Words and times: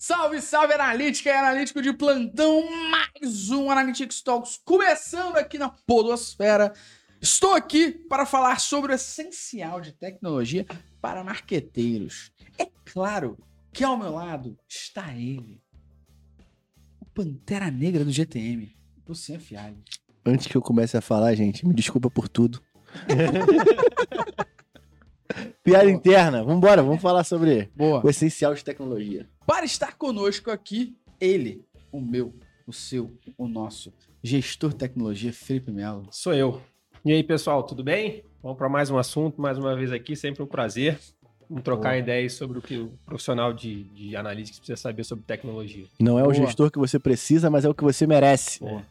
Salve, 0.00 0.40
salve, 0.40 0.72
analítica 0.74 1.28
e 1.28 1.32
analítico 1.32 1.82
de 1.82 1.92
plantão. 1.92 2.64
Mais 2.88 3.50
um 3.50 3.68
Analytics 3.68 4.22
Talks 4.22 4.60
começando 4.64 5.36
aqui 5.36 5.58
na 5.58 5.70
Podosfera. 5.70 6.72
Estou 7.20 7.52
aqui 7.52 7.90
para 8.08 8.24
falar 8.24 8.60
sobre 8.60 8.92
o 8.92 8.94
essencial 8.94 9.80
de 9.80 9.90
tecnologia 9.90 10.64
para 11.00 11.24
marqueteiros. 11.24 12.30
É 12.56 12.68
claro 12.84 13.36
que 13.72 13.82
ao 13.82 13.96
meu 13.96 14.12
lado 14.12 14.56
está 14.68 15.12
ele, 15.12 15.60
o 17.00 17.04
Pantera 17.06 17.68
Negra 17.68 18.04
do 18.04 18.12
GTM, 18.12 18.72
Luciano 19.04 19.42
Fialho. 19.42 19.82
Antes 20.24 20.46
que 20.46 20.56
eu 20.56 20.62
comece 20.62 20.96
a 20.96 21.00
falar, 21.00 21.34
gente, 21.34 21.66
me 21.66 21.74
desculpa 21.74 22.08
por 22.08 22.28
tudo. 22.28 22.62
Piada 25.62 25.84
Boa. 25.84 25.94
interna, 25.94 26.42
vambora, 26.42 26.82
vamos 26.82 27.02
falar 27.02 27.24
sobre 27.24 27.70
Boa. 27.76 28.00
o 28.04 28.08
essencial 28.08 28.54
de 28.54 28.64
tecnologia. 28.64 29.28
Para 29.46 29.64
estar 29.64 29.96
conosco 29.96 30.50
aqui, 30.50 30.96
ele, 31.20 31.64
o 31.92 32.00
meu, 32.00 32.34
o 32.66 32.72
seu, 32.72 33.12
o 33.36 33.46
nosso, 33.46 33.92
gestor 34.22 34.70
de 34.70 34.76
tecnologia, 34.76 35.32
Felipe 35.32 35.70
Melo. 35.70 36.06
Sou 36.10 36.34
eu. 36.34 36.60
E 37.04 37.12
aí, 37.12 37.22
pessoal, 37.22 37.62
tudo 37.62 37.84
bem? 37.84 38.22
Vamos 38.42 38.58
para 38.58 38.68
mais 38.68 38.90
um 38.90 38.98
assunto, 38.98 39.40
mais 39.40 39.58
uma 39.58 39.74
vez 39.76 39.92
aqui, 39.92 40.16
sempre 40.16 40.42
um 40.42 40.46
prazer. 40.46 40.98
Vamos 41.48 41.64
trocar 41.64 41.90
Boa. 41.90 41.98
ideias 41.98 42.34
sobre 42.34 42.58
o 42.58 42.62
que 42.62 42.76
o 42.76 42.92
profissional 43.06 43.52
de, 43.52 43.84
de 43.84 44.16
analytics 44.16 44.58
precisa 44.58 44.76
saber 44.76 45.04
sobre 45.04 45.24
tecnologia. 45.24 45.86
Não 45.98 46.18
é 46.18 46.22
o 46.22 46.30
Boa. 46.30 46.34
gestor 46.34 46.70
que 46.70 46.78
você 46.78 46.98
precisa, 46.98 47.48
mas 47.48 47.64
é 47.64 47.68
o 47.68 47.74
que 47.74 47.82
você 47.82 48.06
merece. 48.06 48.60
Boa. 48.60 48.84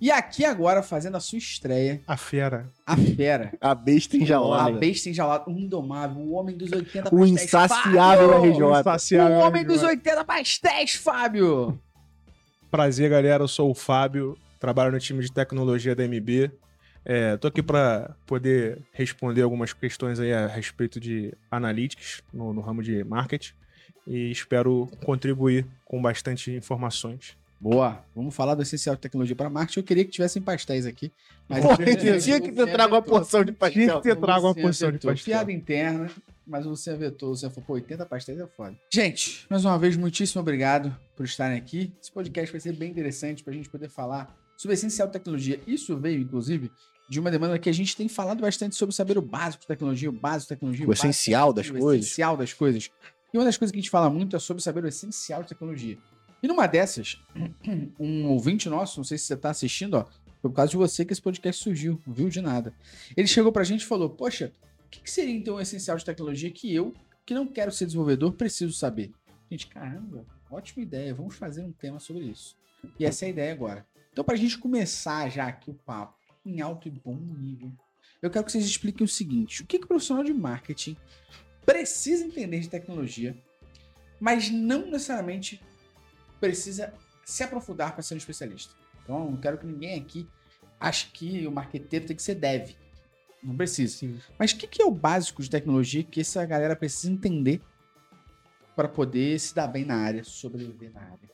E 0.00 0.10
aqui 0.10 0.44
agora, 0.44 0.82
fazendo 0.82 1.16
a 1.16 1.20
sua 1.20 1.38
estreia, 1.38 2.02
A 2.06 2.16
fera. 2.16 2.68
a 2.84 2.96
fera, 2.96 3.52
A 3.60 3.74
besta 3.74 4.16
a 4.16 4.20
enjaulada. 4.20 4.78
besta 4.78 5.08
enjaulada, 5.08 5.44
o 5.48 5.52
indomável, 5.52 6.20
o 6.22 6.32
homem 6.32 6.56
dos 6.56 6.72
80 6.72 7.08
O 7.14 7.18
pastéis, 7.18 7.42
insaciável 7.44 8.28
Fábio! 8.30 8.50
RJ. 8.52 8.62
O 8.64 8.80
Insaciável 8.80 9.38
homem 9.38 9.62
RJ. 9.62 9.64
dos 9.74 9.82
80 9.84 10.24
pastéis, 10.24 10.94
Fábio! 10.94 11.80
Prazer, 12.70 13.08
galera. 13.10 13.44
Eu 13.44 13.48
sou 13.48 13.70
o 13.70 13.74
Fábio, 13.74 14.36
trabalho 14.58 14.90
no 14.90 14.98
time 14.98 15.22
de 15.22 15.30
tecnologia 15.30 15.94
da 15.94 16.02
MB. 16.04 16.50
É, 17.04 17.36
tô 17.36 17.48
aqui 17.48 17.62
para 17.62 18.14
poder 18.26 18.80
responder 18.92 19.42
algumas 19.42 19.72
questões 19.72 20.18
aí 20.20 20.32
a 20.32 20.46
respeito 20.46 20.98
de 21.00 21.32
analytics 21.50 22.22
no, 22.32 22.52
no 22.52 22.60
ramo 22.60 22.82
de 22.82 23.02
marketing 23.04 23.52
e 24.06 24.30
espero 24.30 24.88
contribuir 25.04 25.66
com 25.84 26.00
bastante 26.00 26.50
informações. 26.52 27.36
Boa, 27.62 28.04
vamos 28.12 28.34
falar 28.34 28.56
do 28.56 28.62
essencial 28.62 28.96
de 28.96 29.00
tecnologia 29.00 29.36
para 29.36 29.48
marketing. 29.48 29.78
Eu 29.78 29.84
queria 29.84 30.04
que 30.04 30.10
tivessem 30.10 30.42
pastéis 30.42 30.84
aqui. 30.84 31.12
Mas 31.48 31.64
Pô, 31.64 31.72
infelizmente, 31.74 32.24
tinha 32.24 32.40
que 32.40 32.50
o 32.50 32.54
ter 32.56 32.72
trago 32.72 32.96
uma 32.96 33.02
porção 33.02 33.44
de 33.44 33.52
Tinha 33.52 33.56
pastel. 33.56 34.00
que 34.00 34.02
ter 34.08 34.16
trago 34.16 34.46
uma 34.48 34.54
porção 34.54 34.90
de 34.90 34.98
pastel. 34.98 35.24
Piada 35.32 35.52
interna, 35.52 36.10
mas 36.44 36.66
o 36.66 36.70
Luciano 36.70 36.98
vetou. 36.98 37.28
O 37.28 37.30
Luciano 37.30 37.54
falou, 37.54 37.66
pô, 37.68 37.72
80 37.74 38.04
pastéis 38.06 38.40
é 38.40 38.46
foda. 38.48 38.76
Gente, 38.92 39.46
mais 39.48 39.64
uma 39.64 39.78
vez, 39.78 39.96
muitíssimo 39.96 40.40
obrigado 40.40 40.92
por 41.14 41.24
estarem 41.24 41.56
aqui. 41.56 41.92
Esse 42.02 42.10
podcast 42.10 42.50
vai 42.50 42.60
ser 42.60 42.72
bem 42.72 42.90
interessante 42.90 43.44
pra 43.44 43.52
gente 43.52 43.68
poder 43.70 43.88
falar 43.88 44.36
sobre 44.56 44.72
o 44.72 44.76
essencial 44.76 45.06
de 45.06 45.12
tecnologia. 45.12 45.60
Isso 45.64 45.96
veio, 45.96 46.20
inclusive, 46.20 46.68
de 47.08 47.20
uma 47.20 47.30
demanda 47.30 47.56
que 47.60 47.68
a 47.70 47.72
gente 47.72 47.96
tem 47.96 48.08
falado 48.08 48.40
bastante 48.40 48.74
sobre 48.74 48.92
saber 48.92 49.16
o 49.16 49.22
básico 49.22 49.60
de 49.60 49.68
tecnologia, 49.68 50.10
o 50.10 50.12
básico 50.12 50.46
de 50.46 50.48
tecnologia, 50.48 50.84
O 50.84 50.92
de 50.92 50.98
essencial 50.98 51.52
das 51.52 51.68
o 51.68 51.74
coisas. 51.74 52.06
essencial 52.06 52.36
das 52.36 52.52
coisas. 52.52 52.90
E 53.32 53.38
uma 53.38 53.44
das 53.44 53.56
coisas 53.56 53.70
que 53.70 53.78
a 53.78 53.80
gente 53.82 53.90
fala 53.90 54.10
muito 54.10 54.34
é 54.34 54.38
sobre 54.40 54.60
saber 54.60 54.82
o 54.82 54.88
essencial 54.88 55.42
de 55.44 55.50
tecnologia. 55.50 55.96
E 56.42 56.48
numa 56.48 56.66
dessas, 56.66 57.22
um 58.00 58.28
ouvinte 58.28 58.68
nosso, 58.68 58.98
não 58.98 59.04
sei 59.04 59.16
se 59.16 59.24
você 59.24 59.36
tá 59.36 59.50
assistindo, 59.50 59.94
ó, 59.94 60.04
foi 60.40 60.50
por 60.50 60.56
causa 60.56 60.72
de 60.72 60.76
você 60.76 61.04
que 61.04 61.12
esse 61.12 61.22
podcast 61.22 61.62
surgiu, 61.62 62.02
viu 62.04 62.28
de 62.28 62.40
nada. 62.40 62.74
Ele 63.16 63.28
chegou 63.28 63.52
pra 63.52 63.62
gente 63.62 63.82
e 63.82 63.86
falou: 63.86 64.10
Poxa, 64.10 64.52
o 64.84 64.88
que, 64.90 65.00
que 65.00 65.10
seria 65.10 65.32
então 65.32 65.54
o 65.54 65.60
essencial 65.60 65.96
de 65.96 66.04
tecnologia 66.04 66.50
que 66.50 66.74
eu, 66.74 66.92
que 67.24 67.32
não 67.32 67.46
quero 67.46 67.70
ser 67.70 67.86
desenvolvedor, 67.86 68.32
preciso 68.32 68.72
saber? 68.72 69.12
Gente, 69.48 69.68
caramba, 69.68 70.26
ótima 70.50 70.82
ideia, 70.82 71.14
vamos 71.14 71.36
fazer 71.36 71.62
um 71.62 71.70
tema 71.70 72.00
sobre 72.00 72.24
isso. 72.24 72.56
E 72.98 73.04
essa 73.04 73.24
é 73.24 73.26
a 73.26 73.30
ideia 73.30 73.52
agora. 73.52 73.86
Então, 74.12 74.24
pra 74.24 74.34
gente 74.34 74.58
começar 74.58 75.28
já 75.30 75.46
aqui 75.46 75.70
o 75.70 75.74
papo 75.74 76.18
em 76.44 76.60
alto 76.60 76.88
e 76.88 76.90
bom 76.90 77.14
nível, 77.14 77.70
eu 78.20 78.28
quero 78.28 78.44
que 78.44 78.50
vocês 78.50 78.64
expliquem 78.64 79.04
o 79.04 79.08
seguinte: 79.08 79.62
o 79.62 79.66
que, 79.66 79.78
que 79.78 79.84
o 79.84 79.88
profissional 79.88 80.24
de 80.24 80.34
marketing 80.34 80.96
precisa 81.64 82.24
entender 82.24 82.58
de 82.58 82.68
tecnologia, 82.68 83.36
mas 84.18 84.50
não 84.50 84.86
necessariamente 84.86 85.62
precisa 86.42 86.92
se 87.24 87.44
aprofundar 87.44 87.92
para 87.92 88.02
ser 88.02 88.14
um 88.14 88.18
especialista. 88.18 88.74
Então, 89.04 89.24
eu 89.24 89.30
não 89.30 89.36
quero 89.36 89.56
que 89.58 89.64
ninguém 89.64 90.00
aqui 90.00 90.28
ache 90.80 91.06
que 91.12 91.46
o 91.46 91.52
marqueteiro 91.52 92.06
tem 92.06 92.16
que 92.16 92.22
ser 92.22 92.34
dev. 92.34 92.70
Não 93.40 93.56
precisa. 93.56 93.96
Sim. 93.96 94.20
Mas 94.36 94.50
o 94.50 94.56
que, 94.56 94.66
que 94.66 94.82
é 94.82 94.84
o 94.84 94.90
básico 94.90 95.40
de 95.40 95.48
tecnologia 95.48 96.02
que 96.02 96.20
essa 96.20 96.44
galera 96.44 96.74
precisa 96.74 97.12
entender 97.12 97.60
para 98.74 98.88
poder 98.88 99.38
se 99.38 99.54
dar 99.54 99.68
bem 99.68 99.84
na 99.84 99.96
área, 99.96 100.24
sobreviver 100.24 100.92
na 100.92 101.00
área? 101.00 101.30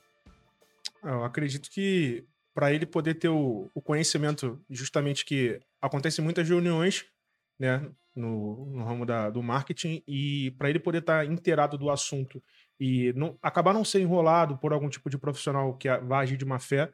Eu 1.03 1.25
acredito 1.25 1.71
que 1.71 2.27
para 2.55 2.73
ele 2.73 2.85
poder 2.85 3.15
ter 3.15 3.29
o, 3.29 3.71
o 3.75 3.81
conhecimento, 3.81 4.61
justamente 4.69 5.25
que 5.25 5.59
acontecem 5.81 6.23
muitas 6.23 6.47
reuniões, 6.47 7.07
né, 7.59 7.89
no, 8.15 8.67
no 8.67 8.85
ramo 8.85 9.07
da- 9.07 9.31
do 9.31 9.43
marketing, 9.43 10.03
e 10.07 10.51
para 10.59 10.69
ele 10.69 10.81
poder 10.81 10.99
estar 10.99 11.25
inteirado 11.25 11.79
do 11.79 11.89
assunto 11.89 12.43
e 12.81 13.13
não, 13.17 13.37
acabar 13.43 13.73
não 13.75 13.85
ser 13.85 14.01
enrolado 14.01 14.57
por 14.59 14.73
algum 14.73 14.89
tipo 14.89 15.11
de 15.11 15.19
profissional 15.19 15.75
que 15.75 15.89
vai 15.99 16.23
agir 16.23 16.37
de 16.37 16.45
má 16.45 16.59
fé, 16.59 16.91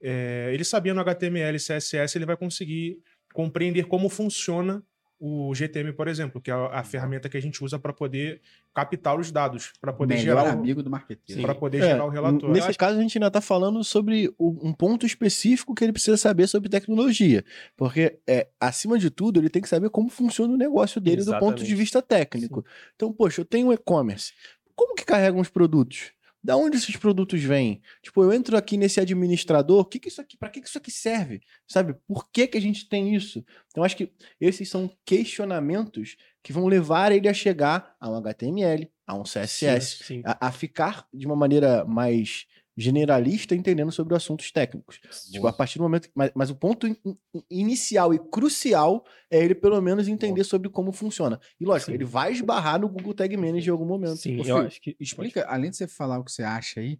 é, 0.00 0.50
ele 0.52 0.64
sabendo 0.64 1.00
HTML 1.00 1.56
e 1.56 1.60
CSS, 1.60 2.16
ele 2.18 2.26
vai 2.26 2.36
conseguir 2.36 2.98
compreender 3.32 3.84
como 3.86 4.08
funciona 4.08 4.82
o 5.24 5.54
GTM, 5.54 5.92
por 5.92 6.08
exemplo, 6.08 6.40
que 6.40 6.50
é 6.50 6.54
a, 6.54 6.80
a 6.80 6.82
ferramenta 6.82 7.28
que 7.28 7.36
a 7.36 7.40
gente 7.40 7.62
usa 7.62 7.78
para 7.78 7.92
poder 7.92 8.40
captar 8.74 9.16
os 9.16 9.30
dados, 9.30 9.72
para 9.80 9.92
poder 9.92 10.16
Melhor 10.16 10.38
gerar 10.38 10.48
o, 10.56 10.58
amigo 10.58 10.82
do 10.82 10.90
marqueteiro. 10.90 11.40
para 11.42 11.54
poder 11.54 11.78
É, 11.78 11.82
gerar 11.86 12.04
o 12.04 12.08
relatório. 12.08 12.52
Nesse 12.52 12.74
caso, 12.74 12.98
a 12.98 13.00
gente 13.02 13.16
ainda 13.18 13.28
está 13.28 13.40
falando 13.40 13.84
sobre 13.84 14.34
o- 14.36 14.58
um 14.68 14.72
ponto 14.72 15.06
específico 15.06 15.76
que 15.76 15.84
ele 15.84 15.92
precisa 15.92 16.16
saber 16.16 16.48
sobre 16.48 16.68
tecnologia. 16.68 17.44
Porque, 17.76 18.18
é, 18.26 18.48
acima 18.58 18.98
de 18.98 19.10
tudo, 19.10 19.38
ele 19.38 19.48
tem 19.48 19.62
que 19.62 19.68
saber 19.68 19.90
como 19.90 20.08
funciona 20.08 20.52
o 20.54 20.56
negócio 20.56 21.00
dele 21.00 21.18
do 21.24 21.30
ponto 21.38 21.38
de 21.38 21.46
Exatamente. 21.62 21.74
vista 21.76 22.02
técnico. 22.02 22.64
Então, 22.96 23.12
poxa, 23.12 23.42
eu 23.42 23.44
tenho 23.44 23.68
um 23.68 23.72
e-commerce. 23.72 24.32
Como 24.74 24.94
que 24.94 25.04
carregam 25.04 25.40
os 25.40 25.48
produtos? 25.48 26.12
Da 26.44 26.56
onde 26.56 26.76
esses 26.76 26.96
produtos 26.96 27.40
vêm? 27.40 27.80
Tipo, 28.02 28.24
eu 28.24 28.32
entro 28.32 28.56
aqui 28.56 28.76
nesse 28.76 28.98
administrador, 28.98 29.84
que 29.84 30.00
que 30.00 30.08
isso 30.08 30.20
aqui, 30.20 30.36
para 30.36 30.48
que 30.48 30.60
que 30.60 30.68
isso 30.68 30.78
aqui 30.78 30.90
serve? 30.90 31.40
Sabe? 31.68 31.94
Por 32.06 32.28
que 32.30 32.48
que 32.48 32.58
a 32.58 32.60
gente 32.60 32.88
tem 32.88 33.14
isso? 33.14 33.44
Então, 33.68 33.84
acho 33.84 33.96
que 33.96 34.10
esses 34.40 34.68
são 34.68 34.90
questionamentos 35.04 36.16
que 36.42 36.52
vão 36.52 36.66
levar 36.66 37.12
ele 37.12 37.28
a 37.28 37.34
chegar 37.34 37.94
a 38.00 38.10
um 38.10 38.16
HTML, 38.16 38.90
a 39.06 39.14
um 39.14 39.22
CSS, 39.22 40.04
Sim. 40.04 40.22
a, 40.24 40.48
a 40.48 40.50
ficar 40.50 41.06
de 41.14 41.26
uma 41.26 41.36
maneira 41.36 41.84
mais 41.84 42.46
generalista 42.76 43.54
entendendo 43.54 43.92
sobre 43.92 44.14
assuntos 44.14 44.50
técnicos. 44.50 45.00
Tipo, 45.30 45.46
a 45.46 45.52
partir 45.52 45.78
do 45.78 45.82
momento. 45.82 46.08
Mas, 46.14 46.30
mas 46.34 46.50
o 46.50 46.54
ponto 46.54 46.86
in- 46.86 46.96
in- 47.04 47.42
inicial 47.50 48.14
e 48.14 48.18
crucial 48.18 49.04
é 49.30 49.42
ele, 49.44 49.54
pelo 49.54 49.80
menos, 49.80 50.08
entender 50.08 50.44
sobre 50.44 50.68
como 50.68 50.92
funciona. 50.92 51.38
E 51.60 51.64
lógico, 51.64 51.90
Sim. 51.90 51.96
ele 51.96 52.04
vai 52.04 52.32
esbarrar 52.32 52.80
no 52.80 52.88
Google 52.88 53.14
Tag 53.14 53.36
Manager 53.36 53.68
em 53.68 53.70
algum 53.70 53.86
momento. 53.86 54.16
Sim, 54.16 54.40
Ô, 54.40 54.44
eu 54.44 54.56
acho 54.58 54.80
que. 54.80 54.96
Explica, 54.98 55.44
além 55.46 55.70
de 55.70 55.76
você 55.76 55.86
falar 55.86 56.18
o 56.18 56.24
que 56.24 56.32
você 56.32 56.42
acha 56.42 56.80
aí, 56.80 56.98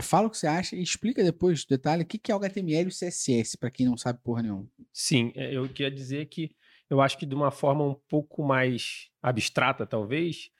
fala 0.00 0.26
o 0.26 0.30
que 0.30 0.38
você 0.38 0.46
acha 0.46 0.74
e 0.76 0.82
explica 0.82 1.22
depois, 1.22 1.64
detalhe, 1.64 2.02
o 2.02 2.06
que, 2.06 2.18
que 2.18 2.32
é 2.32 2.34
o 2.34 2.38
HTML 2.38 2.84
e 2.84 2.88
o 2.88 2.92
CSS, 2.92 3.56
para 3.58 3.70
quem 3.70 3.86
não 3.86 3.96
sabe 3.96 4.20
porra 4.22 4.42
nenhuma. 4.42 4.66
Sim, 4.92 5.32
é, 5.36 5.54
eu 5.56 5.68
queria 5.68 5.90
dizer 5.90 6.26
que 6.26 6.50
eu 6.88 7.00
acho 7.00 7.18
que 7.18 7.26
de 7.26 7.34
uma 7.34 7.50
forma 7.50 7.84
um 7.84 7.94
pouco 8.08 8.44
mais 8.44 9.08
abstrata, 9.22 9.86
talvez, 9.86 10.50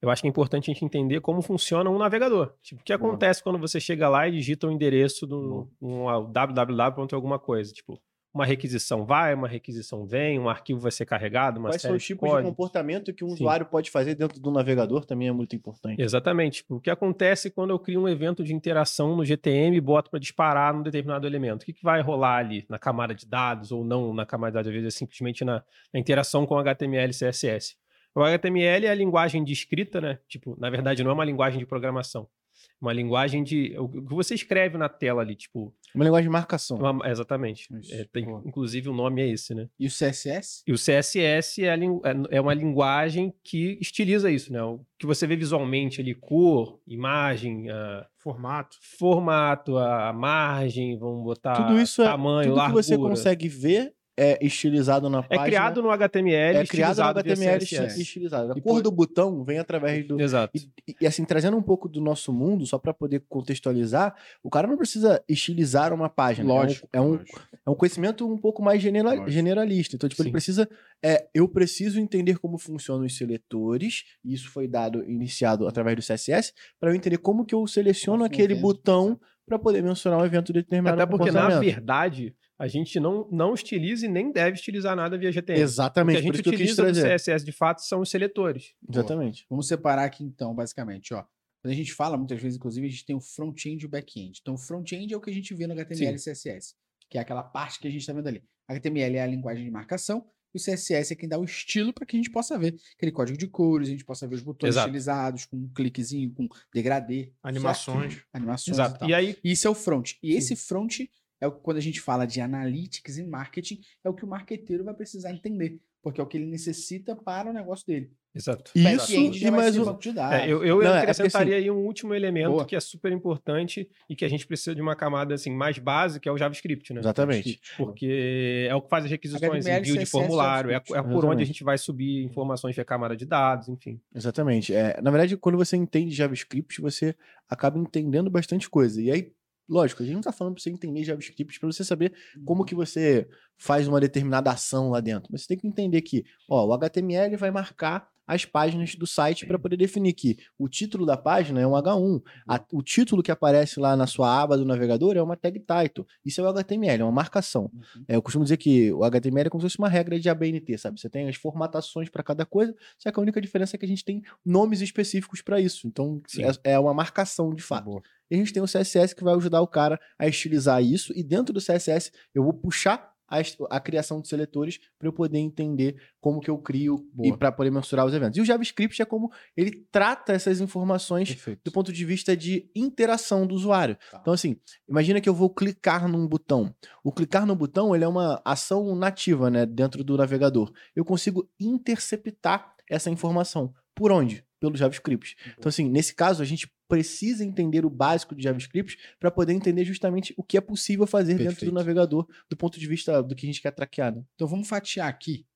eu 0.00 0.10
acho 0.10 0.22
que 0.22 0.28
é 0.28 0.30
importante 0.30 0.70
a 0.70 0.74
gente 0.74 0.84
entender 0.84 1.20
como 1.20 1.40
funciona 1.40 1.88
um 1.88 1.98
navegador. 1.98 2.52
Tipo, 2.62 2.80
o 2.80 2.84
que 2.84 2.92
acontece 2.92 3.42
quando 3.42 3.58
você 3.58 3.80
chega 3.80 4.08
lá 4.08 4.28
e 4.28 4.32
digita 4.32 4.66
o 4.66 4.70
endereço 4.70 5.26
do 5.26 5.68
um, 5.80 6.08
ah, 6.08 6.20
www. 6.20 7.08
alguma 7.14 7.38
coisa. 7.38 7.72
Tipo, 7.72 8.00
uma 8.36 8.44
requisição 8.44 9.06
vai, 9.06 9.32
uma 9.32 9.48
requisição 9.48 10.06
vem, 10.06 10.38
um 10.38 10.46
arquivo 10.46 10.78
vai 10.78 10.92
ser 10.92 11.06
carregado, 11.06 11.58
uma 11.58 11.70
Quais 11.70 11.80
são 11.80 11.88
série 11.88 11.96
os 11.96 12.02
de 12.02 12.06
tipos 12.08 12.28
de 12.28 12.34
códigos. 12.34 12.50
comportamento 12.50 13.14
que 13.14 13.24
um 13.24 13.28
Sim. 13.28 13.34
usuário 13.34 13.64
pode 13.64 13.90
fazer 13.90 14.14
dentro 14.14 14.38
do 14.38 14.50
navegador 14.50 15.06
também 15.06 15.28
é 15.28 15.32
muito 15.32 15.56
importante. 15.56 16.00
Exatamente. 16.00 16.58
Tipo, 16.58 16.76
o 16.76 16.80
que 16.80 16.90
acontece 16.90 17.50
quando 17.50 17.70
eu 17.70 17.78
crio 17.78 18.02
um 18.02 18.08
evento 18.08 18.44
de 18.44 18.54
interação 18.54 19.16
no 19.16 19.24
GTM 19.24 19.74
e 19.74 19.80
boto 19.80 20.10
para 20.10 20.20
disparar 20.20 20.74
num 20.74 20.82
determinado 20.82 21.26
elemento? 21.26 21.62
O 21.62 21.64
que, 21.64 21.72
que 21.72 21.82
vai 21.82 22.02
rolar 22.02 22.36
ali 22.36 22.66
na 22.68 22.78
camada 22.78 23.14
de 23.14 23.26
dados 23.26 23.72
ou 23.72 23.82
não 23.82 24.12
na 24.12 24.26
camada 24.26 24.50
de 24.50 24.54
dados? 24.56 24.68
Às 24.68 24.74
vezes 24.74 24.94
é 24.94 24.98
simplesmente 24.98 25.42
na, 25.42 25.64
na 25.92 25.98
interação 25.98 26.44
com 26.44 26.58
HTML 26.58 27.10
e 27.10 27.14
CSS. 27.14 27.74
O 28.16 28.24
HTML 28.24 28.86
é 28.86 28.90
a 28.90 28.94
linguagem 28.94 29.44
de 29.44 29.52
escrita, 29.52 30.00
né? 30.00 30.18
Tipo, 30.26 30.56
na 30.58 30.70
verdade, 30.70 31.04
não 31.04 31.10
é 31.10 31.14
uma 31.14 31.24
linguagem 31.24 31.58
de 31.58 31.66
programação. 31.66 32.26
É 32.58 32.66
Uma 32.80 32.92
linguagem 32.92 33.44
de. 33.44 33.74
O 33.78 33.86
que 33.88 34.14
você 34.14 34.34
escreve 34.34 34.78
na 34.78 34.88
tela 34.88 35.20
ali, 35.20 35.34
tipo. 35.36 35.74
Uma 35.94 36.04
linguagem 36.04 36.26
de 36.28 36.32
marcação. 36.32 36.78
uma- 36.78 37.06
exatamente. 37.08 37.68
É, 37.90 38.04
tem- 38.10 38.24
inclusive, 38.46 38.88
o 38.88 38.94
nome 38.94 39.20
é 39.22 39.28
esse, 39.28 39.54
né? 39.54 39.68
E 39.78 39.86
o 39.86 39.90
CSS? 39.90 40.62
E 40.66 40.72
o 40.72 40.78
CSS 40.78 41.62
é, 41.62 41.70
a 41.70 41.74
é- 41.76 42.36
é 42.36 42.40
uma 42.40 42.54
linguagem 42.54 43.32
que 43.44 43.78
estiliza 43.80 44.30
isso, 44.30 44.50
né? 44.52 44.62
O 44.62 44.80
que 44.98 45.04
você 45.06 45.26
vê 45.26 45.36
visualmente 45.36 46.00
ali, 46.00 46.14
cor, 46.14 46.80
imagem, 46.86 47.68
ah, 47.70 48.06
Formato. 48.18 48.76
formato, 48.80 49.76
a 49.76 50.12
margem, 50.12 50.98
vamos 50.98 51.22
botar 51.24 51.54
tudo 51.66 51.78
isso 51.80 52.02
é 52.02 52.06
tamanho, 52.06 52.44
tudo 52.44 52.52
que 52.54 52.58
largura. 52.58 52.82
você 52.82 52.96
consegue 52.96 53.48
ver 53.48 53.92
é 54.18 54.38
estilizado 54.44 55.10
na 55.10 55.18
É 55.18 55.22
página. 55.22 55.44
criado 55.44 55.82
no 55.82 55.90
HTML, 55.90 56.58
é 56.58 56.66
criado 56.66 56.96
no 56.98 57.02
HTML 57.04 57.60
CSS. 57.66 58.00
estilizado. 58.00 58.52
A 58.52 58.56
E 58.56 58.60
cor 58.62 58.74
por- 58.74 58.82
do 58.82 58.90
botão 58.90 59.44
vem 59.44 59.58
através 59.58 60.06
do. 60.06 60.20
Exato. 60.20 60.52
E, 60.56 60.94
e, 61.00 61.06
assim, 61.06 61.24
trazendo 61.24 61.56
um 61.56 61.62
pouco 61.62 61.88
do 61.88 62.00
nosso 62.00 62.32
mundo, 62.32 62.64
só 62.66 62.78
para 62.78 62.94
poder 62.94 63.22
contextualizar, 63.28 64.14
o 64.42 64.48
cara 64.50 64.66
não 64.66 64.76
precisa 64.76 65.22
estilizar 65.28 65.92
uma 65.92 66.08
página. 66.08 66.48
Lógico. 66.48 66.88
É 66.92 67.00
um, 67.00 67.04
é 67.04 67.06
um, 67.06 67.10
lógico. 67.12 67.40
é 67.66 67.70
um 67.70 67.74
conhecimento 67.74 68.26
um 68.26 68.38
pouco 68.38 68.62
mais 68.62 68.80
genera- 68.80 69.28
generalista. 69.28 69.96
Então, 69.96 70.08
tipo, 70.08 70.22
ele 70.22 70.28
Sim. 70.28 70.32
precisa. 70.32 70.68
É, 71.04 71.26
eu 71.34 71.46
preciso 71.48 72.00
entender 72.00 72.38
como 72.38 72.56
funcionam 72.58 73.04
os 73.04 73.16
seletores, 73.16 74.04
e 74.24 74.32
isso 74.32 74.48
foi 74.50 74.66
dado, 74.66 75.04
iniciado 75.04 75.66
através 75.68 75.94
do 75.96 76.02
CSS, 76.02 76.52
para 76.80 76.90
eu 76.90 76.94
entender 76.94 77.18
como 77.18 77.44
que 77.44 77.54
eu 77.54 77.66
seleciono 77.66 78.20
Nossa, 78.20 78.32
aquele 78.32 78.54
evento, 78.54 78.62
botão 78.62 79.20
para 79.46 79.58
poder 79.58 79.82
mensurar 79.82 80.18
um 80.20 80.24
evento 80.24 80.52
determinado. 80.52 81.00
Até 81.00 81.10
porque, 81.10 81.30
na 81.30 81.60
verdade, 81.60 82.34
a 82.58 82.66
gente 82.66 82.98
não, 82.98 83.28
não 83.30 83.54
estiliza 83.54 84.06
e 84.06 84.08
nem 84.08 84.32
deve 84.32 84.56
estilizar 84.56 84.96
nada 84.96 85.18
via 85.18 85.30
GTM. 85.30 85.58
O 85.58 85.62
Exatamente, 85.62 86.14
que 86.14 86.18
a 86.18 86.22
gente 86.22 86.34
isso 86.34 86.42
que 86.42 86.48
utiliza 86.48 86.92
do. 86.92 86.92
CSS 86.92 87.44
de 87.44 87.52
fato 87.52 87.82
são 87.82 88.00
os 88.00 88.10
seletores. 88.10 88.74
Exatamente. 88.90 89.46
Vamos 89.48 89.68
separar 89.68 90.04
aqui 90.04 90.24
então, 90.24 90.54
basicamente, 90.54 91.12
ó. 91.12 91.24
Quando 91.62 91.72
a 91.72 91.76
gente 91.76 91.92
fala, 91.92 92.16
muitas 92.16 92.40
vezes, 92.40 92.56
inclusive, 92.56 92.86
a 92.86 92.90
gente 92.90 93.04
tem 93.04 93.16
o 93.16 93.20
front-end 93.20 93.82
e 93.82 93.86
o 93.86 93.88
back-end. 93.88 94.38
Então, 94.40 94.54
o 94.54 94.58
front-end 94.58 95.12
é 95.12 95.16
o 95.16 95.20
que 95.20 95.30
a 95.30 95.32
gente 95.32 95.52
vê 95.54 95.66
no 95.66 95.74
HTML 95.74 96.16
e 96.16 96.20
CSS, 96.20 96.74
que 97.10 97.18
é 97.18 97.20
aquela 97.20 97.42
parte 97.42 97.78
que 97.80 97.88
a 97.88 97.90
gente 97.90 98.00
está 98.00 98.12
vendo 98.12 98.28
ali. 98.28 98.42
HTML 98.68 99.16
é 99.16 99.22
a 99.22 99.26
linguagem 99.26 99.64
de 99.64 99.70
marcação, 99.70 100.24
e 100.54 100.58
o 100.58 100.62
CSS 100.62 101.12
é 101.12 101.16
quem 101.16 101.28
dá 101.28 101.38
o 101.38 101.44
estilo 101.44 101.92
para 101.92 102.06
que 102.06 102.16
a 102.16 102.18
gente 102.18 102.30
possa 102.30 102.58
ver 102.58 102.74
aquele 102.96 103.12
código 103.12 103.36
de 103.36 103.46
cores, 103.46 103.88
a 103.88 103.90
gente 103.90 104.04
possa 104.04 104.26
ver 104.26 104.36
os 104.36 104.42
botões 104.42 104.70
Exato. 104.70 104.86
estilizados, 104.86 105.44
com 105.44 105.56
um 105.56 105.68
cliquezinho, 105.68 106.32
com 106.32 106.48
degradê. 106.72 107.32
Animações. 107.42 108.14
certo? 108.14 108.28
Animações. 108.32 108.76
Exato. 108.76 108.98
tal. 109.00 109.08
E 109.08 109.14
aí, 109.14 109.36
Isso 109.44 109.66
é 109.66 109.70
o 109.70 109.74
front. 109.74 110.12
E 110.22 110.34
esse 110.34 110.56
front 110.56 111.00
é 111.40 111.46
o 111.46 111.52
que 111.52 111.60
quando 111.60 111.76
a 111.76 111.82
gente 111.82 112.00
fala 112.00 112.26
de 112.26 112.40
analytics 112.40 113.18
e 113.18 113.24
marketing, 113.24 113.80
é 114.04 114.08
o 114.08 114.14
que 114.14 114.24
o 114.24 114.28
marqueteiro 114.28 114.84
vai 114.84 114.94
precisar 114.94 115.32
entender, 115.32 115.78
porque 116.02 116.20
é 116.20 116.24
o 116.24 116.26
que 116.26 116.36
ele 116.36 116.46
necessita 116.46 117.14
para 117.14 117.50
o 117.50 117.52
negócio 117.52 117.86
dele. 117.86 118.10
exato. 118.34 118.70
Isso 118.74 119.12
e 119.44 119.50
mais 119.50 119.76
um. 119.76 119.96
de. 119.98 120.18
É, 120.18 120.46
eu, 120.46 120.64
eu 120.64 120.78
Não, 120.78 120.90
é 120.90 121.00
porque, 121.00 121.10
acrescentaria 121.10 121.56
aí 121.56 121.70
um 121.70 121.84
último 121.84 122.14
elemento 122.14 122.52
Boa. 122.52 122.64
que 122.64 122.76
é 122.76 122.80
super 122.80 123.12
importante 123.12 123.88
e 124.08 124.16
que 124.16 124.24
a 124.24 124.28
gente 124.28 124.46
precisa 124.46 124.74
de 124.74 124.80
uma 124.80 124.96
camada 124.96 125.34
assim 125.34 125.50
mais 125.50 125.78
básica, 125.78 126.20
que 126.20 126.28
é 126.28 126.32
o 126.32 126.38
JavaScript, 126.38 126.94
né? 126.94 127.00
Exatamente. 127.00 127.60
Porque 127.76 128.66
é 128.68 128.74
o 128.74 128.80
que 128.80 128.88
faz 128.88 129.04
as 129.04 129.10
requisições, 129.10 129.66
HTML, 129.66 129.80
envio 129.80 129.94
de 129.94 130.04
CSS, 130.04 130.10
formulário, 130.10 130.70
é, 130.70 130.76
é 130.76 131.02
por 131.02 131.24
onde 131.24 131.42
a 131.42 131.46
gente 131.46 131.62
vai 131.62 131.76
subir 131.76 132.24
informações 132.24 132.74
via 132.74 132.84
camada 132.84 133.16
de 133.16 133.26
dados, 133.26 133.68
enfim. 133.68 134.00
Exatamente. 134.14 134.74
É, 134.74 135.00
na 135.02 135.10
verdade, 135.10 135.36
quando 135.36 135.58
você 135.58 135.76
entende 135.76 136.14
JavaScript, 136.14 136.80
você 136.80 137.14
acaba 137.48 137.78
entendendo 137.78 138.30
bastante 138.30 138.68
coisa. 138.70 139.02
E 139.02 139.10
aí, 139.10 139.32
lógico, 139.68 140.02
a 140.02 140.06
gente 140.06 140.14
não 140.14 140.22
tá 140.22 140.32
falando 140.32 140.54
pra 140.54 140.62
você 140.62 140.70
entender 140.70 141.04
JavaScript 141.04 141.58
para 141.58 141.70
você 141.70 141.84
saber 141.84 142.12
como 142.44 142.64
que 142.64 142.74
você 142.74 143.28
faz 143.56 143.88
uma 143.88 144.00
determinada 144.00 144.50
ação 144.50 144.90
lá 144.90 145.00
dentro. 145.00 145.28
Mas 145.32 145.42
você 145.42 145.48
tem 145.48 145.58
que 145.58 145.66
entender 145.66 146.02
que, 146.02 146.24
ó, 146.48 146.66
o 146.66 146.72
HTML 146.72 147.36
vai 147.36 147.50
marcar 147.50 148.08
as 148.26 148.44
páginas 148.44 148.94
do 148.94 149.06
site 149.06 149.46
para 149.46 149.58
poder 149.58 149.76
definir 149.76 150.12
que 150.12 150.36
o 150.58 150.68
título 150.68 151.06
da 151.06 151.16
página 151.16 151.60
é 151.60 151.66
um 151.66 151.72
H1. 151.76 152.22
A- 152.48 152.64
o 152.72 152.82
título 152.82 153.22
que 153.22 153.30
aparece 153.30 153.78
lá 153.78 153.96
na 153.96 154.06
sua 154.06 154.42
aba 154.42 154.56
do 154.56 154.64
navegador 154.64 155.16
é 155.16 155.22
uma 155.22 155.36
tag 155.36 155.58
title. 155.60 156.06
Isso 156.24 156.40
é 156.40 156.44
o 156.44 156.48
HTML, 156.48 157.00
é 157.02 157.04
uma 157.04 157.12
marcação. 157.12 157.70
Uhum. 157.72 158.04
É, 158.08 158.16
eu 158.16 158.22
costumo 158.22 158.44
dizer 158.44 158.56
que 158.56 158.92
o 158.92 159.04
HTML 159.04 159.46
é 159.46 159.50
como 159.50 159.60
se 159.60 159.66
fosse 159.68 159.78
uma 159.78 159.88
regra 159.88 160.18
de 160.18 160.28
ABNT, 160.28 160.76
sabe? 160.78 161.00
Você 161.00 161.08
tem 161.08 161.28
as 161.28 161.36
formatações 161.36 162.08
para 162.08 162.22
cada 162.22 162.44
coisa, 162.44 162.74
só 162.98 163.10
que 163.10 163.18
a 163.18 163.22
única 163.22 163.40
diferença 163.40 163.76
é 163.76 163.78
que 163.78 163.84
a 163.84 163.88
gente 163.88 164.04
tem 164.04 164.22
nomes 164.44 164.80
específicos 164.80 165.42
para 165.42 165.60
isso. 165.60 165.86
Então, 165.86 166.20
é, 166.64 166.72
é 166.72 166.78
uma 166.78 166.92
marcação 166.94 167.54
de 167.54 167.62
fato. 167.62 168.02
E 168.30 168.34
a 168.34 168.38
gente 168.38 168.52
tem 168.52 168.62
o 168.62 168.66
CSS 168.66 169.14
que 169.14 169.22
vai 169.22 169.34
ajudar 169.36 169.60
o 169.60 169.68
cara 169.68 170.00
a 170.18 170.26
estilizar 170.26 170.82
isso, 170.82 171.12
e 171.16 171.22
dentro 171.22 171.52
do 171.54 171.60
CSS 171.60 172.10
eu 172.34 172.42
vou 172.42 172.52
puxar 172.52 173.14
a, 173.28 173.38
a 173.70 173.80
criação 173.80 174.20
de 174.20 174.28
seletores 174.28 174.78
para 174.98 175.08
eu 175.08 175.12
poder 175.12 175.38
entender 175.38 175.96
como 176.20 176.40
que 176.40 176.50
eu 176.50 176.58
crio 176.58 177.06
e 177.18 177.28
Boa. 177.28 177.38
para 177.38 177.52
poder 177.52 177.70
mensurar 177.70 178.06
os 178.06 178.14
eventos. 178.14 178.38
E 178.38 178.40
o 178.40 178.44
JavaScript 178.44 179.00
é 179.00 179.04
como 179.04 179.30
ele 179.56 179.86
trata 179.90 180.32
essas 180.32 180.60
informações 180.60 181.28
Perfeito. 181.28 181.62
do 181.64 181.72
ponto 181.72 181.92
de 181.92 182.04
vista 182.04 182.36
de 182.36 182.70
interação 182.74 183.46
do 183.46 183.54
usuário. 183.54 183.96
Tá. 184.10 184.18
Então, 184.20 184.32
assim, 184.32 184.56
imagina 184.88 185.20
que 185.20 185.28
eu 185.28 185.34
vou 185.34 185.50
clicar 185.50 186.08
num 186.08 186.26
botão. 186.26 186.74
O 187.02 187.12
clicar 187.12 187.46
no 187.46 187.56
botão 187.56 187.94
ele 187.94 188.04
é 188.04 188.08
uma 188.08 188.40
ação 188.44 188.94
nativa 188.94 189.50
né, 189.50 189.66
dentro 189.66 190.04
do 190.04 190.16
navegador. 190.16 190.72
Eu 190.94 191.04
consigo 191.04 191.48
interceptar 191.58 192.74
essa 192.88 193.10
informação. 193.10 193.72
Por 193.94 194.12
onde? 194.12 194.45
Pelo 194.60 194.76
JavaScript. 194.76 195.36
Então, 195.58 195.68
assim, 195.68 195.88
nesse 195.88 196.14
caso, 196.14 196.42
a 196.42 196.46
gente 196.46 196.70
precisa 196.88 197.44
entender 197.44 197.84
o 197.84 197.90
básico 197.90 198.34
de 198.34 198.44
JavaScript 198.44 198.98
para 199.18 199.30
poder 199.30 199.52
entender 199.52 199.84
justamente 199.84 200.32
o 200.36 200.42
que 200.42 200.56
é 200.56 200.60
possível 200.60 201.06
fazer 201.06 201.34
dentro 201.34 201.52
Perfeito. 201.52 201.70
do 201.70 201.74
navegador 201.74 202.26
do 202.48 202.56
ponto 202.56 202.78
de 202.78 202.86
vista 202.86 203.22
do 203.22 203.34
que 203.34 203.46
a 203.46 203.48
gente 203.48 203.60
quer 203.60 203.72
traquear. 203.72 204.14
Né? 204.14 204.24
Então 204.34 204.46
vamos 204.46 204.68
fatiar 204.68 205.08
aqui 205.08 205.46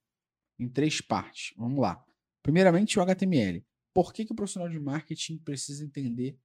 em 0.58 0.68
três 0.68 1.00
partes. 1.00 1.54
Vamos 1.56 1.80
lá. 1.80 2.04
Primeiramente, 2.42 2.98
o 2.98 3.02
HTML. 3.02 3.64
Por 3.94 4.12
que, 4.12 4.24
que 4.24 4.32
o 4.32 4.36
profissional 4.36 4.68
de 4.68 4.78
marketing 4.78 5.38
precisa 5.38 5.84
entender 5.84 6.38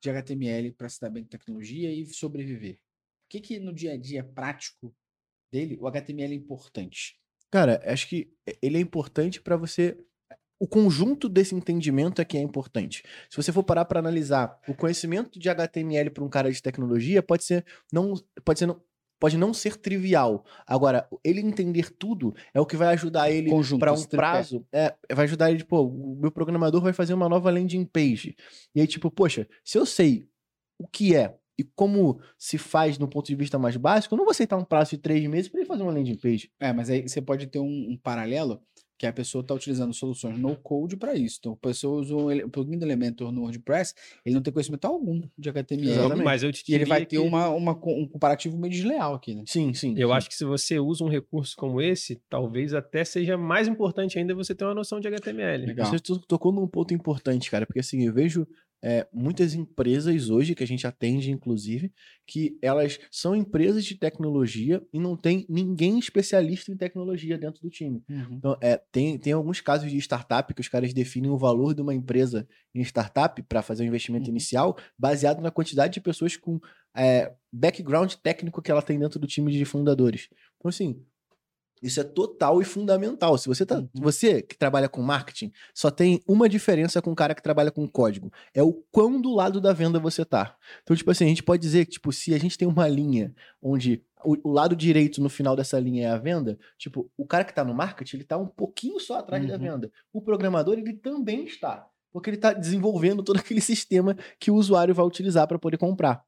de 0.00 0.10
HTML 0.10 0.72
para 0.72 0.88
se 0.88 1.00
dar 1.00 1.10
bem 1.10 1.22
com 1.22 1.28
tecnologia 1.28 1.92
e 1.92 2.06
sobreviver? 2.06 2.76
Por 2.76 3.30
que, 3.30 3.40
que 3.40 3.58
no 3.60 3.72
dia 3.72 3.92
a 3.92 3.96
dia 3.96 4.24
prático 4.24 4.94
dele 5.52 5.78
o 5.80 5.86
HTML 5.86 6.32
é 6.32 6.36
importante? 6.36 7.20
Cara, 7.50 7.80
acho 7.84 8.08
que 8.08 8.32
ele 8.62 8.78
é 8.78 8.80
importante 8.80 9.40
para 9.40 9.56
você. 9.56 9.98
O 10.60 10.68
conjunto 10.68 11.26
desse 11.26 11.54
entendimento 11.54 12.20
é 12.20 12.24
que 12.24 12.36
é 12.36 12.42
importante. 12.42 13.02
Se 13.30 13.36
você 13.36 13.50
for 13.50 13.62
parar 13.64 13.86
para 13.86 13.98
analisar 13.98 14.60
o 14.68 14.74
conhecimento 14.74 15.38
de 15.38 15.48
HTML 15.48 16.10
para 16.10 16.22
um 16.22 16.28
cara 16.28 16.52
de 16.52 16.62
tecnologia, 16.62 17.22
pode 17.22 17.44
ser 17.44 17.64
não, 17.90 18.12
pode 18.44 18.58
ser 18.58 18.66
não, 18.66 18.78
pode 19.18 19.38
não 19.38 19.54
ser 19.54 19.76
trivial. 19.76 20.44
Agora, 20.66 21.08
ele 21.24 21.40
entender 21.40 21.90
tudo 21.90 22.34
é 22.52 22.60
o 22.60 22.66
que 22.66 22.76
vai 22.76 22.88
ajudar 22.88 23.30
ele 23.30 23.50
para 23.78 23.92
um 23.94 23.96
tripé. 23.96 24.16
prazo. 24.16 24.66
É, 24.70 24.94
vai 25.14 25.24
ajudar 25.24 25.50
ele, 25.50 25.64
pô, 25.64 25.82
o 25.82 26.16
meu 26.20 26.30
programador 26.30 26.82
vai 26.82 26.92
fazer 26.92 27.14
uma 27.14 27.28
nova 27.28 27.50
landing 27.50 27.86
page. 27.86 28.36
E 28.74 28.82
aí, 28.82 28.86
tipo, 28.86 29.10
poxa, 29.10 29.48
se 29.64 29.78
eu 29.78 29.86
sei 29.86 30.28
o 30.78 30.86
que 30.86 31.16
é 31.16 31.39
e 31.60 31.64
como 31.74 32.18
se 32.38 32.56
faz 32.58 32.98
no 32.98 33.06
ponto 33.06 33.26
de 33.26 33.34
vista 33.34 33.58
mais 33.58 33.76
básico, 33.76 34.14
eu 34.14 34.16
não 34.18 34.24
vou 34.24 34.32
aceitar 34.32 34.56
um 34.56 34.64
prazo 34.64 34.90
de 34.92 34.98
três 34.98 35.26
meses 35.28 35.48
para 35.48 35.60
ele 35.60 35.68
fazer 35.68 35.82
uma 35.82 35.92
landing 35.92 36.16
page. 36.16 36.50
É, 36.58 36.72
mas 36.72 36.88
aí 36.88 37.02
você 37.06 37.20
pode 37.20 37.46
ter 37.46 37.58
um, 37.58 37.90
um 37.90 37.96
paralelo 37.96 38.60
que 38.98 39.06
a 39.06 39.12
pessoa 39.14 39.40
está 39.40 39.54
utilizando 39.54 39.94
soluções 39.94 40.38
no 40.38 40.54
code 40.56 40.94
para 40.94 41.14
isso. 41.14 41.38
Então, 41.40 41.52
a 41.52 41.56
pessoa 41.56 42.00
usa 42.02 42.14
um 42.14 42.30
um 42.30 42.50
plugin 42.50 42.76
do 42.78 42.84
Elementor 42.84 43.32
no 43.32 43.40
WordPress, 43.42 43.94
ele 44.26 44.34
não 44.34 44.42
tem 44.42 44.52
conhecimento 44.52 44.84
algum 44.84 45.22
de 45.38 45.48
HTML. 45.48 45.90
Exatamente. 45.90 46.22
Mas 46.24 46.42
eu 46.42 46.52
te 46.52 46.62
E 46.68 46.74
ele 46.74 46.84
vai 46.84 47.00
ter 47.00 47.06
que 47.06 47.18
uma, 47.18 47.48
uma 47.48 47.72
um 47.72 48.06
comparativo 48.06 48.58
meio 48.58 48.70
desleal 48.70 49.14
aqui, 49.14 49.34
né? 49.34 49.44
Sim, 49.46 49.72
sim. 49.72 49.94
Eu 49.96 50.08
sim. 50.08 50.14
acho 50.14 50.28
que 50.28 50.34
se 50.34 50.44
você 50.44 50.78
usa 50.78 51.02
um 51.02 51.08
recurso 51.08 51.56
como 51.56 51.80
esse, 51.80 52.20
talvez 52.28 52.74
até 52.74 53.02
seja 53.02 53.38
mais 53.38 53.66
importante 53.66 54.18
ainda 54.18 54.34
você 54.34 54.54
ter 54.54 54.64
uma 54.66 54.74
noção 54.74 55.00
de 55.00 55.08
HTML. 55.08 55.64
Legal. 55.64 55.86
Você 55.86 55.98
to- 55.98 56.18
tocou 56.18 56.52
num 56.52 56.66
ponto 56.68 56.92
importante, 56.92 57.50
cara, 57.50 57.64
porque 57.64 57.80
assim, 57.80 58.06
eu 58.06 58.12
vejo 58.12 58.46
é, 58.82 59.06
muitas 59.12 59.54
empresas 59.54 60.30
hoje, 60.30 60.54
que 60.54 60.64
a 60.64 60.66
gente 60.66 60.86
atende, 60.86 61.30
inclusive, 61.30 61.92
que 62.26 62.58
elas 62.62 62.98
são 63.10 63.34
empresas 63.36 63.84
de 63.84 63.94
tecnologia 63.96 64.82
e 64.92 64.98
não 64.98 65.16
tem 65.16 65.44
ninguém 65.48 65.98
especialista 65.98 66.72
em 66.72 66.76
tecnologia 66.76 67.36
dentro 67.38 67.60
do 67.62 67.70
time. 67.70 68.02
Então, 68.38 68.56
é, 68.62 68.80
tem, 68.90 69.18
tem 69.18 69.32
alguns 69.34 69.60
casos 69.60 69.90
de 69.90 69.98
startup 69.98 70.54
que 70.54 70.60
os 70.60 70.68
caras 70.68 70.94
definem 70.94 71.30
o 71.30 71.36
valor 71.36 71.74
de 71.74 71.82
uma 71.82 71.94
empresa 71.94 72.48
em 72.74 72.80
startup 72.82 73.42
para 73.42 73.62
fazer 73.62 73.82
o 73.84 73.86
investimimento 73.86 74.28
Uhum. 74.28 74.30
inicial 74.30 74.76
baseado 74.98 75.40
na 75.42 75.50
quantidade 75.50 75.92
de 75.94 76.00
pessoas 76.00 76.36
com 76.36 76.58
é, 76.96 77.32
background 77.52 78.14
técnico 78.14 78.62
que 78.62 78.70
ela 78.70 78.82
tem 78.82 78.98
dentro 78.98 79.18
do 79.18 79.26
time 79.26 79.52
de 79.52 79.64
fundadores. 79.64 80.28
Então, 80.56 80.68
assim, 80.68 81.04
isso 81.82 82.00
é 82.00 82.04
total 82.04 82.60
e 82.60 82.64
fundamental. 82.64 83.36
Se 83.38 83.48
você, 83.48 83.64
tá, 83.64 83.78
Uhum. 83.78 83.88
você 83.94 84.42
que 84.42 84.56
trabalha 84.56 84.88
com 84.88 85.00
marketing, 85.02 85.50
só 85.74 85.90
tem 85.90 86.20
uma 86.26 86.48
diferença 86.48 87.00
com 87.00 87.10
o 87.12 87.14
cara 87.16 87.34
que 87.34 87.42
trabalha 87.42 87.70
com 87.70 87.86
código. 87.88 88.30
É 88.54 88.62
o 88.62 88.72
quão 88.90 89.20
do 89.20 89.34
lado 89.34 89.60
da 89.60 89.72
venda 89.72 89.98
você 89.98 90.24
tá. 90.24 90.56
Então, 90.82 90.94
tipo 90.96 91.10
assim, 91.10 91.24
a 91.24 91.28
gente 91.28 91.42
pode 91.42 91.62
dizer 91.62 91.84
que, 91.86 91.92
tipo, 91.92 92.12
se 92.12 92.34
a 92.34 92.38
gente 92.38 92.58
tem 92.58 92.66
uma 92.68 92.86
linha 92.88 93.34
onde 93.62 94.02
o, 94.24 94.36
o 94.50 94.52
lado 94.52 94.76
direito 94.76 95.22
no 95.22 95.30
final 95.30 95.56
dessa 95.56 95.78
linha 95.80 96.08
é 96.08 96.10
a 96.10 96.18
venda, 96.18 96.58
tipo, 96.76 97.10
o 97.16 97.26
cara 97.26 97.44
que 97.44 97.54
tá 97.54 97.64
no 97.64 97.74
marketing, 97.74 98.16
ele 98.18 98.24
tá 98.24 98.36
um 98.36 98.46
pouquinho 98.46 99.00
só 99.00 99.18
atrás 99.18 99.46
da 99.46 99.54
Uhum. 99.54 99.58
venda. 99.60 99.90
O 100.12 100.20
programador, 100.20 100.74
ele 100.78 100.92
também 100.92 101.44
está. 101.44 101.86
Porque 102.12 102.28
ele 102.28 102.36
tá 102.36 102.52
desenvolvendo 102.52 103.22
todo 103.22 103.38
aquele 103.38 103.60
sistema 103.62 104.16
que 104.38 104.50
o 104.50 104.56
usuário 104.56 104.94
vai 104.94 105.06
utilizar 105.06 105.46
para 105.46 105.58
poder 105.58 105.78
comprar. 105.78 106.22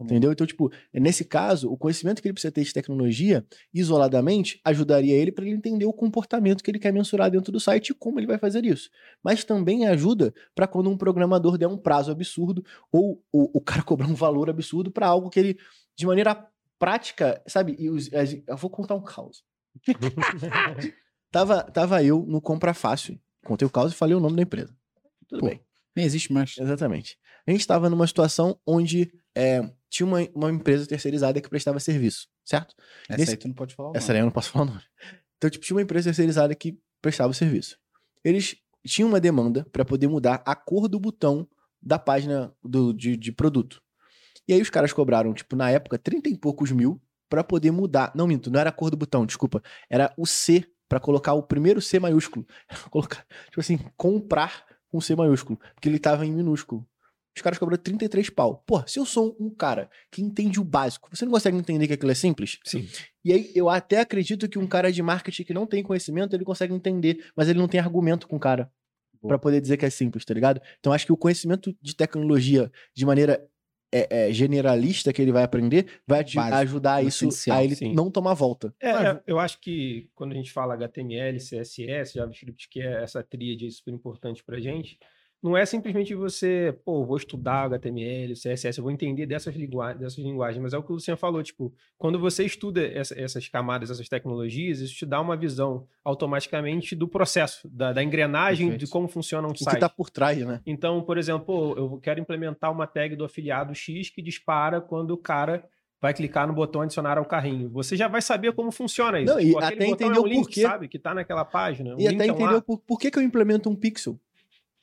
Entendeu? 0.00 0.32
Então, 0.32 0.44
tipo, 0.46 0.72
nesse 0.92 1.24
caso, 1.24 1.70
o 1.70 1.76
conhecimento 1.76 2.20
que 2.20 2.26
ele 2.26 2.32
precisa 2.32 2.50
ter 2.50 2.64
de 2.64 2.72
tecnologia, 2.72 3.46
isoladamente, 3.72 4.60
ajudaria 4.64 5.14
ele 5.14 5.30
para 5.30 5.44
ele 5.44 5.54
entender 5.54 5.84
o 5.86 5.92
comportamento 5.92 6.64
que 6.64 6.70
ele 6.70 6.78
quer 6.80 6.92
mensurar 6.92 7.30
dentro 7.30 7.52
do 7.52 7.60
site 7.60 7.90
e 7.90 7.94
como 7.94 8.18
ele 8.18 8.26
vai 8.26 8.38
fazer 8.38 8.64
isso. 8.64 8.90
Mas 9.22 9.44
também 9.44 9.86
ajuda 9.86 10.34
para 10.54 10.66
quando 10.66 10.90
um 10.90 10.96
programador 10.96 11.56
der 11.56 11.68
um 11.68 11.76
prazo 11.76 12.10
absurdo 12.10 12.64
ou 12.90 13.22
o, 13.32 13.58
o 13.58 13.60
cara 13.60 13.82
cobrar 13.86 14.08
um 14.08 14.14
valor 14.14 14.50
absurdo 14.50 14.90
para 14.90 15.06
algo 15.06 15.30
que 15.30 15.38
ele, 15.38 15.58
de 15.96 16.06
maneira 16.06 16.44
prática, 16.78 17.40
sabe? 17.46 17.76
E 17.78 17.88
as- 18.16 18.32
eu 18.46 18.56
vou 18.56 18.70
contar 18.70 18.94
um 18.96 19.02
caos. 19.02 19.44
tava, 21.30 21.62
tava 21.62 22.02
eu 22.02 22.24
no 22.26 22.40
Compra 22.40 22.74
Fácil, 22.74 23.18
contei 23.44 23.66
o 23.66 23.70
caos 23.70 23.92
e 23.92 23.96
falei 23.96 24.14
o 24.14 24.20
nome 24.20 24.36
da 24.36 24.42
empresa. 24.42 24.74
Tudo 25.28 25.40
Pô. 25.40 25.46
bem. 25.46 25.60
Nem 25.96 26.04
existe 26.04 26.32
mais. 26.32 26.56
Exatamente. 26.58 27.16
A 27.46 27.50
gente 27.50 27.60
estava 27.60 27.88
numa 27.90 28.06
situação 28.06 28.58
onde 28.66 29.12
é, 29.34 29.62
tinha 29.94 30.06
uma, 30.06 30.18
uma 30.34 30.50
empresa 30.50 30.86
terceirizada 30.86 31.40
que 31.40 31.48
prestava 31.48 31.78
serviço, 31.78 32.26
certo? 32.44 32.74
Essa 33.08 33.18
Nesse- 33.18 33.30
aí 33.32 33.36
tu 33.36 33.46
não 33.48 33.54
pode 33.54 33.74
falar 33.74 33.92
Essa 33.94 34.12
daí 34.12 34.20
eu 34.22 34.24
não 34.26 34.32
posso 34.32 34.50
falar 34.50 34.64
o 34.64 34.68
nome. 34.68 34.82
Então, 35.36 35.48
tipo, 35.48 35.64
tinha 35.64 35.76
uma 35.76 35.82
empresa 35.82 36.08
terceirizada 36.08 36.52
que 36.54 36.76
prestava 37.00 37.30
o 37.30 37.34
serviço. 37.34 37.78
Eles 38.24 38.56
tinham 38.84 39.08
uma 39.08 39.20
demanda 39.20 39.64
para 39.72 39.84
poder 39.84 40.08
mudar 40.08 40.42
a 40.44 40.54
cor 40.56 40.88
do 40.88 40.98
botão 40.98 41.46
da 41.80 41.96
página 41.98 42.52
do, 42.62 42.92
de, 42.92 43.16
de 43.16 43.30
produto. 43.30 43.80
E 44.48 44.52
aí 44.52 44.60
os 44.60 44.68
caras 44.70 44.92
cobraram, 44.92 45.32
tipo, 45.32 45.54
na 45.54 45.70
época, 45.70 45.96
30 45.98 46.28
e 46.28 46.36
poucos 46.36 46.72
mil 46.72 47.00
para 47.28 47.44
poder 47.44 47.70
mudar. 47.70 48.10
Não, 48.16 48.26
minto, 48.26 48.50
não 48.50 48.58
era 48.58 48.70
a 48.70 48.72
cor 48.72 48.90
do 48.90 48.96
botão, 48.96 49.24
desculpa. 49.24 49.62
Era 49.88 50.12
o 50.18 50.26
C, 50.26 50.66
para 50.88 50.98
colocar 50.98 51.34
o 51.34 51.42
primeiro 51.42 51.80
C 51.80 52.00
maiúsculo. 52.00 52.44
colocar, 52.90 53.24
tipo 53.46 53.60
assim, 53.60 53.78
comprar 53.96 54.64
com 54.88 55.00
C 55.00 55.14
maiúsculo, 55.14 55.58
porque 55.74 55.88
ele 55.88 55.98
tava 55.98 56.26
em 56.26 56.32
minúsculo. 56.32 56.84
Os 57.36 57.42
caras 57.42 57.58
cobraram 57.58 57.82
33 57.82 58.30
pau. 58.30 58.62
Pô, 58.66 58.82
se 58.86 58.98
eu 58.98 59.04
sou 59.04 59.36
um 59.40 59.50
cara 59.50 59.90
que 60.10 60.22
entende 60.22 60.60
o 60.60 60.64
básico, 60.64 61.08
você 61.12 61.24
não 61.24 61.32
consegue 61.32 61.56
entender 61.56 61.86
que 61.86 61.92
aquilo 61.92 62.12
é 62.12 62.14
simples? 62.14 62.58
Sim. 62.64 62.88
E 63.24 63.32
aí 63.32 63.50
eu 63.54 63.68
até 63.68 64.00
acredito 64.00 64.48
que 64.48 64.58
um 64.58 64.66
cara 64.66 64.92
de 64.92 65.02
marketing 65.02 65.44
que 65.44 65.54
não 65.54 65.66
tem 65.66 65.82
conhecimento, 65.82 66.34
ele 66.34 66.44
consegue 66.44 66.72
entender, 66.72 67.24
mas 67.36 67.48
ele 67.48 67.58
não 67.58 67.66
tem 67.66 67.80
argumento 67.80 68.28
com 68.28 68.36
o 68.36 68.40
cara 68.40 68.70
Boa. 69.20 69.30
pra 69.30 69.38
poder 69.38 69.60
dizer 69.60 69.76
que 69.76 69.84
é 69.84 69.90
simples, 69.90 70.24
tá 70.24 70.32
ligado? 70.32 70.60
Então 70.78 70.92
acho 70.92 71.06
que 71.06 71.12
o 71.12 71.16
conhecimento 71.16 71.74
de 71.82 71.96
tecnologia 71.96 72.70
de 72.94 73.04
maneira 73.04 73.44
é, 73.94 74.28
é, 74.28 74.32
generalista 74.32 75.12
que 75.12 75.22
ele 75.22 75.30
vai 75.30 75.44
aprender 75.44 75.86
vai 76.04 76.24
Básico, 76.24 76.40
ajudar 76.40 77.04
isso 77.04 77.28
a 77.52 77.62
ele 77.62 77.76
sim. 77.76 77.94
não 77.94 78.10
tomar 78.10 78.34
volta. 78.34 78.74
É, 78.80 78.90
Ah, 78.90 79.04
é, 79.04 79.22
eu 79.24 79.38
acho 79.38 79.60
que 79.60 80.08
quando 80.14 80.32
a 80.32 80.34
gente 80.34 80.52
fala 80.52 80.74
HTML, 80.74 81.38
CSS, 81.38 82.14
JavaScript, 82.14 82.68
que 82.68 82.80
é 82.80 83.04
essa 83.04 83.22
tríade 83.22 83.70
super 83.70 83.94
importante 83.94 84.42
pra 84.42 84.58
gente, 84.58 84.98
não 85.44 85.56
é 85.56 85.64
simplesmente 85.66 86.14
você, 86.14 86.76
pô, 86.84 87.04
vou 87.04 87.16
estudar 87.16 87.64
HTML, 87.66 88.32
CSS, 88.34 88.78
eu 88.78 88.82
vou 88.82 88.90
entender 88.90 89.26
dessas, 89.26 89.54
lingua 89.54 89.92
dessas 89.92 90.18
linguagens, 90.24 90.62
mas 90.62 90.72
é 90.72 90.78
o 90.78 90.82
que 90.82 90.90
o 90.90 90.94
Luciano 90.94 91.18
falou, 91.18 91.42
tipo, 91.42 91.72
quando 91.98 92.18
você 92.18 92.44
estuda 92.44 92.84
essa- 92.84 93.14
essas 93.20 93.46
camadas, 93.48 93.90
essas 93.90 94.08
tecnologias, 94.08 94.80
isso 94.80 94.94
te 94.94 95.04
dá 95.06 95.20
uma 95.20 95.36
visão 95.36 95.86
automaticamente 96.02 96.96
do 96.96 97.06
processo, 97.06 97.68
da, 97.70 97.92
da 97.92 98.02
engrenagem, 98.02 98.66
de 98.66 98.72
Perfeito. 98.72 98.90
como 98.92 99.06
funciona 99.08 99.46
um 99.46 99.50
O 99.50 99.54
que 99.54 99.62
site. 99.64 99.80
tá 99.80 99.88
por 99.88 100.10
trás, 100.10 100.38
né? 100.44 100.60
Então, 100.66 101.02
por 101.02 101.18
exemplo, 101.18 101.44
pô, 101.44 101.74
eu 101.76 101.98
quero 102.02 102.18
implementar 102.20 102.72
uma 102.72 102.86
tag 102.86 103.14
do 103.14 103.24
afiliado 103.24 103.74
X 103.74 104.10
que 104.10 104.22
dispara 104.22 104.80
quando 104.80 105.10
o 105.12 105.18
cara 105.18 105.64
vai 106.00 106.12
clicar 106.12 106.46
no 106.46 106.52
botão 106.52 106.82
adicionar 106.82 107.16
ao 107.16 107.24
carrinho. 107.24 107.70
Você 107.70 107.96
já 107.96 108.08
vai 108.08 108.20
saber 108.20 108.52
como 108.52 108.70
funciona 108.70 109.18
isso. 109.20 109.32
Não, 109.32 109.40
e 109.40 109.50
aquele 109.56 109.64
até 109.64 109.74
botão 109.74 109.88
entender 109.88 110.16
é 110.18 110.20
um 110.20 110.24
o 110.24 110.26
link, 110.26 110.44
porquê. 110.44 110.60
sabe? 110.62 110.88
Que 110.88 110.98
tá 110.98 111.14
naquela 111.14 111.44
página. 111.46 111.96
o 111.96 112.00
E 112.00 112.06
até 112.06 112.26
é 112.26 112.32
um 112.32 112.34
entender 112.36 112.60
por, 112.62 112.78
por 112.80 112.98
que, 112.98 113.10
que 113.10 113.18
eu 113.18 113.22
implemento 113.22 113.70
um 113.70 113.74
pixel. 113.76 114.18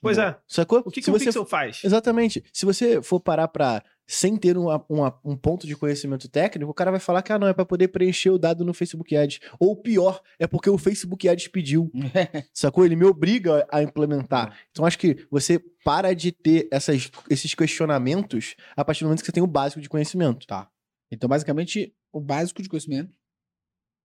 Pois 0.02 0.18
é. 0.18 0.36
Sacou? 0.48 0.80
O 0.80 0.90
que, 0.92 1.00
que 1.00 1.04
Se 1.06 1.12
um 1.12 1.14
você 1.14 1.26
pixel 1.26 1.46
faz? 1.46 1.82
Exatamente. 1.84 2.44
Se 2.52 2.66
você 2.66 3.02
for 3.02 3.20
parar 3.20 3.48
pra. 3.48 3.84
Sem 4.08 4.36
ter 4.36 4.58
uma- 4.58 4.84
uma- 4.90 5.18
um 5.24 5.38
ponto 5.38 5.66
de 5.66 5.74
conhecimento 5.74 6.28
técnico, 6.28 6.70
o 6.70 6.74
cara 6.74 6.92
vai 6.92 7.00
falar 7.00 7.22
que 7.22 7.32
ah, 7.32 7.40
não, 7.40 7.48
é 7.48 7.54
pra 7.54 7.64
poder 7.64 7.88
preencher 7.90 8.30
o 8.30 8.38
dado 8.38 8.66
no 8.66 8.74
Facebook 8.74 9.16
Ads. 9.16 9.40
Ou 9.58 9.74
pior, 9.76 10.22
é 10.38 10.46
porque 10.48 10.70
o 10.70 10.78
Facebook 10.78 11.30
Ads 11.30 11.48
pediu. 11.48 11.90
Sacou? 12.54 12.84
Ele 12.86 12.98
me 12.98 13.06
obriga 13.06 13.66
a 13.72 13.82
implementar. 13.82 14.58
Então 14.72 14.84
acho 14.86 15.00
que 15.00 15.26
você 15.32 15.64
para 15.86 16.14
de 16.14 16.32
ter 16.34 16.68
essas, 16.72 17.10
esses 17.30 17.54
questionamentos 17.56 18.56
a 18.76 18.84
partir 18.84 19.02
do 19.04 19.08
momento 19.08 19.20
que 19.22 19.26
você 19.28 19.32
tem 19.32 19.44
o 19.44 19.48
básico 19.48 19.80
de 19.80 19.88
conhecimento. 19.88 20.46
Tá. 20.46 20.70
Então, 21.10 21.30
basicamente, 21.30 21.96
o 22.12 22.20
básico 22.20 22.62
de 22.62 22.68
conhecimento 22.68 23.14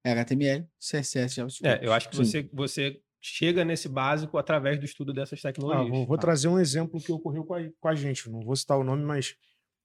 é 0.05 0.13
HTML, 0.13 0.69
CSS, 0.79 1.35
JavaScript. 1.35 1.67
É, 1.85 1.85
eu 1.85 1.93
acho 1.93 2.09
que 2.09 2.17
Sim. 2.17 2.25
você, 2.25 2.51
você 2.53 3.01
chega 3.27 3.65
nesse 3.65 3.89
básico 3.89 4.39
através 4.39 4.79
do 4.79 4.85
estudo 4.85 5.13
dessas 5.13 5.39
Ah, 5.41 5.49
tecnologias. 5.49 5.89
vou, 5.91 6.07
vou 6.07 6.17
Tá. 6.17 6.23
trazer 6.23 6.49
um 6.49 6.59
exemplo 6.59 7.01
que 7.01 7.11
ocorreu 7.13 7.45
com 7.45 7.55
a, 7.55 7.61
com 7.81 7.89
a 7.89 7.95
gente. 7.95 8.31
Não 8.31 8.41
vou 8.41 8.55
citar 8.57 8.79
o 8.79 8.85
nome, 8.85 9.03
mas 9.05 9.35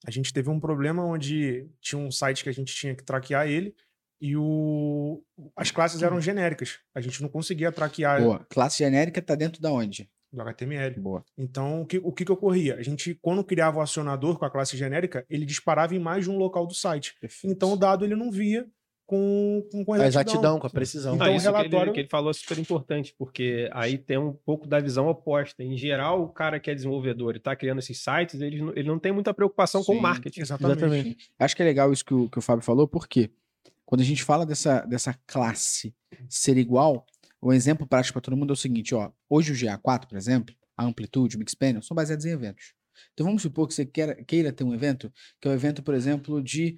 a 0.06 0.12
gente 0.12 0.32
teve 0.32 0.50
um 0.50 0.60
problema 0.60 1.04
onde 1.06 1.68
tinha 1.82 2.00
um 2.00 2.12
site 2.12 2.44
que 2.44 2.50
a 2.50 2.54
gente 2.54 2.74
tinha 2.74 2.96
que 2.96 3.04
traquear 3.04 3.48
ele 3.48 3.74
e 4.22 4.36
o, 4.38 5.24
as 5.56 5.72
classes 5.72 6.02
eram 6.04 6.22
genéricas. 6.22 6.80
A 6.94 7.02
gente 7.02 7.22
não 7.22 7.30
conseguia 7.30 7.72
traquear 7.72 8.22
Boa. 8.22 8.46
Classe 8.50 8.78
genérica 8.80 9.22
tá 9.22 9.34
dentro 9.36 9.62
da 9.62 9.72
onde? 9.72 10.10
do 10.34 10.42
HTML. 10.42 10.98
Boa. 10.98 11.26
Então, 11.38 11.82
o 11.82 11.86
que, 11.86 11.98
o 11.98 12.10
que, 12.14 12.24
que 12.24 12.32
ocorria? 12.32 12.76
A 12.76 12.82
gente, 12.82 13.16
quando 13.22 13.44
criava 13.44 13.80
o 13.80 13.82
acionador 13.82 14.40
com 14.40 14.46
a 14.46 14.50
classe 14.50 14.78
genérica, 14.78 15.26
ele 15.30 15.46
disparava 15.46 15.94
em 15.94 16.00
mais 16.00 16.24
de 16.24 16.30
um 16.32 16.38
local 16.38 16.66
do 16.66 16.74
site. 16.74 17.14
Perfeito. 17.20 17.54
Então, 17.54 17.74
o 17.74 17.76
dado 17.76 18.06
ele 18.06 18.16
não 18.16 18.32
via 18.32 18.66
com, 19.12 19.68
com, 19.70 19.84
com 19.84 19.94
A 19.94 20.08
exatidão, 20.08 20.58
com 20.58 20.65
a 20.65 20.70
precisão. 20.70 21.15
Então, 21.15 21.27
Ah, 21.27 21.32
o 21.32 21.36
isso 21.36 21.44
que, 21.44 21.50
ele, 21.51 21.58
relatório- 21.68 21.94
que 21.94 22.00
ele 22.00 22.08
falou 22.08 22.32
é 22.32 22.34
super 22.34 22.58
importante, 22.58 23.13
porque 23.18 23.70
aí 23.74 23.98
tem 23.98 24.18
um 24.18 24.32
pouco 24.32 24.65
da 24.65 24.80
visão 24.80 25.06
oposta. 25.10 25.62
Em 25.62 25.75
geral, 25.77 26.24
o 26.24 26.30
cara 26.30 26.58
que 26.62 26.72
é 26.72 26.74
desenvolvedor 26.75 27.34
e 27.36 27.38
está 27.38 27.53
criando 27.53 27.80
esses 27.80 28.01
sites, 28.01 28.39
ele, 28.39 28.62
não- 28.62 28.72
ele 28.72 28.88
não 28.88 28.98
tem 28.98 29.12
muita 29.12 29.34
preocupação 29.34 29.84
com 29.84 29.91
Sim, 29.91 30.00
o 30.00 30.01
marketing. 30.01 30.39
Exatamente. 30.39 30.77
Exatamente. 30.80 31.30
Acho 31.38 31.56
que 31.58 31.62
é 31.62 31.65
legal 31.65 31.91
isso 31.91 32.06
que 32.06 32.13
o, 32.13 32.30
que 32.30 32.39
o 32.39 32.41
Fábio 32.41 32.63
falou, 32.63 32.88
porque 32.88 33.30
quando 33.86 34.00
a 34.00 34.06
gente 34.06 34.24
fala 34.24 34.46
dessa, 34.46 34.80
dessa 34.86 35.13
classe 35.27 35.94
ser 36.30 36.56
igual, 36.58 37.06
o 37.41 37.51
exemplo 37.51 37.86
prático 37.86 38.13
para 38.13 38.22
todo 38.22 38.38
mundo 38.38 38.51
é 38.51 38.53
o 38.53 38.56
seguinte, 38.56 38.96
ó. 38.96 39.12
Hoje 39.30 39.51
o 39.51 39.56
GA4, 39.56 40.08
por 40.08 40.18
exemplo, 40.18 40.56
a 40.77 40.86
Amplitude, 40.86 41.36
o 41.36 41.39
Mixpanel, 41.39 41.82
são 41.82 41.94
baseados 41.94 42.25
em 42.25 42.30
eventos. 42.32 42.74
Então 43.13 43.25
vamos 43.25 43.41
supor 43.41 43.68
que 43.68 43.74
você 43.74 43.86
queira, 43.86 44.15
queira 44.24 44.53
ter 44.53 44.63
um 44.63 44.74
evento, 44.74 45.12
que 45.41 45.48
é 45.50 45.51
o 45.51 45.53
evento, 45.53 45.84
por 45.84 45.94
exemplo, 45.94 46.41
de 46.41 46.77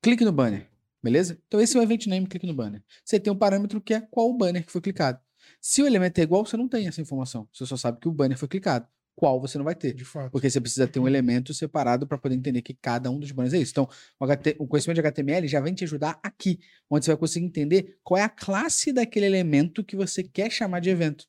clique 0.00 0.24
no 0.24 0.32
banner, 0.32 0.66
beleza? 1.02 1.38
Então 1.46 1.60
esse 1.60 1.76
é 1.76 1.80
o 1.80 1.82
event 1.82 2.06
name 2.06 2.26
clique 2.26 2.46
no 2.46 2.54
banner. 2.54 2.82
Você 3.04 3.18
tem 3.18 3.32
um 3.32 3.36
parâmetro 3.36 3.80
que 3.80 3.94
é 3.94 4.00
qual 4.00 4.28
o 4.28 4.36
banner 4.36 4.64
que 4.64 4.72
foi 4.72 4.80
clicado. 4.80 5.20
Se 5.60 5.82
o 5.82 5.86
elemento 5.86 6.18
é 6.18 6.22
igual, 6.22 6.44
você 6.44 6.56
não 6.56 6.68
tem 6.68 6.86
essa 6.86 7.00
informação. 7.00 7.48
Você 7.52 7.66
só 7.66 7.76
sabe 7.76 8.00
que 8.00 8.08
o 8.08 8.12
banner 8.12 8.38
foi 8.38 8.48
clicado. 8.48 8.86
Qual 9.14 9.40
você 9.40 9.58
não 9.58 9.64
vai 9.64 9.74
ter. 9.74 9.94
De 9.94 10.04
fato. 10.04 10.30
Porque 10.30 10.48
você 10.48 10.60
precisa 10.60 10.86
ter 10.86 11.00
um 11.00 11.08
elemento 11.08 11.52
separado 11.52 12.06
para 12.06 12.16
poder 12.16 12.36
entender 12.36 12.62
que 12.62 12.72
cada 12.74 13.10
um 13.10 13.18
dos 13.18 13.32
banners 13.32 13.52
é 13.52 13.58
isso. 13.58 13.72
Então, 13.72 13.88
o, 14.20 14.24
HT 14.24 14.56
o 14.60 14.66
conhecimento 14.66 14.94
de 14.96 15.00
HTML 15.00 15.48
já 15.48 15.60
vem 15.60 15.74
te 15.74 15.82
ajudar 15.82 16.20
aqui, 16.22 16.60
onde 16.88 17.04
você 17.04 17.10
vai 17.10 17.18
conseguir 17.18 17.46
entender 17.46 17.98
qual 18.04 18.18
é 18.18 18.22
a 18.22 18.28
classe 18.28 18.92
daquele 18.92 19.26
elemento 19.26 19.82
que 19.82 19.96
você 19.96 20.22
quer 20.22 20.50
chamar 20.52 20.80
de 20.80 20.90
evento. 20.90 21.26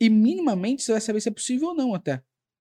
E 0.00 0.10
minimamente 0.10 0.82
você 0.82 0.92
vai 0.92 1.00
saber 1.00 1.20
se 1.20 1.28
é 1.28 1.32
possível 1.32 1.68
ou 1.68 1.74
não 1.74 1.94
até, 1.94 2.20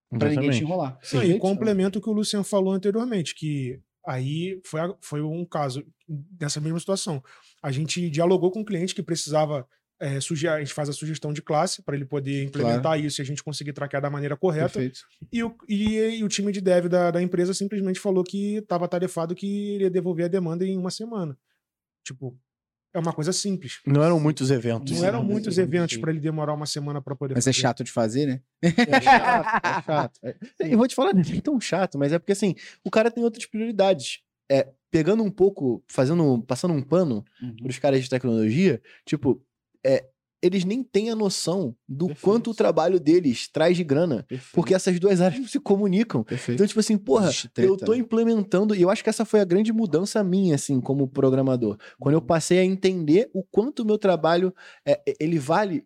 para 0.09 0.29
ninguém 0.29 0.51
te 0.51 0.63
enrolar. 0.63 0.99
Não, 1.11 1.23
e 1.23 1.39
complemento 1.39 1.97
o 1.97 2.01
que 2.01 2.09
o 2.09 2.13
Luciano 2.13 2.45
falou 2.45 2.71
anteriormente, 2.71 3.33
que 3.33 3.81
aí 4.07 4.59
foi, 4.63 4.79
foi 5.01 5.21
um 5.21 5.45
caso 5.45 5.85
dessa 6.07 6.61
mesma 6.61 6.79
situação. 6.79 7.21
A 7.61 7.71
gente 7.71 8.09
dialogou 8.09 8.49
com 8.51 8.61
o 8.61 8.65
cliente 8.65 8.95
que 8.95 9.03
precisava 9.03 9.67
é, 9.99 10.17
a 10.17 10.59
gente 10.59 10.73
faz 10.73 10.89
a 10.89 10.93
sugestão 10.93 11.33
de 11.33 11.41
classe 11.41 11.81
para 11.81 11.95
ele 11.95 12.05
poder 12.05 12.43
implementar 12.43 12.99
isso 12.99 13.19
e 13.19 13.23
a 13.23 13.25
gente 13.25 13.43
conseguir 13.43 13.73
traquear 13.73 14.01
da 14.01 14.09
maneira 14.09 14.37
correta. 14.37 14.79
E 15.31 15.43
o, 15.43 15.55
e, 15.67 15.97
e 16.19 16.23
o 16.23 16.27
time 16.27 16.51
de 16.51 16.61
dev 16.61 16.85
da, 16.85 17.09
da 17.09 17.21
empresa 17.21 17.53
simplesmente 17.53 17.99
falou 17.99 18.23
que 18.23 18.57
estava 18.57 18.87
tarefado 18.87 19.33
que 19.33 19.75
iria 19.75 19.89
devolver 19.89 20.25
a 20.25 20.29
demanda 20.29 20.63
em 20.63 20.77
uma 20.77 20.91
semana. 20.91 21.35
Tipo, 22.05 22.37
é 22.97 23.01
uma 23.01 23.13
coisa 23.13 23.31
simples. 23.31 23.79
Não 23.85 24.03
eram 24.03 24.19
muitos 24.19 24.49
eventos. 24.51 24.97
Não 24.99 25.05
eram 25.07 25.23
muitos 25.23 25.57
eventos 25.57 25.97
para 25.97 26.11
ele 26.11 26.19
demorar 26.19 26.53
uma 26.53 26.65
semana 26.65 27.01
para 27.01 27.15
poder 27.15 27.35
Mas 27.35 27.45
é 27.47 27.51
fazer. 27.51 27.61
chato 27.61 27.83
de 27.83 27.91
fazer, 27.91 28.25
né? 28.25 28.41
É 28.87 29.01
chato, 29.01 29.65
é 29.65 29.81
chato. 29.83 30.19
É- 30.23 30.35
Eu 30.59 30.77
vou 30.77 30.87
te 30.87 30.95
falar, 30.95 31.13
não 31.13 31.21
é 31.21 31.41
tão 31.41 31.59
chato, 31.61 31.97
mas 31.97 32.11
é 32.11 32.19
porque 32.19 32.31
assim, 32.31 32.55
o 32.83 32.89
cara 32.91 33.11
tem 33.11 33.23
outras 33.23 33.45
prioridades. 33.45 34.19
É, 34.49 34.69
pegando 34.89 35.21
um 35.23 35.29
pouco, 35.29 35.83
fazendo, 35.89 36.41
passando 36.43 36.73
um 36.73 36.81
pano 36.81 37.23
pros 37.61 37.77
caras 37.79 38.01
de 38.01 38.09
tecnologia, 38.09 38.81
tipo, 39.05 39.43
é, 39.85 40.05
eles 40.41 40.63
nem 40.63 40.83
têm 40.83 41.09
a 41.09 41.15
noção 41.15 41.75
do 41.87 42.07
Perfeito. 42.07 42.23
quanto 42.23 42.51
o 42.51 42.53
trabalho 42.53 42.99
deles 42.99 43.47
traz 43.47 43.75
de 43.75 43.83
grana, 43.83 44.25
porque 44.53 44.73
essas 44.73 44.99
duas 44.99 45.19
áreas 45.21 45.39
não 45.41 45.47
se 45.47 45.59
comunicam. 45.59 46.23
Perfeito. 46.23 46.55
Então, 46.55 46.67
tipo 46.67 46.79
assim, 46.79 46.97
porra, 46.97 47.31
eu 47.57 47.75
tô 47.75 47.93
né? 47.93 47.97
implementando, 47.99 48.75
e 48.75 48.81
eu 48.81 48.89
acho 48.89 49.03
que 49.03 49.09
essa 49.09 49.25
foi 49.25 49.39
a 49.39 49.45
grande 49.45 49.73
mudança 49.73 50.23
minha, 50.23 50.55
assim, 50.55 50.79
como 50.79 51.07
programador. 51.07 51.77
Quando 51.99 52.15
eu 52.15 52.21
passei 52.21 52.59
a 52.59 52.65
entender 52.65 53.29
o 53.33 53.43
quanto 53.43 53.81
o 53.81 53.85
meu 53.85 53.97
trabalho, 53.97 54.53
é, 54.85 55.01
é, 55.07 55.15
ele 55.19 55.39
vale 55.39 55.85